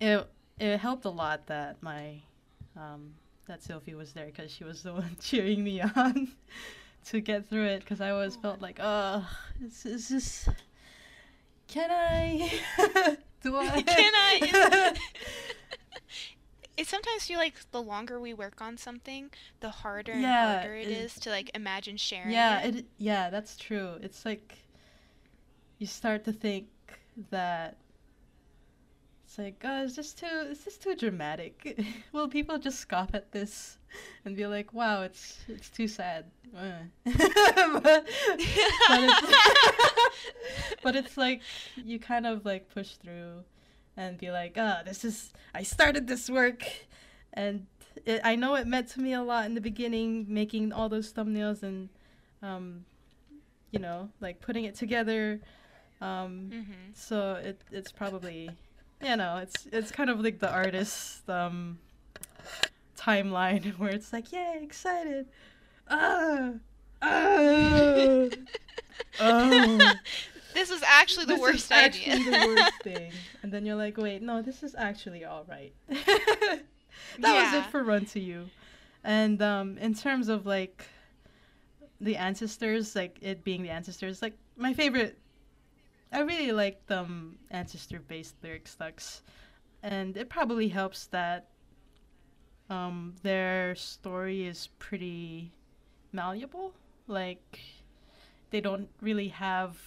it 0.00 0.26
it 0.58 0.78
helped 0.78 1.04
a 1.04 1.10
lot 1.10 1.46
that 1.46 1.82
my 1.82 2.20
um, 2.76 3.14
that 3.46 3.62
Sophie 3.62 3.94
was 3.94 4.12
there 4.12 4.26
because 4.26 4.50
she 4.50 4.64
was 4.64 4.82
the 4.82 4.92
one 4.92 5.16
cheering 5.20 5.64
me 5.64 5.80
on 5.80 6.28
to 7.06 7.20
get 7.20 7.48
through 7.48 7.66
it 7.66 7.80
because 7.80 8.00
I 8.00 8.10
always 8.10 8.36
felt 8.36 8.60
like 8.60 8.78
oh, 8.80 9.26
it's, 9.60 9.84
it's 9.86 10.08
just 10.08 10.48
can 11.68 11.90
I 11.90 12.50
do 13.42 13.56
I 13.56 13.82
Can 13.82 14.12
I? 14.14 14.96
It 16.80 16.86
sometimes 16.86 17.26
feel 17.26 17.38
like 17.38 17.56
the 17.72 17.82
longer 17.82 18.18
we 18.18 18.32
work 18.32 18.62
on 18.62 18.78
something, 18.78 19.30
the 19.60 19.68
harder 19.70 20.12
and 20.12 20.22
Yeah, 20.22 20.60
harder 20.62 20.74
it 20.74 20.88
it- 20.88 20.96
is 21.04 21.14
to 21.20 21.28
like 21.30 21.50
imagine 21.54 21.98
sharing 21.98 22.30
yeah 22.32 22.62
it. 22.62 22.74
it 22.76 22.84
yeah 22.96 23.28
that's 23.28 23.54
true. 23.56 23.98
It's 24.00 24.24
like 24.24 24.48
you 25.78 25.86
start 25.86 26.24
to 26.24 26.32
think 26.32 26.68
that 27.30 27.76
it's 29.24 29.36
like 29.38 29.62
oh 29.64 29.82
is 29.84 29.94
this 29.96 30.12
too 30.14 30.26
is 30.50 30.64
this 30.64 30.78
too 30.78 30.94
dramatic? 30.96 31.78
Will 32.12 32.28
people 32.28 32.58
just 32.58 32.80
scoff 32.80 33.10
at 33.14 33.30
this 33.32 33.76
and 34.24 34.34
be 34.34 34.46
like 34.46 34.72
wow 34.72 35.02
it's 35.02 35.38
it's 35.48 35.68
too 35.68 35.86
sad. 35.88 36.24
But, 37.04 37.82
but, 37.84 38.04
it's, 38.08 39.36
but 40.82 40.96
it's 40.96 41.16
like 41.16 41.42
you 41.76 41.98
kind 42.00 42.26
of 42.26 42.44
like 42.44 42.68
push 42.72 42.92
through 42.96 43.44
and 43.96 44.18
be 44.18 44.30
like 44.30 44.54
ah 44.56 44.82
this 44.84 45.04
is 45.04 45.32
i 45.54 45.62
started 45.62 46.06
this 46.06 46.28
work 46.30 46.64
and 47.32 47.66
it, 48.06 48.20
i 48.24 48.34
know 48.34 48.54
it 48.54 48.66
meant 48.66 48.88
to 48.88 49.00
me 49.00 49.12
a 49.12 49.22
lot 49.22 49.46
in 49.46 49.54
the 49.54 49.60
beginning 49.60 50.26
making 50.28 50.72
all 50.72 50.88
those 50.88 51.12
thumbnails 51.12 51.62
and 51.62 51.88
um, 52.42 52.84
you 53.70 53.78
know, 53.78 54.10
like 54.20 54.40
putting 54.40 54.64
it 54.64 54.74
together. 54.74 55.40
Um, 56.00 56.50
mm-hmm. 56.52 56.72
so 56.94 57.34
it 57.34 57.60
it's 57.70 57.92
probably, 57.92 58.50
you 59.02 59.16
know, 59.16 59.36
it's 59.36 59.66
it's 59.72 59.90
kind 59.90 60.10
of 60.10 60.20
like 60.20 60.38
the 60.38 60.50
artist 60.50 61.28
um, 61.28 61.78
timeline 62.96 63.72
where 63.78 63.90
it's 63.90 64.12
like, 64.12 64.32
yay, 64.32 64.60
excited, 64.62 65.26
ah, 65.88 66.52
ah, 67.02 67.08
oh. 69.20 69.92
this 70.54 70.70
was 70.70 70.82
actually 70.86 71.26
the 71.26 71.34
this 71.34 71.40
worst 71.40 71.64
is 71.66 71.70
actually 71.70 72.12
idea. 72.12 72.40
the 72.40 72.46
worst 72.48 72.72
thing, 72.82 73.12
and 73.42 73.52
then 73.52 73.64
you're 73.66 73.76
like, 73.76 73.96
wait, 73.96 74.22
no, 74.22 74.42
this 74.42 74.62
is 74.62 74.74
actually 74.76 75.24
all 75.24 75.44
right. 75.48 75.72
that 75.88 76.62
was 77.20 77.54
it 77.54 77.70
for 77.70 77.82
Run 77.82 78.04
to 78.06 78.20
You, 78.20 78.48
and 79.04 79.40
um, 79.42 79.78
in 79.78 79.94
terms 79.94 80.28
of 80.28 80.46
like 80.46 80.84
the 82.00 82.16
ancestors, 82.16 82.96
like 82.96 83.18
it 83.20 83.44
being 83.44 83.62
the 83.62 83.70
ancestors, 83.70 84.22
like 84.22 84.34
my 84.56 84.74
favorite. 84.74 85.18
I 86.12 86.22
really 86.22 86.50
like 86.50 86.84
the 86.88 87.00
um, 87.00 87.36
ancestor-based 87.52 88.34
lyric 88.42 88.66
stucks, 88.66 89.22
and 89.84 90.16
it 90.16 90.28
probably 90.28 90.66
helps 90.66 91.06
that 91.06 91.50
um, 92.68 93.14
their 93.22 93.76
story 93.76 94.44
is 94.44 94.68
pretty 94.80 95.52
malleable. 96.12 96.72
Like 97.06 97.60
they 98.50 98.60
don't 98.60 98.88
really 99.00 99.28
have 99.28 99.78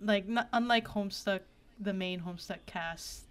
like 0.00 0.28
not, 0.28 0.48
unlike 0.52 0.88
Homestuck, 0.88 1.40
the 1.78 1.92
main 1.92 2.20
Homestuck 2.20 2.64
cast, 2.66 3.24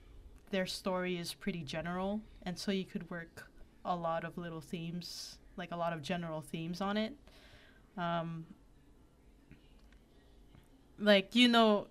their 0.52 0.66
story 0.66 1.18
is 1.18 1.34
pretty 1.34 1.62
general, 1.64 2.22
and 2.44 2.58
so 2.58 2.72
you 2.72 2.86
could 2.86 3.10
work 3.10 3.48
a 3.86 3.96
lot 3.96 4.24
of 4.24 4.38
little 4.38 4.62
themes, 4.62 5.38
like 5.58 5.72
a 5.72 5.76
lot 5.76 5.94
of 5.94 6.02
general 6.02 6.42
themes 6.42 6.82
on 6.82 6.98
it. 6.98 7.14
Um, 7.98 8.46
like 10.98 11.36
you 11.36 11.48
know, 11.48 11.88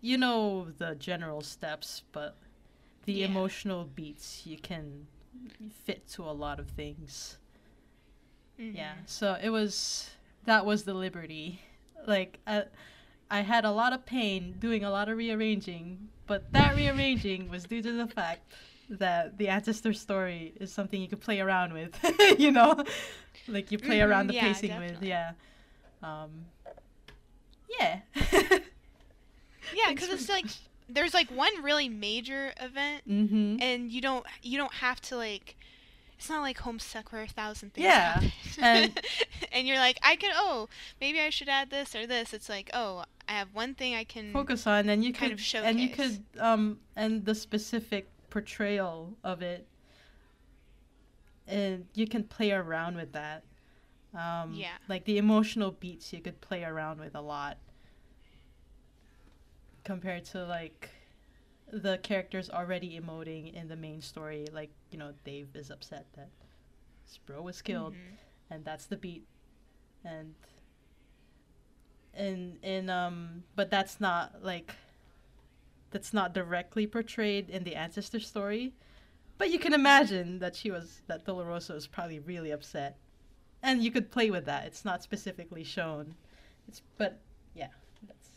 you 0.00 0.16
know 0.18 0.68
the 0.78 0.94
general 0.94 1.40
steps, 1.40 2.02
but 2.12 2.36
the 3.04 3.12
Yeah. 3.14 3.26
emotional 3.26 3.84
beats 3.84 4.46
you 4.46 4.58
can 4.58 5.06
fit 5.84 6.06
to 6.08 6.24
a 6.24 6.32
lot 6.32 6.58
of 6.60 6.68
things. 6.70 7.38
Yeah. 8.58 8.94
Mhm. 8.94 9.08
So 9.08 9.38
it 9.40 9.50
was 9.50 10.10
that 10.44 10.64
was 10.64 10.84
the 10.84 10.94
liberty. 10.94 11.60
Like 12.06 12.38
I, 12.46 12.64
I 13.30 13.40
had 13.42 13.64
a 13.64 13.70
lot 13.70 13.92
of 13.92 14.06
pain 14.06 14.54
doing 14.58 14.84
a 14.84 14.90
lot 14.90 15.08
of 15.08 15.16
rearranging, 15.18 16.08
but 16.26 16.52
that 16.52 16.74
rearranging 16.76 17.48
was 17.50 17.64
due 17.64 17.82
to 17.82 17.92
the 17.92 18.06
fact 18.06 18.40
that 18.90 19.36
the 19.38 19.48
ancestor 19.48 19.92
story 19.92 20.54
is 20.58 20.72
something 20.72 21.00
you 21.00 21.08
could 21.08 21.20
play 21.20 21.40
around 21.40 21.72
with. 21.74 21.92
you 22.38 22.50
know, 22.50 22.82
like 23.46 23.70
you 23.70 23.78
play 23.78 23.98
Mhm, 23.98 24.08
around 24.08 24.26
the 24.28 24.34
yeah, 24.34 24.40
pacing 24.52 24.78
with. 24.78 25.02
Yeah. 25.02 25.32
Um. 26.02 26.30
Yeah. 27.78 28.00
Yeah, 29.74 29.90
because 29.92 30.08
it's 30.08 30.28
like 30.30 30.46
there's 30.88 31.12
like 31.12 31.28
one 31.30 31.62
really 31.62 31.90
major 31.90 32.52
event, 32.58 33.02
mm-hmm. 33.06 33.56
and 33.60 33.90
you 33.92 34.00
don't 34.00 34.24
you 34.42 34.56
don't 34.56 34.72
have 34.72 34.98
to 35.02 35.16
like. 35.16 35.56
It's 36.18 36.30
not 36.30 36.40
like 36.40 36.58
Homestuck 36.58 37.12
where 37.12 37.22
a 37.22 37.28
thousand 37.28 37.74
things 37.74 37.84
Yeah, 37.84 38.12
happen. 38.20 38.32
and- 38.62 39.00
and 39.52 39.68
you're 39.68 39.76
like, 39.76 39.98
I 40.02 40.16
can 40.16 40.30
oh 40.34 40.68
maybe 41.02 41.20
I 41.20 41.28
should 41.30 41.48
add 41.50 41.68
this 41.70 41.94
or 41.94 42.06
this. 42.06 42.32
It's 42.32 42.48
like 42.48 42.70
oh 42.72 43.04
I 43.28 43.32
have 43.32 43.52
one 43.54 43.74
thing 43.74 43.94
I 43.94 44.04
can. 44.04 44.32
Focus 44.32 44.66
on, 44.66 44.88
and 44.88 45.04
you 45.04 45.12
kind 45.12 45.32
could, 45.38 45.56
of 45.60 45.64
and 45.64 45.78
you 45.78 45.90
could, 45.90 46.24
um, 46.38 46.80
and 46.96 47.24
the 47.24 47.34
specific 47.34 48.08
portrayal 48.30 49.16
of 49.22 49.42
it, 49.42 49.68
and 51.46 51.86
you 51.94 52.06
can 52.06 52.24
play 52.24 52.52
around 52.52 52.96
with 52.96 53.12
that. 53.12 53.44
Um, 54.14 54.54
Yeah. 54.54 54.72
Like 54.88 55.04
the 55.04 55.18
emotional 55.18 55.70
beats, 55.72 56.12
you 56.12 56.20
could 56.20 56.40
play 56.40 56.64
around 56.64 57.00
with 57.00 57.14
a 57.14 57.20
lot. 57.20 57.58
Compared 59.84 60.24
to 60.26 60.44
like 60.46 60.88
the 61.70 61.98
characters 61.98 62.48
already 62.50 62.98
emoting 62.98 63.52
in 63.54 63.68
the 63.68 63.76
main 63.76 64.00
story, 64.00 64.46
like 64.52 64.70
you 64.90 64.98
know 64.98 65.12
Dave 65.24 65.54
is 65.54 65.70
upset 65.70 66.06
that 66.14 66.30
his 67.04 67.18
bro 67.18 67.42
was 67.42 67.60
killed 67.62 67.92
Mhm. 67.94 68.16
and 68.50 68.64
that's 68.64 68.86
the 68.86 68.96
beat 68.96 69.26
and 70.04 70.34
in 72.18 72.58
in 72.62 72.90
um 72.90 73.44
but 73.56 73.70
that's 73.70 74.00
not 74.00 74.34
like 74.42 74.74
that's 75.90 76.12
not 76.12 76.32
directly 76.34 76.86
portrayed 76.86 77.48
in 77.50 77.64
the 77.64 77.74
ancestor 77.74 78.20
story 78.20 78.72
but 79.38 79.50
you 79.50 79.58
can 79.58 79.74
imagine 79.74 80.38
that 80.40 80.56
she 80.56 80.70
was 80.70 81.02
that 81.08 81.24
dolorosa 81.26 81.74
was 81.74 81.86
probably 81.88 82.18
really 82.20 82.50
upset 82.50 82.96
and 83.62 83.82
you 83.84 83.90
could 83.92 84.10
play 84.10 84.30
with 84.30 84.44
that 84.46 84.66
it's 84.66 84.84
not 84.84 85.02
specifically 85.02 85.64
shown 85.64 86.14
it's 86.68 86.82
but 86.98 87.20
yeah 87.54 87.68
that's 88.08 88.30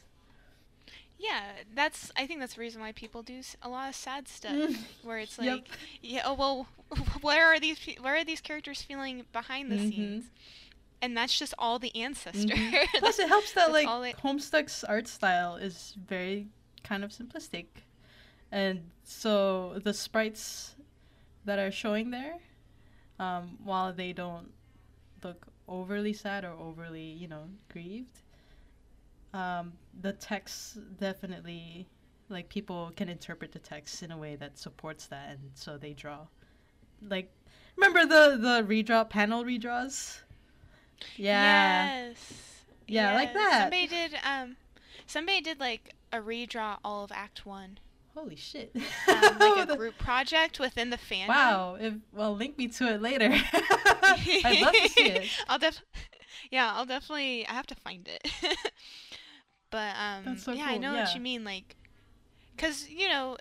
Yeah, 1.18 1.42
that's. 1.76 2.12
I 2.18 2.26
think 2.26 2.40
that's 2.40 2.56
the 2.56 2.62
reason 2.62 2.82
why 2.82 2.92
people 2.94 3.22
do 3.22 3.42
a 3.62 3.70
lot 3.70 3.90
of 3.90 3.96
sad 3.96 4.28
stuff, 4.28 4.88
where 5.02 5.20
it's 5.20 5.38
Yep. 5.40 5.62
like, 5.64 5.70
yeah, 6.02 6.24
oh 6.26 6.34
well, 6.34 6.68
where 7.22 7.48
are 7.48 7.60
these? 7.60 7.80
Where 8.00 8.16
are 8.18 8.24
these 8.24 8.42
characters 8.42 8.82
feeling 8.82 9.26
behind 9.32 9.72
the 9.72 9.78
Mhm. 9.78 9.78
scenes? 9.78 10.32
And 11.02 11.18
that's 11.18 11.38
just 11.38 11.54
all 11.58 11.80
the 11.80 11.96
ancestor. 11.96 12.54
Mhm. 12.54 12.86
Plus, 13.00 13.18
it 13.20 13.28
helps 13.28 13.54
that 13.54 13.72
like 13.72 13.88
they- 13.88 14.14
Homestuck's 14.22 14.84
art 14.84 15.08
style 15.08 15.56
is 15.56 15.96
very 16.08 16.48
kind 16.84 17.04
of 17.04 17.12
simplistic, 17.12 17.66
and 18.52 18.90
so 19.04 19.80
the 19.84 19.94
sprites 19.94 20.76
that 21.46 21.58
are 21.60 21.72
showing 21.72 22.12
there, 22.12 22.36
um, 23.20 23.58
while 23.64 23.92
they 23.94 24.14
don't 24.14 24.52
look 25.24 25.48
overly 25.68 26.14
sad 26.14 26.44
or 26.44 26.52
overly, 26.54 27.04
you 27.04 27.28
know, 27.28 27.46
grieved, 27.72 28.22
um, 29.34 29.74
the 30.02 30.14
text 30.14 30.78
definitely 31.00 31.88
like 32.30 32.48
people 32.50 32.92
can 32.96 33.10
interpret 33.10 33.52
the 33.52 33.60
text 33.60 34.04
in 34.04 34.12
a 34.12 34.18
way 34.18 34.36
that 34.36 34.58
supports 34.58 35.08
that, 35.08 35.30
and 35.32 35.40
so 35.56 35.78
they 35.78 35.94
draw. 35.94 36.28
Like, 37.02 37.32
remember 37.76 38.06
the 38.06 38.38
the 38.38 38.64
redraw 38.68 39.10
panel 39.10 39.44
redraws? 39.44 40.20
Yeah. 41.16 41.86
Yes. 42.10 42.64
Yeah, 42.88 43.16
like 43.16 43.34
that. 43.34 43.60
Somebody 43.62 43.88
did 43.88 44.16
um 44.24 44.58
somebody 45.08 45.42
did 45.42 45.60
like 45.60 45.94
a 46.12 46.18
redraw 46.18 46.78
all 46.84 47.04
of 47.04 47.12
Act 47.12 47.46
1. 47.46 47.80
Holy 48.14 48.36
shit. 48.36 48.76
Um, 49.08 49.40
like 49.40 49.70
a 49.70 49.76
group 49.78 49.98
project 49.98 50.60
within 50.60 50.90
the 50.90 50.98
fandom. 50.98 51.30
Wow. 51.30 51.78
If 51.80 51.94
well, 52.14 52.36
link 52.36 52.58
me 52.58 52.68
to 52.68 52.94
it 52.94 53.02
later. 53.02 53.30
I'd 54.04 54.62
love 54.62 54.74
to 54.74 54.90
see 54.90 55.08
it. 55.08 55.28
I'll 55.48 55.60
def 55.60 55.82
Yeah, 56.52 56.72
I'll 56.74 56.86
definitely 56.86 57.48
I 57.48 57.54
have 57.54 57.68
to 57.68 57.76
find 57.76 58.08
it. 58.08 58.58
but 59.70 59.96
um 59.98 60.24
That's 60.26 60.44
so 60.44 60.52
yeah, 60.52 60.66
I 60.66 60.78
know 60.78 60.94
yeah. 60.94 61.02
what 61.06 61.16
you 61.16 61.22
mean 61.22 61.44
like 61.46 61.76
cuz 62.58 62.90
you 62.90 63.08
know 63.08 63.38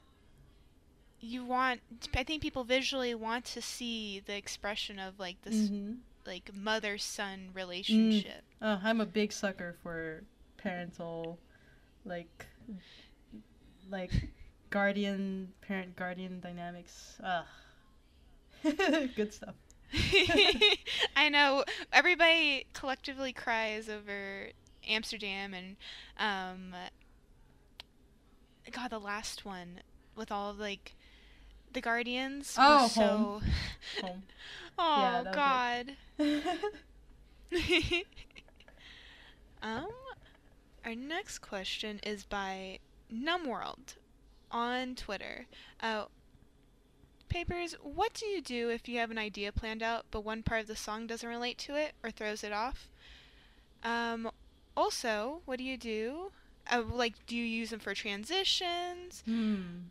you 1.20 1.44
want 1.44 1.80
I 2.14 2.22
think 2.22 2.40
people 2.42 2.64
visually 2.64 3.14
want 3.14 3.44
to 3.46 3.60
see 3.60 4.20
the 4.24 4.36
expression 4.36 4.98
of 4.98 5.18
like 5.18 5.42
this 5.42 5.68
Mhm. 5.70 5.98
Like 6.26 6.50
mother 6.54 6.98
son 6.98 7.50
relationship. 7.52 8.42
Oh, 8.62 8.80
I'm 8.82 9.00
a 9.00 9.06
big 9.06 9.32
sucker 9.32 9.76
for 9.82 10.24
parental, 10.56 11.38
like, 12.04 12.46
like 13.90 14.10
guardian 14.70 15.52
parent 15.62 15.96
guardian 15.96 16.40
dynamics. 16.40 17.18
Ugh. 17.22 17.44
Good 19.16 19.32
stuff. 19.32 19.54
I 21.16 21.28
know 21.30 21.64
everybody 21.92 22.66
collectively 22.74 23.32
cries 23.32 23.88
over 23.88 24.48
Amsterdam 24.88 25.52
and 25.52 25.76
um 26.18 26.74
God 28.70 28.90
the 28.90 29.00
last 29.00 29.44
one 29.44 29.80
with 30.14 30.30
all 30.30 30.50
of 30.50 30.58
like 30.60 30.94
the 31.72 31.80
guardians 31.80 32.54
Oh, 32.58 32.82
was 32.84 32.92
so 32.92 33.42
Home. 34.02 34.22
Oh 34.82 35.22
Yeah, 35.22 35.24
god. 35.30 35.96
um 39.62 39.88
our 40.84 40.94
next 40.94 41.38
question 41.40 42.00
is 42.02 42.24
by 42.24 42.78
Numworld 43.12 43.96
on 44.50 44.94
Twitter. 44.94 45.46
Uh 45.80 46.06
Papers, 47.30 47.74
what 47.82 48.12
do 48.12 48.26
you 48.26 48.42
do 48.42 48.68
if 48.68 48.86
you 48.88 48.98
have 48.98 49.10
an 49.10 49.16
idea 49.18 49.52
planned 49.52 49.82
out 49.82 50.06
but 50.10 50.20
one 50.22 50.42
part 50.42 50.60
of 50.62 50.66
the 50.66 50.76
song 50.76 51.06
doesn't 51.06 51.28
relate 51.28 51.56
to 51.58 51.74
it 51.76 51.94
or 52.02 52.10
throws 52.10 52.44
it 52.44 52.52
off? 52.52 52.90
Um, 53.82 54.30
also, 54.76 55.42
what 55.46 55.58
do 55.58 55.64
you 55.64 55.76
do? 55.76 56.32
Uh, 56.70 56.82
like, 56.82 57.14
do 57.26 57.36
you 57.36 57.44
use 57.44 57.70
them 57.70 57.80
for 57.80 57.94
transitions? 57.94 59.24
Hmm. 59.24 59.88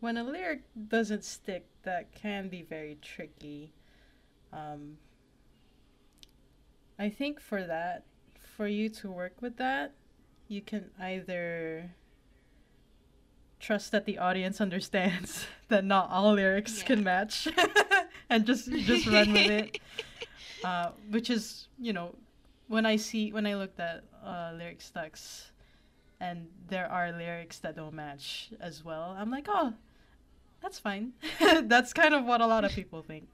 When 0.00 0.16
a 0.18 0.24
lyric 0.24 0.64
doesn't 0.88 1.24
stick, 1.24 1.66
that 1.82 2.12
can 2.12 2.48
be 2.48 2.62
very 2.62 2.96
tricky. 3.02 3.72
Um, 4.52 4.98
I 6.98 7.08
think 7.08 7.40
for 7.40 7.62
that, 7.64 8.04
for 8.56 8.66
you 8.66 8.88
to 8.90 9.10
work 9.10 9.40
with 9.40 9.56
that, 9.56 9.94
you 10.48 10.60
can 10.60 10.90
either 11.00 11.90
trust 13.60 13.92
that 13.92 14.04
the 14.04 14.18
audience 14.18 14.60
understands 14.66 15.46
that 15.68 15.84
not 15.84 16.10
all 16.10 16.34
lyrics 16.34 16.78
Yeah. 16.80 16.84
can 16.86 17.04
match, 17.04 17.48
and 18.30 18.44
just 18.46 18.70
just 18.70 19.06
run 19.06 19.32
with 19.32 19.50
it. 19.50 19.78
Uh, 20.64 20.90
which 21.10 21.28
is, 21.30 21.66
you 21.80 21.92
know, 21.92 22.14
when 22.68 22.86
I 22.86 22.96
see 22.96 23.32
when 23.32 23.46
I 23.46 23.54
looked 23.56 23.80
at 23.80 24.04
uh, 24.24 24.52
lyric 24.56 24.80
stucks, 24.80 25.50
and 26.20 26.46
there 26.68 26.86
are 26.90 27.10
lyrics 27.10 27.58
that 27.60 27.74
don't 27.74 27.94
match 27.94 28.50
as 28.60 28.84
well. 28.84 29.16
I'm 29.18 29.30
like, 29.30 29.46
oh, 29.48 29.72
that's 30.60 30.78
fine. 30.78 31.14
that's 31.64 31.92
kind 31.92 32.14
of 32.14 32.24
what 32.24 32.40
a 32.40 32.46
lot 32.46 32.64
of 32.64 32.70
people 32.72 33.02
think. 33.02 33.28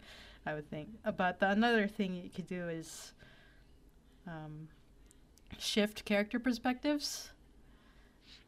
I 0.47 0.55
would 0.55 0.68
think. 0.70 0.89
Uh, 1.05 1.12
But 1.12 1.41
the, 1.41 1.51
another 1.51 1.86
thing 1.86 2.14
you 2.14 2.30
could 2.30 2.47
do 2.47 2.68
is 2.68 3.12
um, 4.26 4.68
shift 5.59 6.05
character 6.05 6.39
perspectives, 6.39 7.30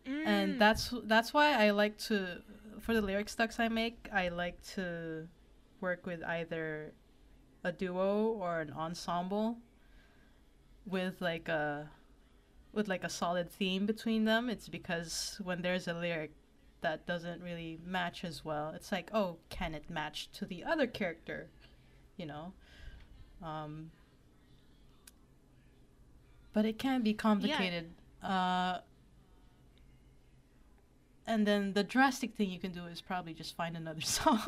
Mm. 0.06 0.26
and 0.26 0.60
that's 0.60 0.94
that's 1.04 1.34
why 1.34 1.52
I 1.52 1.70
like 1.70 1.98
to 2.08 2.40
for 2.80 2.94
the 2.94 3.02
lyric 3.02 3.28
stucks 3.28 3.60
I 3.60 3.68
make. 3.68 4.08
I 4.12 4.28
like 4.30 4.60
to 4.74 5.28
work 5.82 6.06
with 6.06 6.22
either 6.24 6.94
a 7.64 7.72
duo 7.72 8.28
or 8.40 8.60
an 8.60 8.72
ensemble 8.72 9.58
with 10.86 11.20
like 11.20 11.48
a 11.48 11.90
with 12.72 12.88
like 12.88 13.04
a 13.04 13.10
solid 13.10 13.50
theme 13.50 13.84
between 13.84 14.24
them. 14.24 14.48
It's 14.48 14.68
because 14.68 15.38
when 15.42 15.60
there's 15.62 15.86
a 15.88 15.92
lyric 15.94 16.32
that 16.80 17.06
doesn't 17.06 17.42
really 17.42 17.78
match 17.84 18.24
as 18.24 18.42
well, 18.44 18.70
it's 18.74 18.90
like, 18.90 19.10
oh, 19.12 19.36
can 19.50 19.74
it 19.74 19.90
match 19.90 20.30
to 20.32 20.46
the 20.46 20.64
other 20.64 20.86
character? 20.86 21.50
You 22.20 22.26
know? 22.26 22.52
Um, 23.42 23.90
but 26.52 26.64
it 26.64 26.78
can 26.78 27.02
be 27.02 27.14
complicated. 27.14 27.90
Uh, 28.22 28.78
and 31.26 31.46
then 31.46 31.72
the 31.72 31.82
drastic 31.82 32.34
thing 32.34 32.50
you 32.50 32.58
can 32.58 32.72
do 32.72 32.84
is 32.84 33.00
probably 33.00 33.32
just 33.32 33.56
find 33.56 33.76
another 33.76 34.00
song. 34.18 34.40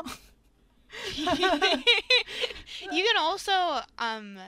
you 1.17 1.25
can 1.27 3.17
also 3.19 3.81
um 3.99 4.39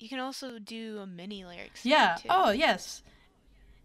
you 0.00 0.08
can 0.08 0.18
also 0.18 0.58
do 0.58 0.98
a 0.98 1.06
mini 1.06 1.44
lyrics 1.44 1.86
yeah. 1.86 2.16
Oh, 2.28 2.50
yes. 2.50 3.04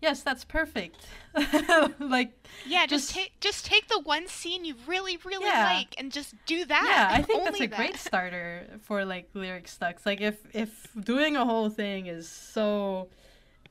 Yes, 0.06 0.22
that's 0.22 0.46
perfect. 0.46 1.08
like, 2.00 2.32
yeah 2.68 2.86
just, 2.86 3.08
just- 3.08 3.16
take 3.16 3.40
just 3.40 3.66
take 3.66 3.88
the 3.88 4.00
one 4.02 4.28
scene 4.28 4.64
you 4.64 4.76
really 4.86 5.18
really 5.26 5.48
Yeah. 5.48 5.66
like 5.74 5.96
and 5.98 6.12
just 6.12 6.36
do 6.46 6.64
that 6.66 6.86
yeah, 6.88 7.18
I 7.20 7.24
think 7.24 7.44
that's 7.44 7.60
a 7.60 7.66
great 7.68 7.98
starter 8.10 8.68
for 8.84 9.04
like 9.04 9.30
lyric 9.34 9.68
stucks. 9.68 10.06
Like 10.06 10.22
if 10.22 10.38
if 10.54 10.88
doing 11.00 11.36
a 11.36 11.44
whole 11.44 11.70
thing 11.72 12.06
is 12.06 12.30
so, 12.30 13.10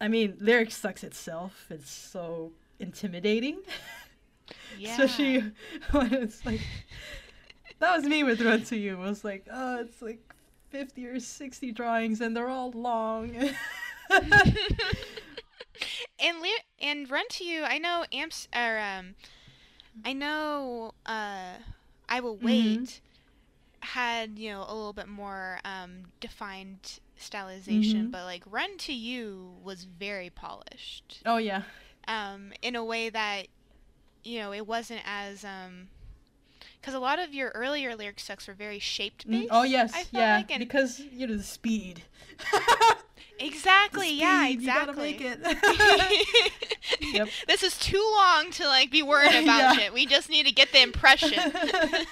I 0.00 0.08
mean, 0.08 0.36
lyric 0.40 0.72
stucks 0.72 1.04
itself 1.04 1.66
is 1.70 1.88
so 1.88 2.50
intimidating, 2.80 3.58
yeah. 4.78 4.90
especially 4.90 5.52
when 5.92 6.12
it's 6.14 6.44
like 6.44 6.60
that 7.78 7.96
was 7.96 8.04
me 8.06 8.24
with 8.24 8.40
Run 8.40 8.64
to 8.64 8.76
You. 8.76 8.94
It 8.94 9.06
was 9.06 9.22
like, 9.24 9.46
oh, 9.52 9.78
it's 9.82 10.02
like 10.02 10.18
fifty 10.70 11.06
or 11.06 11.20
sixty 11.20 11.70
drawings 11.70 12.20
and 12.20 12.36
they're 12.36 12.48
all 12.48 12.72
long. 12.72 13.36
And 16.18 16.40
Ly- 16.40 16.64
and 16.80 17.10
run 17.10 17.26
to 17.30 17.44
you 17.44 17.64
i 17.64 17.78
know 17.78 18.04
amps 18.12 18.48
or 18.54 18.78
um 18.78 19.14
i 20.04 20.12
know 20.12 20.92
uh 21.06 21.54
i 22.08 22.20
will 22.20 22.36
Mhm. 22.36 22.44
wait 22.44 23.00
had 23.80 24.38
you 24.38 24.50
know 24.50 24.62
a 24.66 24.74
little 24.74 24.92
bit 24.92 25.08
more 25.08 25.60
um 25.64 26.06
defined 26.20 26.98
stylization 27.18 28.04
Mhm. 28.06 28.10
but 28.10 28.24
like 28.24 28.42
run 28.46 28.76
to 28.78 28.92
you 28.92 29.52
was 29.62 29.84
very 29.84 30.30
polished 30.30 31.22
oh 31.26 31.36
yeah, 31.36 31.62
um 32.08 32.52
in 32.62 32.74
a 32.76 32.84
way 32.84 33.08
that 33.10 33.46
you 34.24 34.38
know 34.40 34.52
it 34.52 34.66
wasn't 34.66 35.02
as 35.06 35.44
um 35.44 35.88
because 36.80 36.94
a 36.94 36.98
lot 37.00 37.18
of 37.18 37.34
your 37.34 37.50
earlier 37.50 37.94
lyric 37.96 38.20
stucks 38.20 38.46
were 38.48 38.54
very 38.54 38.78
shaped 38.78 39.26
Mm, 39.28 39.32
based 39.42 39.50
oh 39.50 39.62
yes, 39.62 40.06
yeah, 40.12 40.42
like, 40.48 40.58
because 40.58 41.00
you 41.00 41.26
know 41.26 41.36
the 41.36 41.42
speed. 41.42 42.02
exactly 43.38 44.08
The 44.08 44.14
yeah 44.14 44.48
exactly 44.48 45.12
You 45.12 45.18
gotta 45.18 46.08
make 46.08 46.20
it. 46.20 46.52
Yep. 47.14 47.28
This 47.48 47.62
is 47.62 47.78
too 47.78 48.02
long 48.16 48.50
to 48.52 48.66
like 48.66 48.90
be 48.90 49.02
worried 49.02 49.34
about 49.44 49.76
Yeah. 49.78 49.86
it. 49.86 49.94
We 49.94 50.06
just 50.06 50.28
need 50.30 50.46
to 50.46 50.52
get 50.52 50.72
the 50.72 50.82
impression. 50.82 51.38
Uh, 51.38 52.04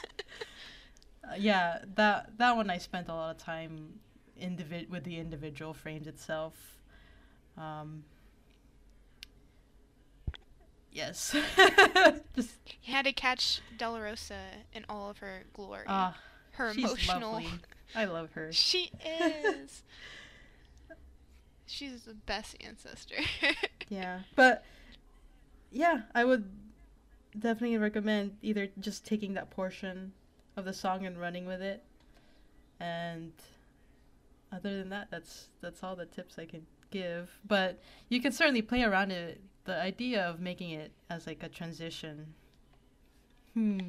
yeah, 1.39 1.79
that 1.95 2.37
that 2.39 2.57
one 2.57 2.69
I 2.71 2.79
spent 2.79 3.09
a 3.09 3.15
lot 3.15 3.31
of 3.37 3.39
time 3.39 3.95
individ- 4.41 4.89
with 4.91 5.05
the 5.05 5.19
individual 5.19 5.73
frames 5.75 6.07
itself. 6.07 6.55
Um, 7.57 8.05
yes, 10.91 11.35
just 12.35 12.55
you 12.83 12.95
had 12.95 13.05
to 13.05 13.13
catch 13.13 13.61
Dolorosa 13.79 14.41
in 14.73 14.85
all 14.89 15.11
of 15.11 15.19
her 15.19 15.45
glory. 15.55 15.85
ah, 15.87 16.17
her 16.53 16.73
she's 16.75 16.85
emotional. 16.85 17.33
lovely. 17.33 17.51
I 17.95 18.07
love 18.07 18.33
her. 18.33 18.53
She 18.53 18.91
is. 19.05 19.83
She's 21.67 22.03
the 22.03 22.15
best 22.15 22.57
ancestor. 22.65 23.17
Yeah, 23.89 24.21
but 24.37 24.65
yeah, 25.71 26.03
I 26.15 26.25
would 26.25 26.49
definitely 27.39 27.77
recommend 27.77 28.39
either 28.41 28.69
just 28.81 29.05
taking 29.05 29.35
that 29.35 29.51
portion 29.51 30.13
of 30.57 30.65
the 30.65 30.73
song 30.73 31.05
and 31.05 31.21
running 31.21 31.45
with 31.45 31.61
it, 31.61 31.83
and 32.81 33.33
other 34.51 34.79
than 34.79 34.89
that, 34.89 35.09
that's 35.11 35.49
that's 35.61 35.83
all 35.83 35.95
the 35.95 36.07
tips 36.07 36.39
I 36.39 36.47
can 36.47 36.65
give. 36.91 37.39
But 37.47 37.81
you 38.09 38.23
can 38.23 38.33
certainly 38.33 38.63
play 38.63 38.83
around 38.83 39.11
it. 39.11 39.43
The 39.65 39.79
idea 39.79 40.25
of 40.27 40.41
making 40.41 40.71
it 40.71 40.93
as 41.11 41.27
like 41.27 41.43
a 41.43 41.49
transition. 41.49 42.35
Hmm. 43.53 43.81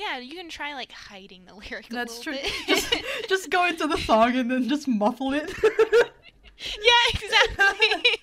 Yeah, 0.00 0.18
you 0.18 0.34
can 0.34 0.48
try 0.48 0.74
like 0.74 0.90
hiding 0.92 1.44
the 1.44 1.54
lyric. 1.70 1.90
a 1.90 1.92
That's 1.94 2.18
little 2.26 2.40
true. 2.40 2.50
just, 2.66 2.94
just 3.28 3.50
go 3.50 3.66
into 3.66 3.86
the 3.86 3.98
song 3.98 4.34
and 4.36 4.50
then 4.50 4.68
just 4.68 4.88
muffle 4.88 5.32
it. 5.34 5.52
yeah, 5.62 6.92
exactly. 7.14 8.18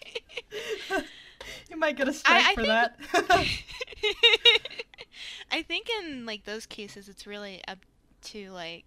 you 1.69 1.77
might 1.77 1.95
get 1.97 2.07
a 2.07 2.13
strike 2.13 2.43
I 2.45 2.53
for 2.55 2.61
think- 2.61 2.67
that. 2.67 3.47
I 5.51 5.61
think 5.61 5.87
in 6.01 6.25
like 6.25 6.43
those 6.45 6.65
cases, 6.65 7.07
it's 7.07 7.25
really 7.25 7.61
up 7.67 7.79
to 8.23 8.49
like 8.51 8.85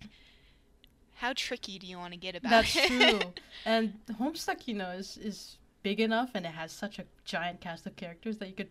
how 1.14 1.32
tricky 1.34 1.78
do 1.78 1.86
you 1.86 1.98
want 1.98 2.12
to 2.14 2.18
get 2.18 2.34
about 2.34 2.50
That's 2.50 2.76
it? 2.76 2.88
true. 2.88 3.20
and 3.64 3.94
Homestuck, 4.12 4.66
you 4.66 4.74
know, 4.74 4.90
is 4.90 5.16
is 5.18 5.56
big 5.82 6.00
enough 6.00 6.30
and 6.34 6.44
it 6.44 6.50
has 6.52 6.72
such 6.72 6.98
a 6.98 7.04
giant 7.24 7.60
cast 7.60 7.86
of 7.86 7.96
characters 7.96 8.36
that 8.38 8.48
you 8.48 8.54
could 8.54 8.68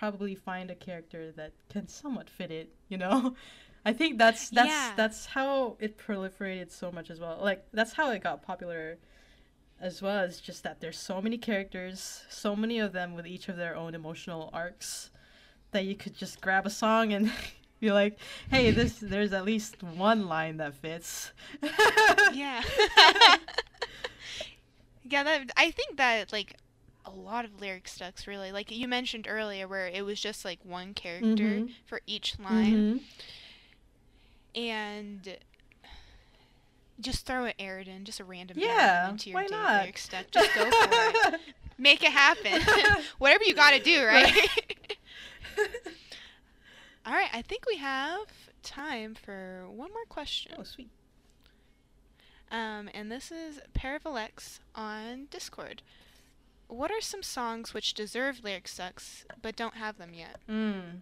probably 0.00 0.34
find 0.34 0.70
a 0.70 0.74
character 0.74 1.30
that 1.32 1.52
can 1.70 1.86
somewhat 1.86 2.30
fit 2.30 2.50
it, 2.50 2.72
you 2.88 2.96
know? 2.96 3.34
I 3.84 3.92
think 3.92 4.18
that's 4.18 4.48
that's 4.50 4.68
Yeah. 4.68 4.92
that's 4.96 5.26
how 5.26 5.76
it 5.78 5.98
proliferated 5.98 6.70
so 6.70 6.90
much 6.90 7.10
as 7.10 7.20
well. 7.20 7.38
Like 7.40 7.66
that's 7.72 7.92
how 7.92 8.10
it 8.10 8.22
got 8.22 8.42
popular 8.42 8.96
as 9.80 10.00
well. 10.02 10.24
It's 10.24 10.40
just 10.40 10.62
that 10.64 10.80
there's 10.80 10.98
so 10.98 11.20
many 11.22 11.38
characters, 11.38 12.24
so 12.28 12.56
many 12.56 12.78
of 12.78 12.92
them 12.92 13.14
with 13.14 13.26
each 13.26 13.48
of 13.48 13.56
their 13.56 13.76
own 13.76 13.94
emotional 13.94 14.50
arcs 14.52 15.10
that 15.72 15.84
you 15.84 15.94
could 15.94 16.14
just 16.16 16.40
grab 16.40 16.66
a 16.66 16.70
song 16.70 17.12
and 17.12 17.30
be 17.80 17.90
like, 17.92 18.18
"Hey, 18.50 18.70
this 18.70 18.98
there's 19.02 19.32
at 19.32 19.44
least 19.44 19.82
one 19.82 20.26
line 20.28 20.56
that 20.58 20.74
fits." 20.74 21.32
yeah. 22.32 22.62
yeah, 25.04 25.22
that 25.22 25.50
I 25.56 25.70
think 25.70 25.96
that 25.96 26.32
like 26.32 26.56
a 27.12 27.16
lot 27.18 27.44
of 27.44 27.60
lyric 27.60 27.88
stucks 27.88 28.26
really 28.26 28.52
like 28.52 28.70
you 28.70 28.86
mentioned 28.86 29.26
earlier 29.28 29.66
where 29.66 29.86
it 29.86 30.04
was 30.04 30.20
just 30.20 30.44
like 30.44 30.58
one 30.64 30.94
character 30.94 31.26
Mhm. 31.60 31.72
for 31.86 32.00
each 32.06 32.38
line 32.38 33.00
Mhm. 34.54 34.60
and 34.60 35.38
just 37.00 37.24
throw 37.26 37.44
an 37.46 37.54
Aradia, 37.58 38.02
just 38.04 38.20
a 38.20 38.24
random 38.24 38.58
Yeah, 38.58 39.08
into 39.08 39.30
your 39.30 39.40
why 39.40 39.46
not? 39.46 39.80
lyric 39.82 39.96
stuck. 39.98 40.30
Just 40.30 40.54
go 40.54 40.70
for 40.70 40.88
it. 41.34 41.40
Make 41.78 42.02
it 42.04 42.12
happen. 42.12 42.60
Whatever 43.18 43.44
you 43.44 43.54
got 43.54 43.70
to 43.70 43.78
do, 43.80 44.04
right? 44.04 44.34
All 47.06 47.12
right, 47.14 47.30
I 47.32 47.40
think 47.42 47.64
we 47.66 47.76
have 47.78 48.26
time 48.62 49.14
for 49.14 49.64
one 49.68 49.90
more 49.92 50.04
question. 50.10 50.52
oh, 50.58 50.62
sweet. 50.62 50.90
Um, 52.50 52.90
and 52.92 53.10
this 53.10 53.30
is 53.32 53.60
Paravolex 53.74 54.58
on 54.74 55.26
Discord. 55.30 55.80
What 56.70 56.92
are 56.92 57.00
some 57.00 57.24
songs 57.24 57.74
which 57.74 57.94
deserve 57.94 58.42
lyric 58.44 58.68
stucks 58.68 59.24
but 59.42 59.56
don't 59.56 59.74
have 59.74 59.98
them 59.98 60.14
yet? 60.14 60.36
Mm. 60.48 61.00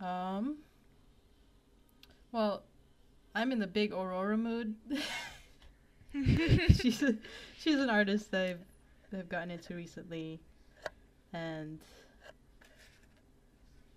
Um. 0.00 0.58
Well, 2.30 2.62
I'm 3.34 3.50
in 3.50 3.58
the 3.58 3.66
big 3.66 3.92
Aurora 3.92 4.36
mood. 4.36 4.76
she's 6.12 7.02
a, 7.02 7.16
she's 7.58 7.74
an 7.80 7.90
artist 7.90 8.30
that 8.30 8.50
I've, 8.50 8.60
that 9.10 9.18
I've 9.18 9.28
gotten 9.28 9.50
into 9.50 9.74
recently, 9.74 10.38
and 11.32 11.80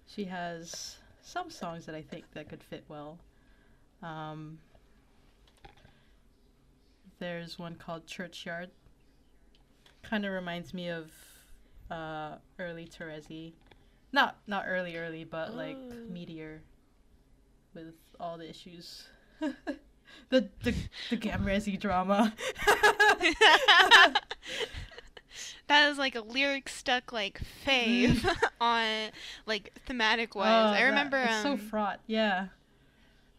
she 0.08 0.24
has 0.24 0.98
some 1.22 1.52
songs 1.52 1.86
that 1.86 1.94
I 1.94 2.02
think 2.02 2.26
that 2.34 2.50
could 2.50 2.64
fit 2.64 2.84
well. 2.88 3.20
Um, 4.02 4.58
there's 7.20 7.60
one 7.60 7.76
called 7.76 8.08
Churchyard. 8.08 8.72
Kind 10.04 10.26
of 10.26 10.32
reminds 10.32 10.74
me 10.74 10.90
of 10.90 11.12
uh, 11.92 12.36
early 12.60 12.86
Terezi. 12.88 13.54
Not 14.14 14.38
not 14.48 14.66
early 14.68 14.96
early, 14.98 15.24
but 15.26 15.56
like 15.56 15.78
Oh. 15.78 15.94
Meteor 16.10 16.62
with 17.74 17.94
all 18.20 18.38
the 18.38 18.50
issues. 18.50 19.08
the 19.40 20.50
the 20.64 20.74
the 21.10 21.18
Gamrezi 21.18 21.80
drama. 21.80 22.34
that 25.68 25.90
is 25.90 25.98
like 25.98 26.16
a 26.16 26.22
lyric 26.22 26.70
stuck 26.70 27.12
like 27.12 27.42
fave 27.66 28.26
on 28.62 29.10
like 29.46 29.74
thematic 29.86 30.36
wise. 30.36 30.48
Oh, 30.48 30.70
I 30.74 30.80
that- 30.80 30.86
remember 30.86 31.28
so 31.44 31.52
um, 31.54 31.58
fraught. 31.58 32.00
Yeah. 32.08 32.48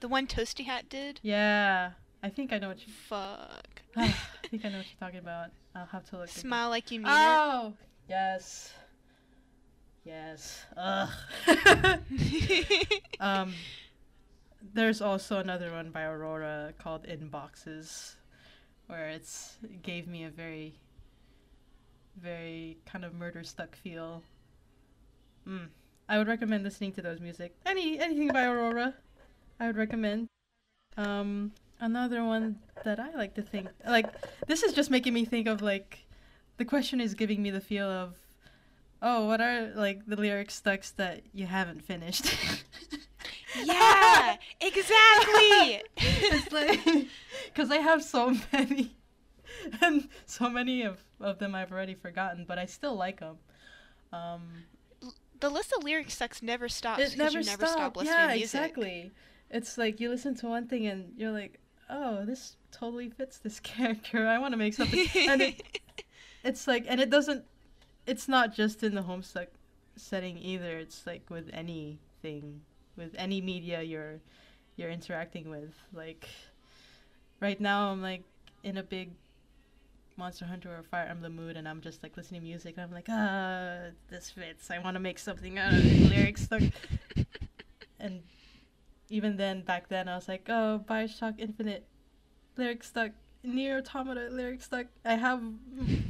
the 0.00 0.08
one 0.08 0.26
Toasty 0.26 0.66
Hat 0.66 0.88
did. 0.88 1.20
Yeah. 1.22 1.92
I 2.22 2.28
think 2.28 2.52
I 2.52 2.58
know 2.58 2.68
what 2.68 2.86
you 2.86 2.92
Fuck. 3.08 3.82
I 3.96 4.14
think 4.50 4.64
I 4.64 4.68
know 4.68 4.78
what 4.78 4.86
you're 4.86 5.00
talking 5.00 5.20
about. 5.20 5.50
I'll 5.78 5.86
have 5.86 6.08
to 6.10 6.18
look. 6.18 6.28
Smile 6.28 6.70
like 6.70 6.90
you 6.90 6.98
mean 6.98 7.08
Oh 7.08 7.72
yes. 8.08 8.72
Yes. 10.04 10.64
Ugh. 10.76 11.08
um 13.20 13.54
there's 14.74 15.00
also 15.00 15.38
another 15.38 15.70
one 15.70 15.90
by 15.90 16.02
Aurora 16.02 16.72
called 16.78 17.06
Inboxes 17.06 18.14
where 18.88 19.08
it's 19.08 19.56
it 19.62 19.82
gave 19.82 20.08
me 20.08 20.24
a 20.24 20.30
very 20.30 20.74
very 22.20 22.78
kind 22.84 23.04
of 23.04 23.14
murder 23.14 23.44
stuck 23.44 23.76
feel. 23.76 24.24
Mm. 25.46 25.68
I 26.08 26.18
would 26.18 26.26
recommend 26.26 26.64
listening 26.64 26.90
to 26.94 27.02
those 27.02 27.20
music. 27.20 27.54
Any 27.64 28.00
anything 28.00 28.28
by 28.28 28.46
Aurora, 28.46 28.94
I 29.60 29.68
would 29.68 29.76
recommend. 29.76 30.26
Um, 30.96 31.52
another 31.80 32.24
one 32.24 32.58
that 32.84 32.98
I 32.98 33.14
like 33.14 33.34
to 33.34 33.42
think 33.42 33.68
like 33.86 34.06
this 34.46 34.62
is 34.62 34.72
just 34.72 34.90
making 34.90 35.14
me 35.14 35.24
think 35.24 35.46
of 35.46 35.62
like 35.62 36.06
the 36.56 36.64
question 36.64 37.00
is 37.00 37.14
giving 37.14 37.42
me 37.42 37.50
the 37.50 37.60
feel 37.60 37.88
of 37.88 38.16
oh 39.00 39.26
what 39.26 39.40
are 39.40 39.72
like 39.74 40.06
the 40.06 40.16
lyric 40.16 40.50
stucks 40.50 40.90
that 40.92 41.22
you 41.32 41.46
haven't 41.46 41.84
finished. 41.84 42.26
yeah, 43.64 44.36
exactly. 44.60 45.82
it's 45.96 46.52
like 46.52 47.08
because 47.46 47.70
I 47.70 47.76
have 47.76 48.02
so 48.02 48.34
many, 48.52 48.96
and 49.80 50.08
so 50.26 50.48
many 50.48 50.82
of, 50.82 50.98
of 51.20 51.38
them 51.38 51.54
I've 51.54 51.72
already 51.72 51.94
forgotten, 51.94 52.44
but 52.46 52.58
I 52.58 52.66
still 52.66 52.94
like 52.96 53.20
them. 53.20 53.38
Um, 54.12 54.42
the 55.40 55.50
list 55.50 55.72
of 55.76 55.84
lyric 55.84 56.10
stucks 56.10 56.42
never 56.42 56.68
stops 56.68 57.00
it 57.00 57.18
never 57.18 57.38
you 57.38 57.44
never 57.44 57.66
stop. 57.66 57.76
stop 57.76 57.96
listening 57.96 58.14
yeah, 58.14 58.26
to 58.26 58.34
music. 58.34 58.42
exactly. 58.42 59.12
It's 59.50 59.78
like 59.78 60.00
you 60.00 60.10
listen 60.10 60.34
to 60.36 60.46
one 60.46 60.66
thing 60.66 60.86
and 60.86 61.12
you're 61.16 61.32
like, 61.32 61.58
oh, 61.90 62.24
this 62.24 62.56
totally 62.72 63.10
fits 63.10 63.38
this 63.38 63.60
character. 63.74 64.26
I 64.26 64.38
want 64.38 64.52
to 64.52 64.58
make 64.58 64.74
something, 64.74 65.06
and 65.28 65.42
it, 65.42 65.80
it's 66.44 66.66
like, 66.66 66.84
and 66.88 67.00
it 67.00 67.10
doesn't. 67.10 67.44
It's 68.06 68.28
not 68.28 68.54
just 68.54 68.82
in 68.82 68.94
the 68.94 69.02
Homestuck 69.02 69.48
setting 69.96 70.38
either. 70.38 70.78
It's 70.78 71.06
like 71.06 71.28
with 71.28 71.50
anything, 71.52 72.62
with 72.96 73.14
any 73.18 73.40
media 73.40 73.82
you're 73.82 74.20
you're 74.76 74.90
interacting 74.90 75.50
with. 75.50 75.74
Like 75.92 76.28
right 77.40 77.60
now, 77.60 77.90
I'm 77.90 78.02
like 78.02 78.22
in 78.62 78.78
a 78.78 78.82
big 78.82 79.10
Monster 80.16 80.46
Hunter 80.46 80.70
or 80.70 80.82
Fire 80.82 81.06
Emblem 81.06 81.36
mood, 81.36 81.56
and 81.56 81.68
I'm 81.68 81.80
just 81.80 82.02
like 82.02 82.16
listening 82.16 82.40
to 82.40 82.46
music, 82.46 82.74
and 82.76 82.84
I'm 82.84 82.92
like, 82.92 83.06
ah, 83.08 83.90
this 84.08 84.30
fits. 84.30 84.70
I 84.70 84.78
want 84.78 84.94
to 84.94 85.00
make 85.00 85.18
something 85.18 85.58
out 85.58 85.72
of 85.72 85.82
the 85.82 86.08
lyrics 86.08 86.48
and 88.00 88.22
even 89.10 89.36
then, 89.36 89.62
back 89.62 89.88
then, 89.88 90.08
I 90.08 90.16
was 90.16 90.28
like, 90.28 90.46
oh, 90.48 90.84
Bioshock 90.88 91.34
Infinite, 91.38 91.84
lyric 92.56 92.84
stuck. 92.84 93.12
Nier 93.42 93.78
Automata, 93.78 94.28
lyric 94.30 94.62
stuck. 94.62 94.86
I 95.04 95.14
have, 95.14 95.42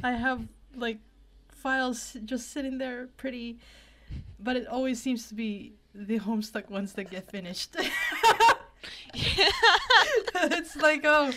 I 0.03 0.11
have 0.11 0.47
like 0.75 0.97
files 1.51 2.17
just 2.25 2.51
sitting 2.51 2.77
there, 2.77 3.07
pretty, 3.17 3.59
but 4.39 4.55
it 4.55 4.67
always 4.67 5.01
seems 5.01 5.27
to 5.29 5.35
be 5.35 5.73
the 5.93 6.19
Homestuck 6.19 6.69
ones 6.69 6.93
that 6.93 7.09
get 7.09 7.29
finished. 7.29 7.75
it's 9.13 10.75
like 10.75 11.01
oh, 11.03 11.31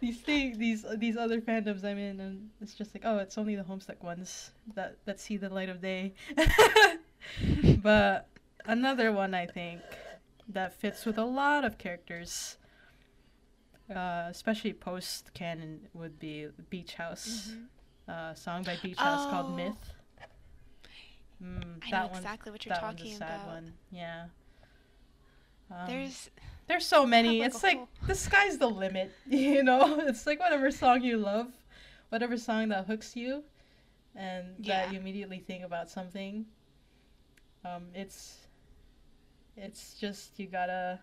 these 0.00 0.18
thing, 0.20 0.58
these 0.58 0.84
these 0.96 1.16
other 1.16 1.40
fandoms 1.40 1.84
I'm 1.84 1.98
in, 1.98 2.20
and 2.20 2.50
it's 2.60 2.74
just 2.74 2.94
like 2.94 3.02
oh, 3.04 3.18
it's 3.18 3.38
only 3.38 3.56
the 3.56 3.64
Homestuck 3.64 4.02
ones 4.02 4.50
that 4.74 4.96
that 5.04 5.20
see 5.20 5.36
the 5.36 5.48
light 5.48 5.68
of 5.68 5.80
day. 5.80 6.14
but 7.82 8.28
another 8.64 9.12
one 9.12 9.34
I 9.34 9.46
think 9.46 9.80
that 10.48 10.72
fits 10.72 11.04
with 11.04 11.18
a 11.18 11.24
lot 11.24 11.64
of 11.64 11.78
characters, 11.78 12.56
uh, 13.94 14.26
especially 14.30 14.72
post 14.72 15.32
canon, 15.34 15.88
would 15.94 16.18
be 16.18 16.48
Beach 16.70 16.94
House. 16.94 17.52
Mhm. 17.52 17.66
Uh, 18.08 18.34
song 18.34 18.62
by 18.62 18.76
Beach 18.82 18.96
House 18.98 19.28
called 19.30 19.52
Oh. 19.52 19.56
Myth. 19.56 19.94
Mm, 21.42 21.80
I 21.86 21.90
that 21.90 22.00
know 22.02 22.06
one, 22.08 22.16
exactly 22.16 22.50
what 22.52 22.64
you're 22.66 22.74
that 22.74 22.82
one's 22.82 22.98
talking 22.98 23.12
a 23.14 23.16
sad 23.16 23.34
about. 23.42 23.46
one. 23.46 23.74
Yeah. 23.90 24.26
Um, 25.70 25.86
There's 25.86 26.30
there's 26.66 26.86
so 26.86 27.06
many. 27.06 27.42
it's 27.42 27.62
like 27.62 27.76
whole- 27.76 27.88
the 28.06 28.14
sky's 28.14 28.58
the 28.58 28.68
limit. 28.68 29.12
You 29.26 29.62
know, 29.62 30.00
it's 30.00 30.26
like 30.26 30.40
whatever 30.40 30.70
song 30.70 31.02
you 31.02 31.18
love, 31.18 31.52
whatever 32.08 32.36
song 32.38 32.68
that 32.70 32.86
hooks 32.86 33.14
you, 33.14 33.44
and 34.14 34.56
Yeah. 34.58 34.86
that 34.86 34.92
you 34.92 34.98
immediately 34.98 35.38
think 35.38 35.62
about 35.64 35.88
something. 35.90 36.46
Um, 37.64 37.88
it's, 37.94 38.47
it's 39.58 39.94
just 39.94 40.38
you 40.38 40.46
gotta, 40.46 41.00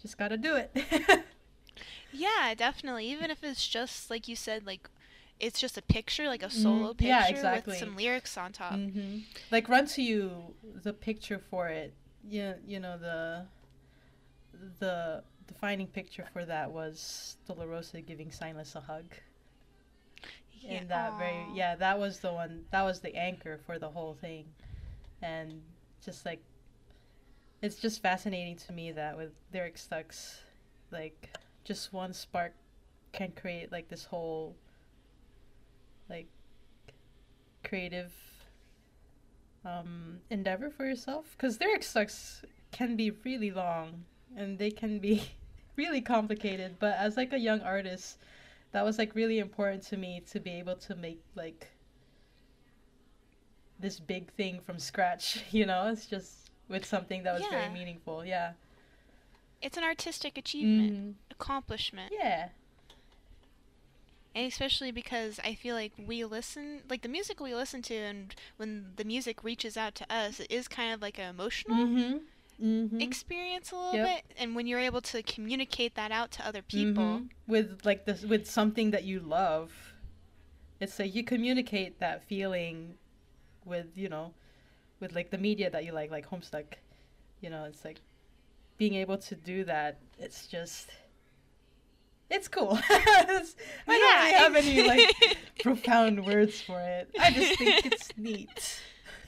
just 0.00 0.18
gotta 0.18 0.36
do 0.36 0.56
it. 0.56 0.70
yeah, 2.12 2.54
definitely. 2.54 3.06
Even 3.10 3.30
if 3.30 3.42
it's 3.42 3.66
just 3.66 4.10
like 4.10 4.28
you 4.28 4.36
said, 4.36 4.66
like 4.66 4.88
it's 5.40 5.60
just 5.60 5.76
a 5.76 5.82
picture, 5.82 6.26
like 6.28 6.42
a 6.42 6.50
solo 6.50 6.92
Mhm. 6.92 6.98
picture 6.98 7.06
Yeah, 7.08 7.26
exactly. 7.26 7.72
with 7.72 7.78
some 7.78 7.96
lyrics 7.96 8.36
on 8.36 8.52
top. 8.52 8.80
hmm 8.80 9.18
Like 9.50 9.68
run 9.68 9.86
to 9.86 10.02
you 10.02 10.54
the 10.62 10.92
picture 10.92 11.38
for 11.38 11.68
it. 11.68 11.94
You 12.28 12.54
you 12.66 12.80
know 12.80 12.98
the 12.98 13.46
the 14.78 15.22
defining 15.46 15.86
picture 15.86 16.26
for 16.32 16.44
that 16.46 16.70
was 16.70 17.36
Dolorosa 17.46 18.04
giving 18.04 18.30
Silas 18.32 18.74
a 18.74 18.80
hug. 18.80 19.04
Yeah. 20.60 20.80
and 20.80 20.88
that 20.90 21.18
very 21.18 21.48
yeah 21.52 21.74
that 21.76 21.98
was 21.98 22.20
the 22.20 22.32
one 22.32 22.64
that 22.70 22.82
was 22.82 23.00
the 23.00 23.14
anchor 23.14 23.58
for 23.66 23.78
the 23.78 23.88
whole 23.88 24.14
thing 24.14 24.46
and 25.22 25.62
just 26.04 26.24
like 26.26 26.42
it's 27.64 27.76
just 27.76 28.02
fascinating 28.02 28.56
to 28.56 28.74
me 28.74 28.92
that 28.92 29.16
with 29.16 29.30
lyric 29.54 29.78
stucks 29.78 30.42
like 30.92 31.30
just 31.64 31.94
one 31.94 32.12
spark 32.12 32.52
can 33.12 33.32
create 33.32 33.72
like 33.72 33.88
this 33.88 34.04
whole 34.04 34.54
like 36.10 36.26
creative 37.64 38.12
um 39.64 40.18
endeavor 40.28 40.68
for 40.68 40.84
yourself. 40.84 41.34
Because 41.38 41.58
lyric 41.58 41.82
stucks 41.82 42.44
can 42.70 42.96
be 42.96 43.10
really 43.24 43.50
long 43.50 44.04
and 44.36 44.58
they 44.58 44.70
can 44.70 44.98
be 44.98 45.22
really 45.76 46.02
complicated 46.02 46.76
but 46.78 46.94
as 46.98 47.16
like 47.16 47.32
a 47.32 47.38
young 47.38 47.62
artist 47.62 48.18
that 48.72 48.84
was 48.84 48.98
like 48.98 49.14
really 49.14 49.38
important 49.38 49.82
to 49.84 49.96
me 49.96 50.22
to 50.30 50.38
be 50.38 50.50
able 50.50 50.76
to 50.76 50.94
make 50.96 51.22
like 51.34 51.68
this 53.80 53.98
big 53.98 54.30
thing 54.32 54.60
from 54.60 54.78
scratch 54.78 55.42
you 55.50 55.64
know? 55.64 55.88
It's 55.88 56.04
just 56.04 56.43
with 56.68 56.84
something 56.84 57.22
that 57.24 57.32
was 57.34 57.42
Yeah. 57.42 57.50
very 57.50 57.68
meaningful 57.72 58.24
yeah 58.24 58.52
It's 59.62 59.76
an 59.78 59.84
artistic 59.84 60.36
achievement, 60.38 60.92
Mhm. 60.92 61.14
accomplishment. 61.30 62.12
yeah 62.12 62.48
And 64.36 64.46
especially 64.48 64.90
because 64.90 65.38
I 65.44 65.54
feel 65.54 65.76
like 65.76 65.92
we 65.96 66.24
listen, 66.24 66.82
like 66.90 67.02
the 67.02 67.08
music 67.08 67.38
we 67.38 67.54
listen 67.54 67.82
to, 67.82 67.94
and 67.94 68.34
when 68.56 68.92
the 68.96 69.04
music 69.04 69.44
reaches 69.44 69.76
out 69.76 69.94
to 69.96 70.12
us, 70.12 70.40
it 70.40 70.50
is 70.50 70.66
kind 70.66 70.92
of 70.92 71.00
like 71.00 71.18
an 71.18 71.30
emotional 71.30 71.76
mm-hmm 71.86 72.18
mm-hmm 72.60 73.00
experience 73.00 73.70
a 73.72 73.76
little 73.76 73.94
Yep. 73.94 74.06
bit. 74.26 74.36
And 74.36 74.54
when 74.56 74.66
you're 74.66 74.80
able 74.80 75.00
to 75.02 75.22
communicate 75.22 75.94
that 75.94 76.10
out 76.10 76.30
to 76.32 76.44
other 76.46 76.62
people, 76.62 77.20
Mhm. 77.20 77.28
with 77.46 77.84
like 77.86 78.06
this 78.06 78.22
with 78.24 78.50
something 78.50 78.90
that 78.90 79.04
you 79.04 79.20
love 79.20 79.92
it's 80.80 80.98
like 80.98 81.14
you 81.14 81.22
communicate 81.22 82.00
that 82.00 82.22
feeling 82.24 82.98
with 83.64 83.96
you 83.96 84.08
know 84.08 84.34
with 85.00 85.14
like 85.14 85.30
the 85.30 85.38
media 85.38 85.70
that 85.70 85.84
you 85.84 85.92
like 85.92 86.10
like 86.10 86.28
homestuck 86.28 86.64
you 87.40 87.50
know 87.50 87.64
it's 87.64 87.84
like 87.84 88.00
being 88.78 88.94
able 88.94 89.16
to 89.18 89.34
do 89.34 89.64
that 89.64 89.98
it's 90.18 90.46
just 90.46 90.90
it's 92.30 92.48
cool 92.48 92.72
It's- 92.90 93.54
i 93.88 93.98
don't 93.98 94.24
really 94.24 94.32
have 94.32 94.56
any 94.56 94.88
like 94.88 95.38
profound 95.62 96.24
words 96.26 96.60
for 96.60 96.80
it 96.80 97.08
i 97.20 97.30
just 97.30 97.58
think 97.58 97.86
it's 97.92 98.08
neat 98.16 98.80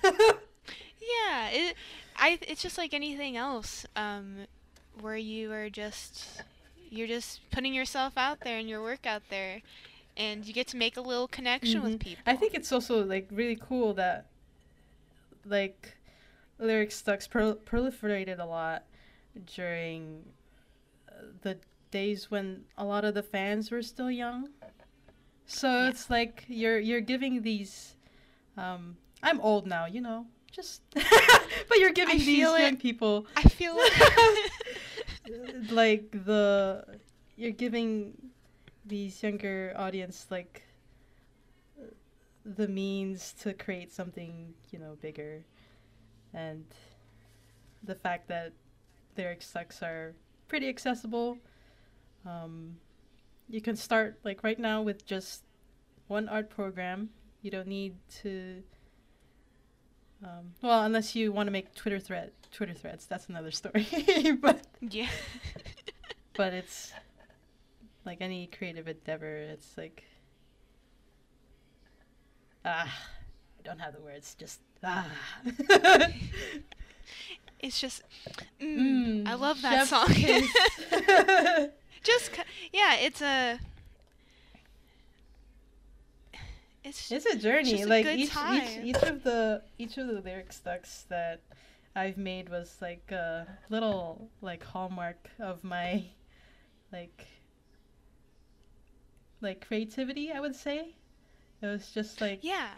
yeah, 0.03 1.49
it, 1.51 1.77
I, 2.17 2.39
it's 2.43 2.63
just 2.63 2.79
like 2.79 2.93
anything 2.95 3.37
else, 3.37 3.87
um, 3.97 4.47
where 5.01 5.17
you 5.17 5.53
are 5.53 5.69
just, 5.71 6.43
you're 6.91 7.07
just 7.07 7.41
putting 7.51 7.75
yourself 7.75 8.15
out 8.17 8.41
there 8.43 8.59
and 8.59 8.69
your 8.69 8.83
work 8.83 9.07
out 9.07 9.23
there, 9.31 9.63
and 10.17 10.45
you 10.45 10.53
get 10.53 10.67
to 10.69 10.77
make 10.77 10.97
a 10.97 11.01
little 11.01 11.29
connection 11.29 11.83
with 11.83 11.95
Mhm. 11.95 12.01
people. 12.01 12.23
I 12.27 12.35
think 12.37 12.55
it's 12.55 12.73
also 12.73 13.05
like 13.05 13.29
really 13.31 13.57
cool 13.57 13.95
that 13.95 14.27
like 15.47 15.97
lyric 16.59 16.91
stucks 16.93 17.27
prol- 17.29 17.59
proliferated 17.65 18.39
a 18.39 18.45
lot 18.45 18.85
during 19.55 20.25
uh, 21.09 21.15
the 21.43 21.59
days 21.91 22.31
when 22.31 22.65
a 22.77 22.85
lot 22.85 23.05
of 23.05 23.15
the 23.15 23.23
fans 23.23 23.71
were 23.71 23.83
still 23.83 24.11
young. 24.11 24.49
So 25.47 25.69
Yeah. 25.69 25.89
it's 25.91 26.11
like 26.11 26.45
you're 26.49 26.79
you're 26.79 27.01
giving 27.01 27.43
these 27.43 27.97
um 28.57 28.97
I'm 29.23 29.41
old 29.41 29.67
now, 29.67 29.87
you 29.87 30.01
know. 30.01 30.27
Just 30.51 30.83
but 30.95 31.79
you're 31.79 31.93
giving 31.93 32.17
I 32.17 32.19
these 32.19 32.39
young 32.39 32.77
people 32.77 33.27
I 33.37 33.43
feel 33.43 33.77
like 33.77 33.93
like 35.71 36.11
the 36.25 36.85
you're 37.37 37.53
giving 37.53 38.17
these 38.87 39.23
younger 39.23 39.75
audience 39.77 40.27
like 40.31 40.63
the 42.55 42.69
means 42.69 43.35
to 43.41 43.53
create 43.53 43.93
something 43.93 44.55
you 44.71 44.79
know 44.79 44.97
bigger. 45.01 45.45
And 46.33 46.65
the 47.83 47.95
fact 47.95 48.29
that 48.29 48.53
lyric 49.17 49.43
stucks 49.43 49.83
are 49.83 50.15
pretty 50.49 50.69
accessible 50.69 51.39
um, 52.27 52.77
you 53.49 53.61
can 53.61 53.77
start 53.77 54.19
like 54.25 54.43
right 54.43 54.59
now 54.59 54.83
with 54.83 55.07
just 55.07 55.45
one 56.09 56.29
art 56.29 56.51
program. 56.51 57.11
You 57.43 57.51
don't 57.51 57.69
need 57.69 57.95
to 58.23 58.63
um, 60.25 60.55
well 60.63 60.83
unless 60.83 61.15
you 61.15 61.31
want 61.31 61.47
to 61.47 61.51
make 61.51 61.75
twitter 61.75 62.01
thread 62.01 62.33
twitter 62.51 62.75
threads. 62.75 63.07
That's 63.07 63.29
another 63.29 63.51
story. 63.51 63.87
But 64.41 64.67
yeah. 64.81 65.09
but 66.37 66.53
it's 66.53 66.93
like 68.05 68.19
any 68.21 68.47
creative 68.47 68.89
endeavor 68.89 69.37
it's 69.37 69.77
like 69.77 70.05
ah 72.67 72.93
i 73.59 73.63
don't 73.63 73.79
have 73.79 73.95
the 73.95 74.01
words 74.01 74.35
just 74.35 74.61
ah 74.85 75.11
It's 77.59 77.81
just, 77.81 78.03
mm, 78.61 79.27
I 79.27 79.35
love 79.35 79.63
that 79.63 79.87
song. 79.87 80.09
just, 82.03 82.31
yeah, 82.73 82.97
it's 82.97 83.23
a. 83.23 83.59
It's, 86.85 87.11
it's 87.11 87.27
a 87.27 87.37
journey 87.37 87.83
a 87.83 87.87
like 87.87 88.05
good 88.05 88.19
each, 88.19 88.31
each 88.53 88.85
each 88.85 89.03
of 89.03 89.25
the 89.25 89.63
each 89.77 89.99
of 89.99 90.07
the 90.07 90.21
lyric 90.21 90.53
stucks 90.53 91.05
that 91.09 91.41
i've 91.97 92.17
made 92.17 92.49
was 92.49 92.77
like 92.81 93.11
a 93.11 93.45
little 93.71 94.31
like 94.41 94.63
hallmark 94.63 95.29
of 95.41 95.65
my 95.65 96.05
like 96.93 97.27
like 99.41 99.67
creativity 99.67 100.31
i 100.31 100.39
would 100.39 100.55
say 100.55 100.95
it 101.69 101.73
was 101.73 101.91
just 101.91 102.21
like 102.21 102.39
yeah. 102.43 102.69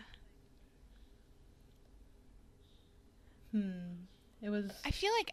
hmm 3.53 4.05
it 4.43 4.51
was 4.51 4.71
I 4.85 4.91
feel 4.91 5.11
like, 5.19 5.33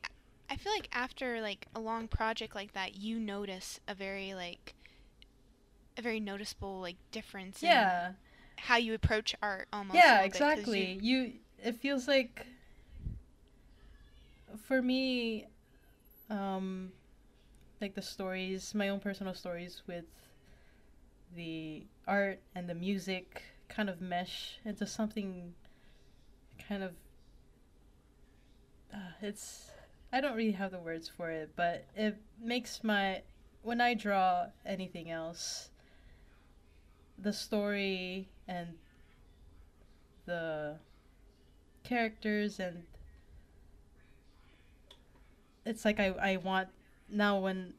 I 0.49 0.55
feel 0.55 0.71
like 0.73 0.87
after 0.91 1.41
like 1.41 1.67
a 1.75 1.79
long 1.79 2.07
project 2.07 2.55
like 2.55 2.73
that, 2.73 2.95
you 2.97 3.19
notice 3.19 3.79
a 3.87 3.93
very 3.95 4.33
like, 4.33 4.73
a 5.97 6.01
very 6.01 6.19
noticeable 6.19 6.79
like 6.81 6.97
difference. 7.11 7.61
in 7.61 7.69
yeah 7.69 8.11
how 8.57 8.77
you 8.77 8.93
approach 8.93 9.35
art 9.41 9.67
almost. 9.73 9.95
yeah 9.95 10.15
little 10.23 10.29
bit, 10.29 10.31
'cause 10.31 10.35
exactly 10.65 10.99
you 11.01 11.33
it 11.63 11.75
feels 11.75 12.07
like 12.07 12.45
for 14.63 14.81
me 14.81 15.45
um 16.29 16.91
like 17.81 17.93
the 17.95 18.01
stories 18.01 18.73
my 18.73 18.89
own 18.89 18.99
personal 18.99 19.33
stories 19.33 19.83
with 19.87 20.05
the 21.35 21.85
art 22.07 22.39
and 22.55 22.69
the 22.69 22.75
music 22.75 23.43
kind 23.67 23.89
of 23.89 24.01
mesh 24.01 24.59
into 24.63 24.85
something 24.85 25.53
kind 26.67 26.83
of 26.83 26.91
uh, 28.93 28.97
it's 29.21 29.71
i 30.13 30.21
don't 30.21 30.35
really 30.35 30.51
have 30.51 30.71
the 30.71 30.79
words 30.79 31.09
for 31.09 31.29
it 31.29 31.51
but 31.55 31.85
it 31.95 32.17
makes 32.41 32.83
my 32.83 33.21
when 33.63 33.81
i 33.81 33.93
draw 33.93 34.45
anything 34.65 35.09
else 35.09 35.69
the 37.17 37.33
story 37.33 38.27
and 38.47 38.69
the 40.25 40.75
characters 41.83 42.59
and 42.59 42.83
it's 45.65 45.83
like 45.85 45.99
I, 45.99 46.07
I 46.21 46.37
want 46.37 46.69
now 47.09 47.39
when 47.39 47.73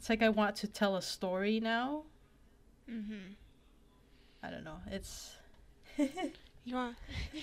it's 0.00 0.08
like 0.08 0.22
I 0.22 0.30
want 0.30 0.56
to 0.56 0.66
tell 0.66 0.96
a 0.96 1.02
story 1.02 1.60
now. 1.60 2.04
Mhm. 2.90 3.34
I 4.42 4.48
don't 4.50 4.64
know. 4.64 4.78
It's 4.90 5.36
You 6.64 6.74
want, 6.74 6.96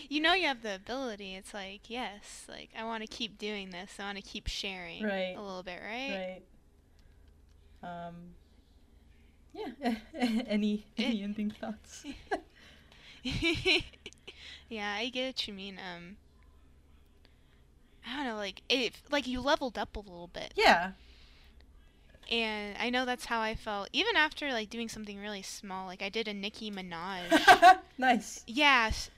you 0.10 0.20
know, 0.22 0.34
you 0.34 0.47
have 0.47 0.64
the 0.64 0.74
ability. 0.76 1.36
It's 1.36 1.53
like 1.53 1.88
yes, 1.88 2.45
like 2.49 2.70
I 2.76 2.84
want 2.84 3.01
to 3.03 3.08
keep 3.08 3.38
doing 3.38 3.70
this. 3.70 3.93
I 3.99 4.03
want 4.05 4.18
to 4.18 4.24
keep 4.24 4.47
sharing 4.47 5.03
Right. 5.03 5.36
a 5.38 5.41
little 5.41 5.62
bit, 5.62 5.80
right? 5.86 6.41
right. 7.84 8.08
Um 8.08 8.16
yeah. 9.53 9.95
any 10.47 10.86
any 10.97 11.22
ending 11.22 11.51
thoughts? 11.51 12.05
yeah, 13.24 14.95
I 14.97 15.10
get 15.10 15.28
what 15.28 15.47
you 15.47 15.53
mean. 15.53 15.78
Um, 15.78 16.18
I 18.08 18.16
don't 18.18 18.26
know, 18.26 18.36
like 18.36 18.62
it, 18.70 18.93
like 19.12 19.28
you 19.28 19.41
leveled 19.41 19.78
up 19.78 19.95
a 19.95 19.99
little 19.99 20.28
bit, 20.28 20.53
yeah. 20.55 20.91
And 22.32 22.75
I 22.80 22.89
know 22.89 23.05
that's 23.05 23.25
how 23.25 23.39
I 23.41 23.55
felt 23.55 23.89
even 23.93 24.15
after 24.15 24.51
like 24.51 24.69
doing 24.69 24.89
something 24.89 25.17
really 25.19 25.41
small. 25.41 25.86
Like 25.88 26.01
I 26.01 26.09
did 26.09 26.28
a 26.28 26.34
Nicki 26.34 26.71
Minaj. 26.71 27.80
nice. 27.97 28.43
yes, 28.47 29.09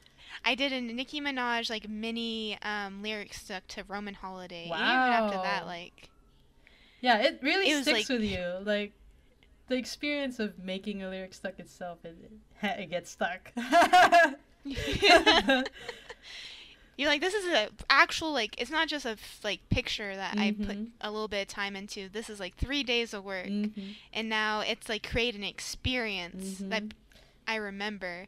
I 0.46 0.56
did 0.56 0.72
a 0.74 0.82
Nicki 0.82 1.20
Minaj 1.22 1.70
like 1.70 1.88
mini 1.90 2.58
um 2.62 3.02
lyric 3.02 3.34
stuck 3.34 3.68
to 3.70 3.84
Roman 3.88 4.14
Holiday. 4.14 4.64
And 4.64 4.74
even 4.74 4.80
after 4.82 5.38
that, 5.38 5.66
like 5.66 6.10
Yeah, 7.02 7.20
it 7.20 7.40
really 7.42 7.70
It 7.70 7.82
sticks 7.84 8.10
like- 8.10 8.20
with 8.20 8.28
you. 8.30 8.46
Like 8.64 8.94
the 9.68 9.76
experience 9.76 10.40
of 10.40 10.58
making 10.60 11.04
a 11.04 11.10
lyric 11.10 11.34
stuck 11.34 11.60
itself, 11.60 12.00
it, 12.04 12.18
it, 12.62 12.80
it 12.82 12.90
gets 12.90 13.12
stuck. 13.12 13.52
you're 17.00 17.08
like 17.10 17.22
this 17.22 17.34
is 17.34 17.46
a 17.48 17.70
actual 17.90 18.34
like 18.34 18.60
it's 18.62 18.70
not 18.70 18.90
just 18.90 19.06
a 19.06 19.16
like 19.42 19.62
picture 19.70 20.16
that 20.16 20.38
I 20.38 20.52
put 20.52 20.78
Mhm. 20.78 20.88
a 21.00 21.10
little 21.10 21.30
bit 21.30 21.44
of 21.44 21.48
time 21.48 21.76
into. 21.78 22.10
This 22.10 22.30
is 22.30 22.40
like 22.42 22.56
three 22.58 22.84
days 22.84 23.14
of 23.14 23.24
work. 23.24 23.48
Mhm. 23.48 23.96
and 24.14 24.28
now 24.28 24.60
it's 24.60 24.90
like 24.90 25.10
create 25.10 25.34
an 25.34 25.44
experience 25.46 26.58
that 26.60 26.84
Mhm. 26.84 26.92
I 27.48 27.56
remember. 27.56 28.28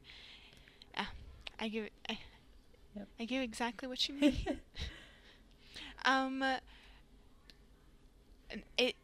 Ah, 0.98 1.10
I 1.60 1.68
give 1.68 1.90
I, 2.10 2.18
Yep. 2.96 3.08
I 3.20 3.26
give 3.26 3.42
exactly 3.44 3.88
what 3.90 4.08
you 4.08 4.16
mean. 4.22 4.60
um, 6.06 6.42
it. 8.78 8.96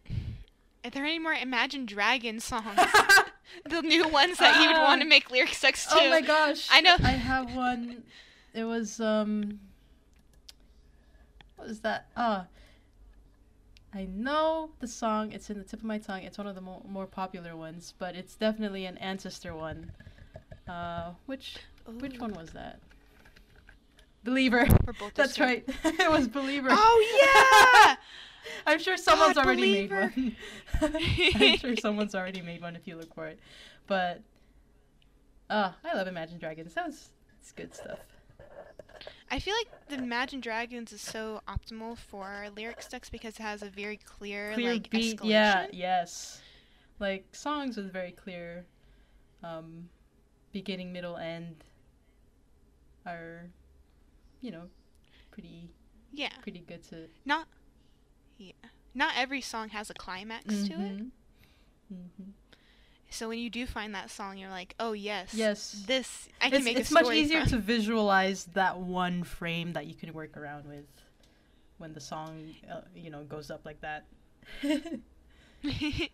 Are 0.85 0.89
there 0.89 1.03
any 1.05 1.19
more 1.19 1.33
Imagine 1.33 1.85
Dragons 1.85 2.45
songs? 2.45 2.79
the 3.65 3.81
new 3.81 4.07
ones 4.07 4.37
that 4.37 4.61
you 4.61 4.67
would 4.69 4.77
want 4.77 5.01
to 5.01 5.05
Ah. 5.07 5.09
make 5.09 5.29
lyric 5.31 5.53
stucks 5.53 5.85
to. 5.87 5.95
Oh 5.99 6.09
my 6.09 6.21
gosh. 6.21 6.67
I 6.71 6.79
know. 6.81 6.95
I 7.03 7.11
have 7.11 7.53
one. 7.53 8.03
It 8.57 8.63
was 8.63 8.99
um 8.99 9.59
what 11.57 11.67
was 11.67 11.81
that? 11.81 12.07
Ah. 12.17 12.47
I 13.93 14.05
know 14.05 14.71
the 14.79 14.87
song. 14.87 15.31
It's 15.31 15.51
in 15.51 15.59
the 15.59 15.63
tip 15.63 15.79
of 15.79 15.85
my 15.85 15.99
tongue. 15.99 16.23
It's 16.23 16.39
one 16.39 16.47
of 16.47 16.55
the 16.55 16.61
mo- 16.61 16.83
more 16.89 17.05
popular 17.05 17.55
ones, 17.55 17.93
but 17.99 18.15
it's 18.15 18.35
definitely 18.35 18.85
an 18.85 18.97
ancestor 18.97 19.53
one. 19.53 19.91
Uh 20.67 21.11
which 21.27 21.57
which 21.99 22.17
one 22.17 22.33
was 22.33 22.49
that? 22.53 22.79
Believer. 24.23 24.67
That's 25.13 25.39
right. 25.39 25.63
it 25.83 26.09
was 26.09 26.27
Believer. 26.27 26.69
Oh 26.71 27.85
yeah. 27.85 27.95
I'm 28.65 28.79
sure 28.79 28.97
someone's 28.97 29.35
God, 29.35 29.45
already 29.45 29.87
Believer. 29.87 30.11
made 30.15 30.35
one. 30.79 30.95
I'm 31.35 31.57
sure 31.57 31.75
someone's 31.75 32.15
already 32.15 32.41
made 32.41 32.63
one 32.63 32.75
if 32.75 32.87
you 32.87 32.95
look 32.95 33.13
for 33.13 33.27
it. 33.27 33.39
But 33.85 34.21
uh, 35.47 35.73
I 35.85 35.93
love 35.93 36.07
Imagine 36.07 36.39
Dragons. 36.39 36.73
That 36.73 36.87
was 36.87 37.09
it's 37.39 37.51
good 37.51 37.75
stuff. 37.75 37.99
I 39.29 39.39
feel 39.39 39.53
like 39.55 39.67
the 39.89 39.95
Imagine 39.95 40.39
Dragons 40.39 40.91
is 40.93 41.01
so 41.01 41.41
optimal 41.47 41.97
for 41.97 42.47
lyric 42.55 42.81
stucks 42.81 43.09
because 43.09 43.35
it 43.39 43.41
has 43.41 43.61
a 43.61 43.69
very 43.69 43.97
clear, 43.97 44.53
Clear 44.53 44.73
like 44.73 44.89
beat, 44.89 45.17
escalation. 45.17 45.29
yeah, 45.29 45.67
yes. 45.73 46.41
Like 46.99 47.25
songs 47.35 47.77
with 47.77 47.91
very 47.91 48.11
clear 48.11 48.65
um 49.43 49.89
beginning, 50.51 50.91
middle, 50.93 51.17
end 51.17 51.63
are 53.05 53.49
you 54.41 54.51
know, 54.51 54.69
pretty 55.31 55.69
Yeah. 56.13 56.29
pretty 56.41 56.59
good 56.59 56.83
to 56.89 57.07
Not. 57.25 57.47
Yeah. 58.37 58.51
Not 58.93 59.13
every 59.17 59.41
song 59.41 59.69
has 59.69 59.89
a 59.89 59.93
climax 59.93 60.45
to 60.67 60.73
it. 60.73 61.01
Mhm. 61.93 62.31
So 63.09 63.29
when 63.29 63.39
you 63.39 63.49
do 63.49 63.65
find 63.65 63.95
that 63.95 64.09
song, 64.09 64.37
you're 64.37 64.49
like, 64.49 64.75
oh 64.79 64.91
yes, 64.93 65.33
Yes. 65.33 65.83
this 65.87 66.27
I 66.41 66.49
can 66.49 66.57
it's, 66.57 66.65
make 66.65 66.77
it's 66.77 66.91
much 66.91 67.09
easier 67.13 67.41
from. 67.41 67.49
to 67.51 67.57
visualize 67.59 68.45
that 68.53 68.79
one 68.79 69.23
frame 69.23 69.73
that 69.73 69.85
you 69.87 69.93
can 69.95 70.13
work 70.13 70.35
around 70.37 70.65
with 70.67 70.85
when 71.77 71.93
the 71.93 72.01
song 72.01 72.53
uh, 72.71 72.81
you 72.95 73.09
know 73.09 73.23
goes 73.23 73.49
up 73.51 73.61
like 73.65 73.79
that 73.81 74.05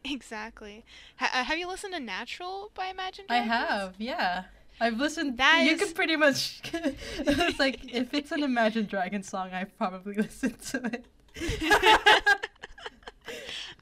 exactly. 0.06 0.84
Ha- 1.18 1.30
uh, 1.34 1.44
have 1.44 1.58
you 1.58 1.68
listened 1.68 1.94
to 1.94 2.00
Natural 2.00 2.72
by 2.76 2.88
Imagine 2.88 3.26
i 3.30 3.38
have 3.38 3.94
yeah 3.98 4.44
i've 4.82 4.98
listened 4.98 5.38
That 5.38 5.64
you 5.66 5.72
is- 5.74 5.80
can 5.84 5.94
pretty 5.94 6.16
much 6.16 6.62
it's 6.74 7.60
like 7.60 7.80
if 7.94 8.14
it's 8.14 8.32
an 8.32 8.44
imagine 8.44 8.86
dragon 8.86 9.24
song 9.24 9.52
i've 9.54 9.76
probably 9.78 10.16
listened 10.26 10.60
to 10.62 10.82
it 10.86 11.06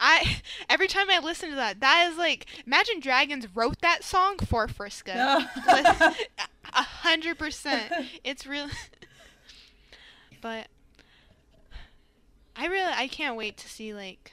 I 0.03 0.41
every 0.67 0.87
time 0.87 1.09
I 1.11 1.19
listen 1.19 1.51
to 1.51 1.55
that, 1.57 1.79
that 1.79 2.09
is 2.11 2.17
like 2.17 2.47
Imagine 2.65 2.99
Dragons 2.99 3.45
wrote 3.55 3.79
that 3.81 4.03
song 4.03 4.37
for 4.39 4.67
Friska. 4.67 5.13
A 6.73 6.81
hundred 6.83 7.37
percent. 7.37 7.91
It's 8.23 8.45
real. 8.47 8.67
but 10.41 10.67
I 12.55 12.65
really 12.67 12.91
I 12.93 13.07
can't 13.07 13.35
wait 13.35 13.57
to 13.57 13.69
see 13.69 13.93
like 13.93 14.31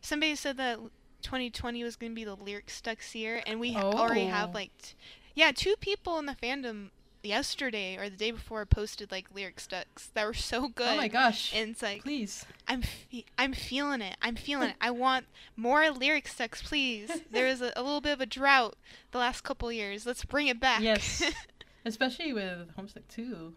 somebody 0.00 0.34
said 0.36 0.56
that 0.58 0.78
2020 1.22 1.82
was 1.82 1.96
gonna 1.96 2.12
be 2.12 2.24
the 2.24 2.34
lyric 2.36 2.70
stuck 2.70 2.98
year, 3.14 3.42
and 3.46 3.58
we 3.58 3.72
ha- 3.72 3.82
already 3.90 4.26
Oh. 4.26 4.30
have 4.30 4.54
like 4.54 4.70
t- 4.82 4.94
yeah 5.34 5.50
two 5.52 5.74
people 5.80 6.18
in 6.18 6.26
the 6.26 6.34
fandom 6.34 6.90
yesterday 7.26 7.96
or 7.96 8.08
the 8.08 8.16
day 8.16 8.30
before 8.30 8.64
posted 8.66 9.10
like 9.10 9.26
lyric 9.34 9.60
stucks 9.60 10.08
that 10.14 10.24
were 10.26 10.32
so 10.34 10.68
good. 10.68 10.94
oh 10.94 10.96
my 10.96 11.08
gosh 11.08 11.52
And 11.54 11.70
it's 11.70 11.82
like 11.82 12.02
please 12.02 12.46
I'm 12.68 12.82
fe- 12.82 13.24
I'm 13.38 13.52
feeling 13.52 14.00
it. 14.02 14.16
I'm 14.22 14.36
feeling 14.36 14.70
it. 14.70 14.76
I 14.80 14.90
want 14.90 15.26
more 15.56 15.90
lyric 15.90 16.28
stucks, 16.28 16.62
please. 16.62 17.10
There 17.30 17.46
is 17.46 17.60
a, 17.60 17.72
a 17.76 17.82
little 17.82 18.00
bit 18.00 18.12
of 18.12 18.20
a 18.20 18.26
drought 18.26 18.76
the 19.12 19.18
last 19.18 19.42
couple 19.42 19.70
years. 19.72 20.06
Let's 20.06 20.24
bring 20.24 20.46
it 20.48 20.58
back. 20.60 20.80
yes 20.82 21.22
especially 21.84 22.32
with 22.32 22.74
homestuck 22.76 23.06
2 23.08 23.52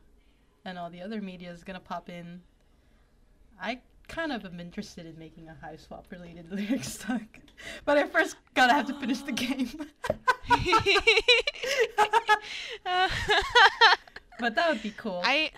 and 0.65 0.77
all 0.77 0.89
the 0.89 1.01
other 1.01 1.21
media 1.21 1.51
is 1.51 1.63
gonna 1.63 1.79
pop 1.79 2.09
in 2.09 2.41
i 3.61 3.79
kind 4.09 4.33
of 4.33 4.43
am 4.43 4.59
interested 4.59 5.05
in 5.05 5.17
making 5.17 5.47
a 5.47 5.55
Hiveswap 5.65 6.03
related 6.11 6.51
lyric 6.51 6.83
stuck 6.83 7.21
but 7.85 7.97
i 7.97 8.05
first 8.05 8.35
gotta 8.55 8.73
have 8.73 8.87
to 8.87 8.93
finish 8.99 9.21
the 9.21 9.31
game. 9.31 9.69
But 14.39 14.55
that 14.55 14.69
would 14.69 14.81
be 14.81 14.93
cool. 14.95 15.21
I 15.23 15.51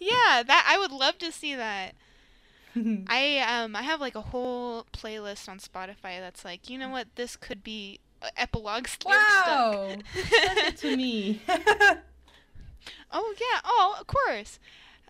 yeah, 0.00 0.42
that 0.42 0.66
I 0.68 0.78
would 0.78 0.92
love 0.92 1.18
to 1.18 1.30
see 1.30 1.54
that. 1.54 1.94
I 3.06 3.38
um 3.38 3.76
I 3.76 3.82
have 3.82 4.00
like 4.00 4.14
a 4.14 4.22
whole 4.22 4.86
playlist 4.92 5.48
on 5.48 5.58
Spotify 5.58 6.18
that's 6.18 6.44
like, 6.44 6.70
you 6.70 6.78
know 6.78 6.88
what, 6.88 7.14
this 7.14 7.36
could 7.36 7.62
be 7.62 8.00
epilogue 8.36 8.86
wow! 9.04 9.96
Send 10.14 10.58
it 10.58 10.76
to 10.78 10.96
me. 10.96 11.42
Oh 13.12 13.34
yeah, 13.38 13.60
oh 13.64 13.96
of 14.00 14.06
course. 14.06 14.58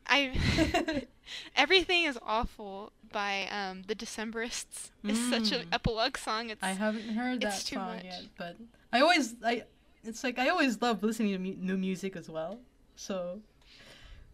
I 0.07 1.07
Everything 1.57 2.05
is 2.05 2.19
awful 2.23 2.93
by 3.13 3.47
um 3.51 3.83
the 3.87 3.95
Decemberists. 3.95 4.91
It's 5.05 5.19
such 5.31 5.53
an 5.53 5.67
Mm. 5.67 5.75
epilogue 5.75 6.17
song. 6.17 6.51
It's 6.51 6.63
I 6.63 6.73
haven't 6.73 7.09
heard 7.15 7.41
that 7.43 7.55
song 7.55 7.97
much. 7.97 8.05
yet, 8.05 8.23
but 8.37 8.57
I 8.93 9.01
always 9.01 9.35
I 9.45 9.65
it's 10.05 10.25
like 10.25 10.39
I 10.39 10.49
always 10.49 10.81
love 10.83 11.03
listening 11.03 11.33
to 11.33 11.39
mu- 11.39 11.57
new 11.59 11.77
music 11.77 12.17
as 12.17 12.29
well. 12.29 12.59
So 12.97 13.41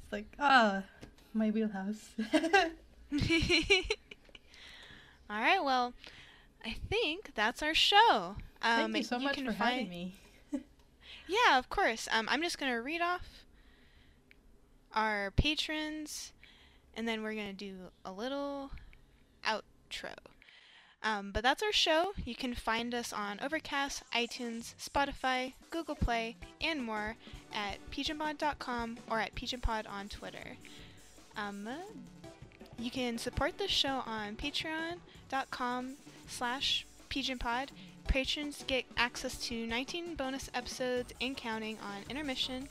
it's 0.05 0.13
like 0.13 0.27
ah, 0.39 0.83
my 1.35 1.51
wheelhouse. 1.51 2.11
All 5.31 5.41
right, 5.41 5.63
well, 5.63 5.93
I 6.65 6.77
think 6.89 7.33
that's 7.35 7.63
our 7.63 7.75
show. 7.75 8.37
Um, 8.63 8.93
Thank 8.93 8.97
you 8.97 9.03
so 9.05 9.19
much 9.19 9.35
can 9.35 9.47
for 9.47 9.53
find- 9.53 9.73
having 9.73 9.91
me. 9.91 10.15
Yeah, 11.27 11.59
of 11.59 11.69
course. 11.69 12.09
Um, 12.11 12.27
I'm 12.31 12.43
just 12.43 12.59
gonna 12.59 12.81
read 12.81 13.03
off 13.03 13.45
our 14.95 15.31
patrons, 15.33 16.33
and 16.97 17.07
then 17.07 17.23
we're 17.23 17.35
gonna 17.35 17.53
do 17.53 17.75
a 18.05 18.13
little 18.13 18.71
outro. 19.45 20.15
Um, 21.03 21.31
but 21.31 21.43
that's 21.43 21.63
our 21.63 21.73
show. 21.73 22.13
You 22.25 22.35
can 22.35 22.55
find 22.55 22.93
us 22.95 23.13
on 23.13 23.39
Overcast, 23.41 24.03
iTunes, 24.13 24.75
Spotify, 24.77 25.53
Google 25.71 25.95
Play, 25.95 26.37
and 26.61 26.83
more 26.83 27.17
at 27.55 27.79
pigeonpod.com 27.91 28.99
or 29.09 29.21
at 29.21 29.35
pigeonpod 29.35 29.89
on 29.89 30.09
Twitter. 30.09 30.57
Um, 31.37 31.69
you 32.79 32.91
can 32.91 33.17
support 33.19 33.59
the 33.59 33.69
show 33.69 34.03
on 34.07 34.37
patreon.com 34.37 35.95
slash 36.27 36.87
pigeonpod. 37.11 37.69
Patrons 38.09 38.65
get 38.67 38.85
access 38.97 39.37
to 39.47 39.67
19 39.67 40.17
bonus 40.17 40.51
episodes 40.53 41.13
and 41.21 41.37
counting 41.37 41.79
on 41.79 42.03
intermission. 42.09 42.69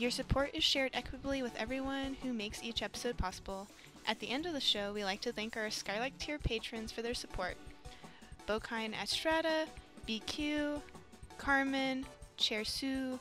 Your 0.00 0.10
support 0.10 0.52
is 0.54 0.64
shared 0.64 0.92
equitably 0.94 1.42
with 1.42 1.54
everyone 1.56 2.16
who 2.22 2.32
makes 2.32 2.62
each 2.62 2.82
episode 2.82 3.18
possible. 3.18 3.68
At 4.06 4.18
the 4.18 4.30
end 4.30 4.46
of 4.46 4.54
the 4.54 4.58
show, 4.60 4.94
we 4.94 5.04
like 5.04 5.20
to 5.20 5.30
thank 5.30 5.58
our 5.58 5.68
Skylight 5.68 6.18
tier 6.18 6.38
patrons 6.38 6.90
for 6.90 7.02
their 7.02 7.12
support. 7.12 7.54
Bokine 8.48 8.94
Estrada, 8.94 9.66
BQ, 10.08 10.80
Carmen, 11.36 12.06
Chair 12.38 12.64
Sue, 12.64 13.20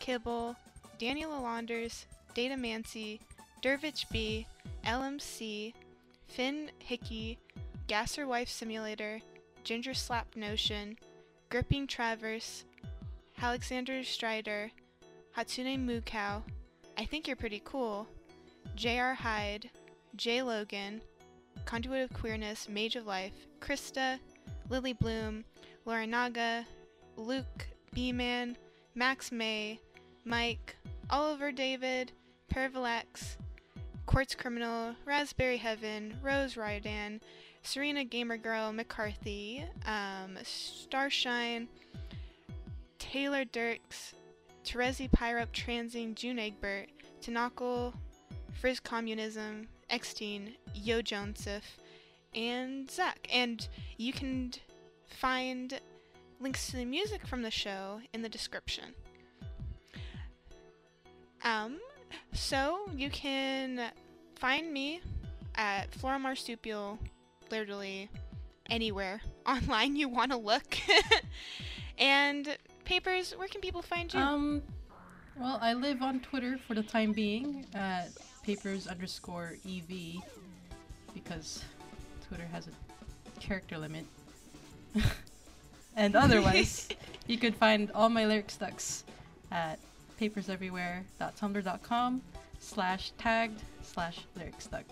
Kibble, 0.00 0.56
Daniel 0.98 1.30
Launders, 1.30 2.06
Data 2.34 2.56
Mancy, 2.56 3.20
Dervich 3.62 4.10
B, 4.10 4.48
LMC, 4.84 5.74
Finn 6.26 6.72
Hickey, 6.80 7.38
Gasser 7.86 8.26
Wife 8.26 8.48
Simulator, 8.48 9.20
Ginger 9.62 9.94
Slap 9.94 10.34
Notion, 10.34 10.98
Gripping 11.50 11.86
Traverse, 11.86 12.64
Alexander 13.40 14.02
Strider, 14.02 14.72
Hatsune 15.36 15.84
Mukau, 15.84 16.42
I 16.96 17.04
Think 17.04 17.26
You're 17.26 17.36
Pretty 17.36 17.60
Cool, 17.62 18.08
J.R. 18.74 19.12
Hyde, 19.12 19.68
J. 20.16 20.40
Logan, 20.40 21.02
Conduit 21.66 22.04
of 22.10 22.16
Queerness, 22.16 22.70
Mage 22.70 22.96
of 22.96 23.04
Life, 23.04 23.34
Krista, 23.60 24.18
Lily 24.70 24.94
Bloom, 24.94 25.44
Laura 25.84 26.06
Naga, 26.06 26.64
Luke, 27.18 27.66
B-Man, 27.92 28.56
Max 28.94 29.30
May, 29.30 29.78
Mike, 30.24 30.74
Oliver 31.10 31.52
David, 31.52 32.12
Pervilax, 32.50 33.36
Quartz 34.06 34.34
Criminal, 34.34 34.94
Raspberry 35.04 35.58
Heaven, 35.58 36.16
Rose 36.22 36.54
Rydan, 36.54 37.20
Serena 37.60 38.04
Gamer 38.04 38.38
Girl 38.38 38.72
McCarthy, 38.72 39.66
um, 39.84 40.38
Starshine, 40.44 41.68
Taylor 42.98 43.44
Dirks, 43.44 44.14
Terezi 44.66 45.08
Pyrope 45.08 45.52
Transing, 45.52 46.14
June 46.16 46.40
Egbert, 46.40 46.88
Tanakle, 47.22 47.94
Frizz 48.60 48.80
Communism, 48.80 49.68
Xteen, 49.90 50.56
Yo 50.74 51.00
Joseph, 51.00 51.78
and 52.34 52.90
Zach. 52.90 53.28
And 53.32 53.66
you 53.96 54.12
can 54.12 54.52
find 55.06 55.80
links 56.40 56.66
to 56.66 56.76
the 56.76 56.84
music 56.84 57.24
from 57.26 57.42
the 57.42 57.50
show 57.50 58.00
in 58.12 58.22
the 58.22 58.28
description. 58.28 58.86
Um, 61.44 61.78
so 62.32 62.80
you 62.94 63.08
can 63.08 63.92
find 64.34 64.72
me 64.72 65.00
at 65.54 65.94
Floral 65.94 66.18
Marsupial 66.18 66.98
literally 67.52 68.10
anywhere 68.68 69.20
online 69.46 69.94
you 69.94 70.08
want 70.08 70.32
to 70.32 70.36
look. 70.36 70.76
and 71.98 72.58
papers, 72.86 73.34
where 73.36 73.48
can 73.48 73.60
people 73.60 73.82
find 73.82 74.14
you? 74.14 74.20
Um, 74.20 74.62
well, 75.38 75.58
I 75.60 75.74
live 75.74 76.00
on 76.00 76.20
Twitter 76.20 76.58
for 76.66 76.74
the 76.74 76.82
time 76.82 77.12
being 77.12 77.66
at 77.74 78.08
papers 78.42 78.86
underscore 78.86 79.58
ev 79.68 79.92
because 81.12 81.62
Twitter 82.26 82.46
has 82.50 82.68
a 82.68 83.40
character 83.40 83.76
limit. 83.76 84.06
and 85.96 86.16
otherwise, 86.16 86.88
you 87.26 87.36
can 87.36 87.52
find 87.52 87.90
all 87.94 88.08
my 88.08 88.24
lyric 88.24 88.50
stucks 88.50 89.04
at 89.52 89.78
paperseverywhere.tumblr.com 90.18 92.22
slash 92.58 93.12
tagged 93.18 93.62
slash 93.82 94.20
lyric 94.36 94.58
stuck. 94.60 94.84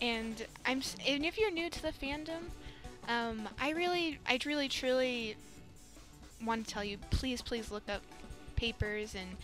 And 0.00 0.46
I'm 0.64 0.80
and 1.06 1.26
if 1.26 1.36
you're 1.36 1.50
new 1.50 1.68
to 1.68 1.82
the 1.82 1.92
fandom, 1.92 2.44
um, 3.08 3.48
I 3.60 3.70
really, 3.70 4.18
I 4.26 4.38
really, 4.46 4.68
truly 4.68 5.36
want 6.44 6.66
to 6.66 6.72
tell 6.72 6.84
you, 6.84 6.98
please, 7.10 7.42
please 7.42 7.70
look 7.70 7.88
up 7.88 8.02
papers 8.56 9.14
and 9.14 9.36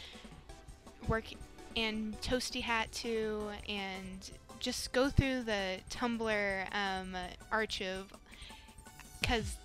work 1.08 1.24
and 1.76 2.18
Toasty 2.22 2.62
Hat 2.62 2.90
too, 2.92 3.48
and 3.68 4.30
just 4.58 4.92
go 4.92 5.10
through 5.10 5.42
the 5.42 5.78
Tumblr 5.90 6.74
um, 6.74 7.14
archive 7.52 8.12
because 9.20 9.56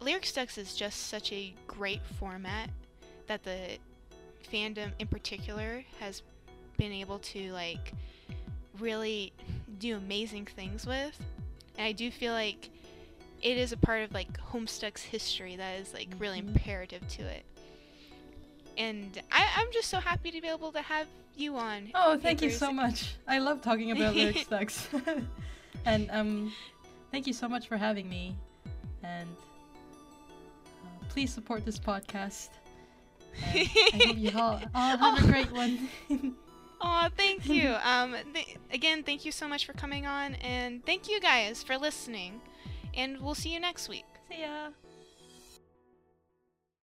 Lyric 0.00 0.26
Stucks 0.26 0.58
is 0.58 0.74
just 0.74 1.08
such 1.08 1.32
a 1.32 1.54
great 1.66 2.00
format 2.18 2.70
that 3.26 3.42
the 3.42 3.78
fandom 4.52 4.90
in 4.98 5.06
particular 5.06 5.82
has 5.98 6.22
been 6.76 6.92
able 6.92 7.18
to 7.18 7.52
like 7.52 7.92
really 8.78 9.32
do 9.78 9.96
amazing 9.96 10.44
things 10.44 10.86
with. 10.86 11.18
And 11.78 11.86
I 11.86 11.92
do 11.92 12.10
feel 12.10 12.32
like 12.32 12.70
it 13.42 13.56
is 13.56 13.72
a 13.72 13.76
part 13.76 14.02
of 14.02 14.12
like 14.12 14.38
Homestuck's 14.52 15.02
history 15.02 15.56
that 15.56 15.78
is 15.80 15.92
like 15.94 16.08
really 16.18 16.40
Mhm. 16.40 16.48
imperative 16.48 17.06
to 17.08 17.22
it. 17.22 17.44
And 18.78 19.20
I, 19.32 19.46
I'm 19.56 19.68
just 19.72 19.88
so 19.88 19.98
happy 20.00 20.30
to 20.30 20.40
be 20.40 20.48
able 20.48 20.72
to 20.72 20.82
have 20.82 21.06
you 21.36 21.56
on. 21.56 21.90
Oh, 21.94 22.18
thank 22.18 22.42
you 22.42 22.50
so 22.50 22.72
much. 22.72 23.14
I 23.26 23.38
love 23.38 23.62
talking 23.62 23.90
about 23.92 24.14
lyric 24.16 24.38
stucks. 24.38 24.88
and 25.86 26.10
um, 26.10 26.52
thank 27.10 27.26
you 27.26 27.32
so 27.32 27.48
much 27.48 27.68
for 27.68 27.76
having 27.76 28.08
me. 28.08 28.34
And 29.02 29.28
uh, 30.84 31.04
please 31.08 31.32
support 31.32 31.64
this 31.64 31.78
podcast. 31.78 32.48
And 33.54 33.68
I 33.94 34.06
hope 34.06 34.16
you 34.18 34.30
all, 34.34 34.60
all 34.74 34.96
have 34.96 35.24
a 35.24 35.26
great 35.26 35.52
one. 35.52 35.88
Aw, 36.80 37.08
thank 37.16 37.48
you. 37.48 37.74
Um, 37.82 38.14
th- 38.34 38.56
again, 38.72 39.02
thank 39.02 39.24
you 39.24 39.32
so 39.32 39.46
much 39.48 39.64
for 39.66 39.72
coming 39.74 40.06
on, 40.06 40.34
and 40.36 40.84
thank 40.84 41.08
you 41.08 41.20
guys 41.20 41.62
for 41.62 41.78
listening. 41.78 42.40
And 42.96 43.20
we'll 43.20 43.34
see 43.34 43.52
you 43.52 43.60
next 43.60 43.88
week. 43.88 44.06
See 44.28 44.40
ya. 44.40 44.70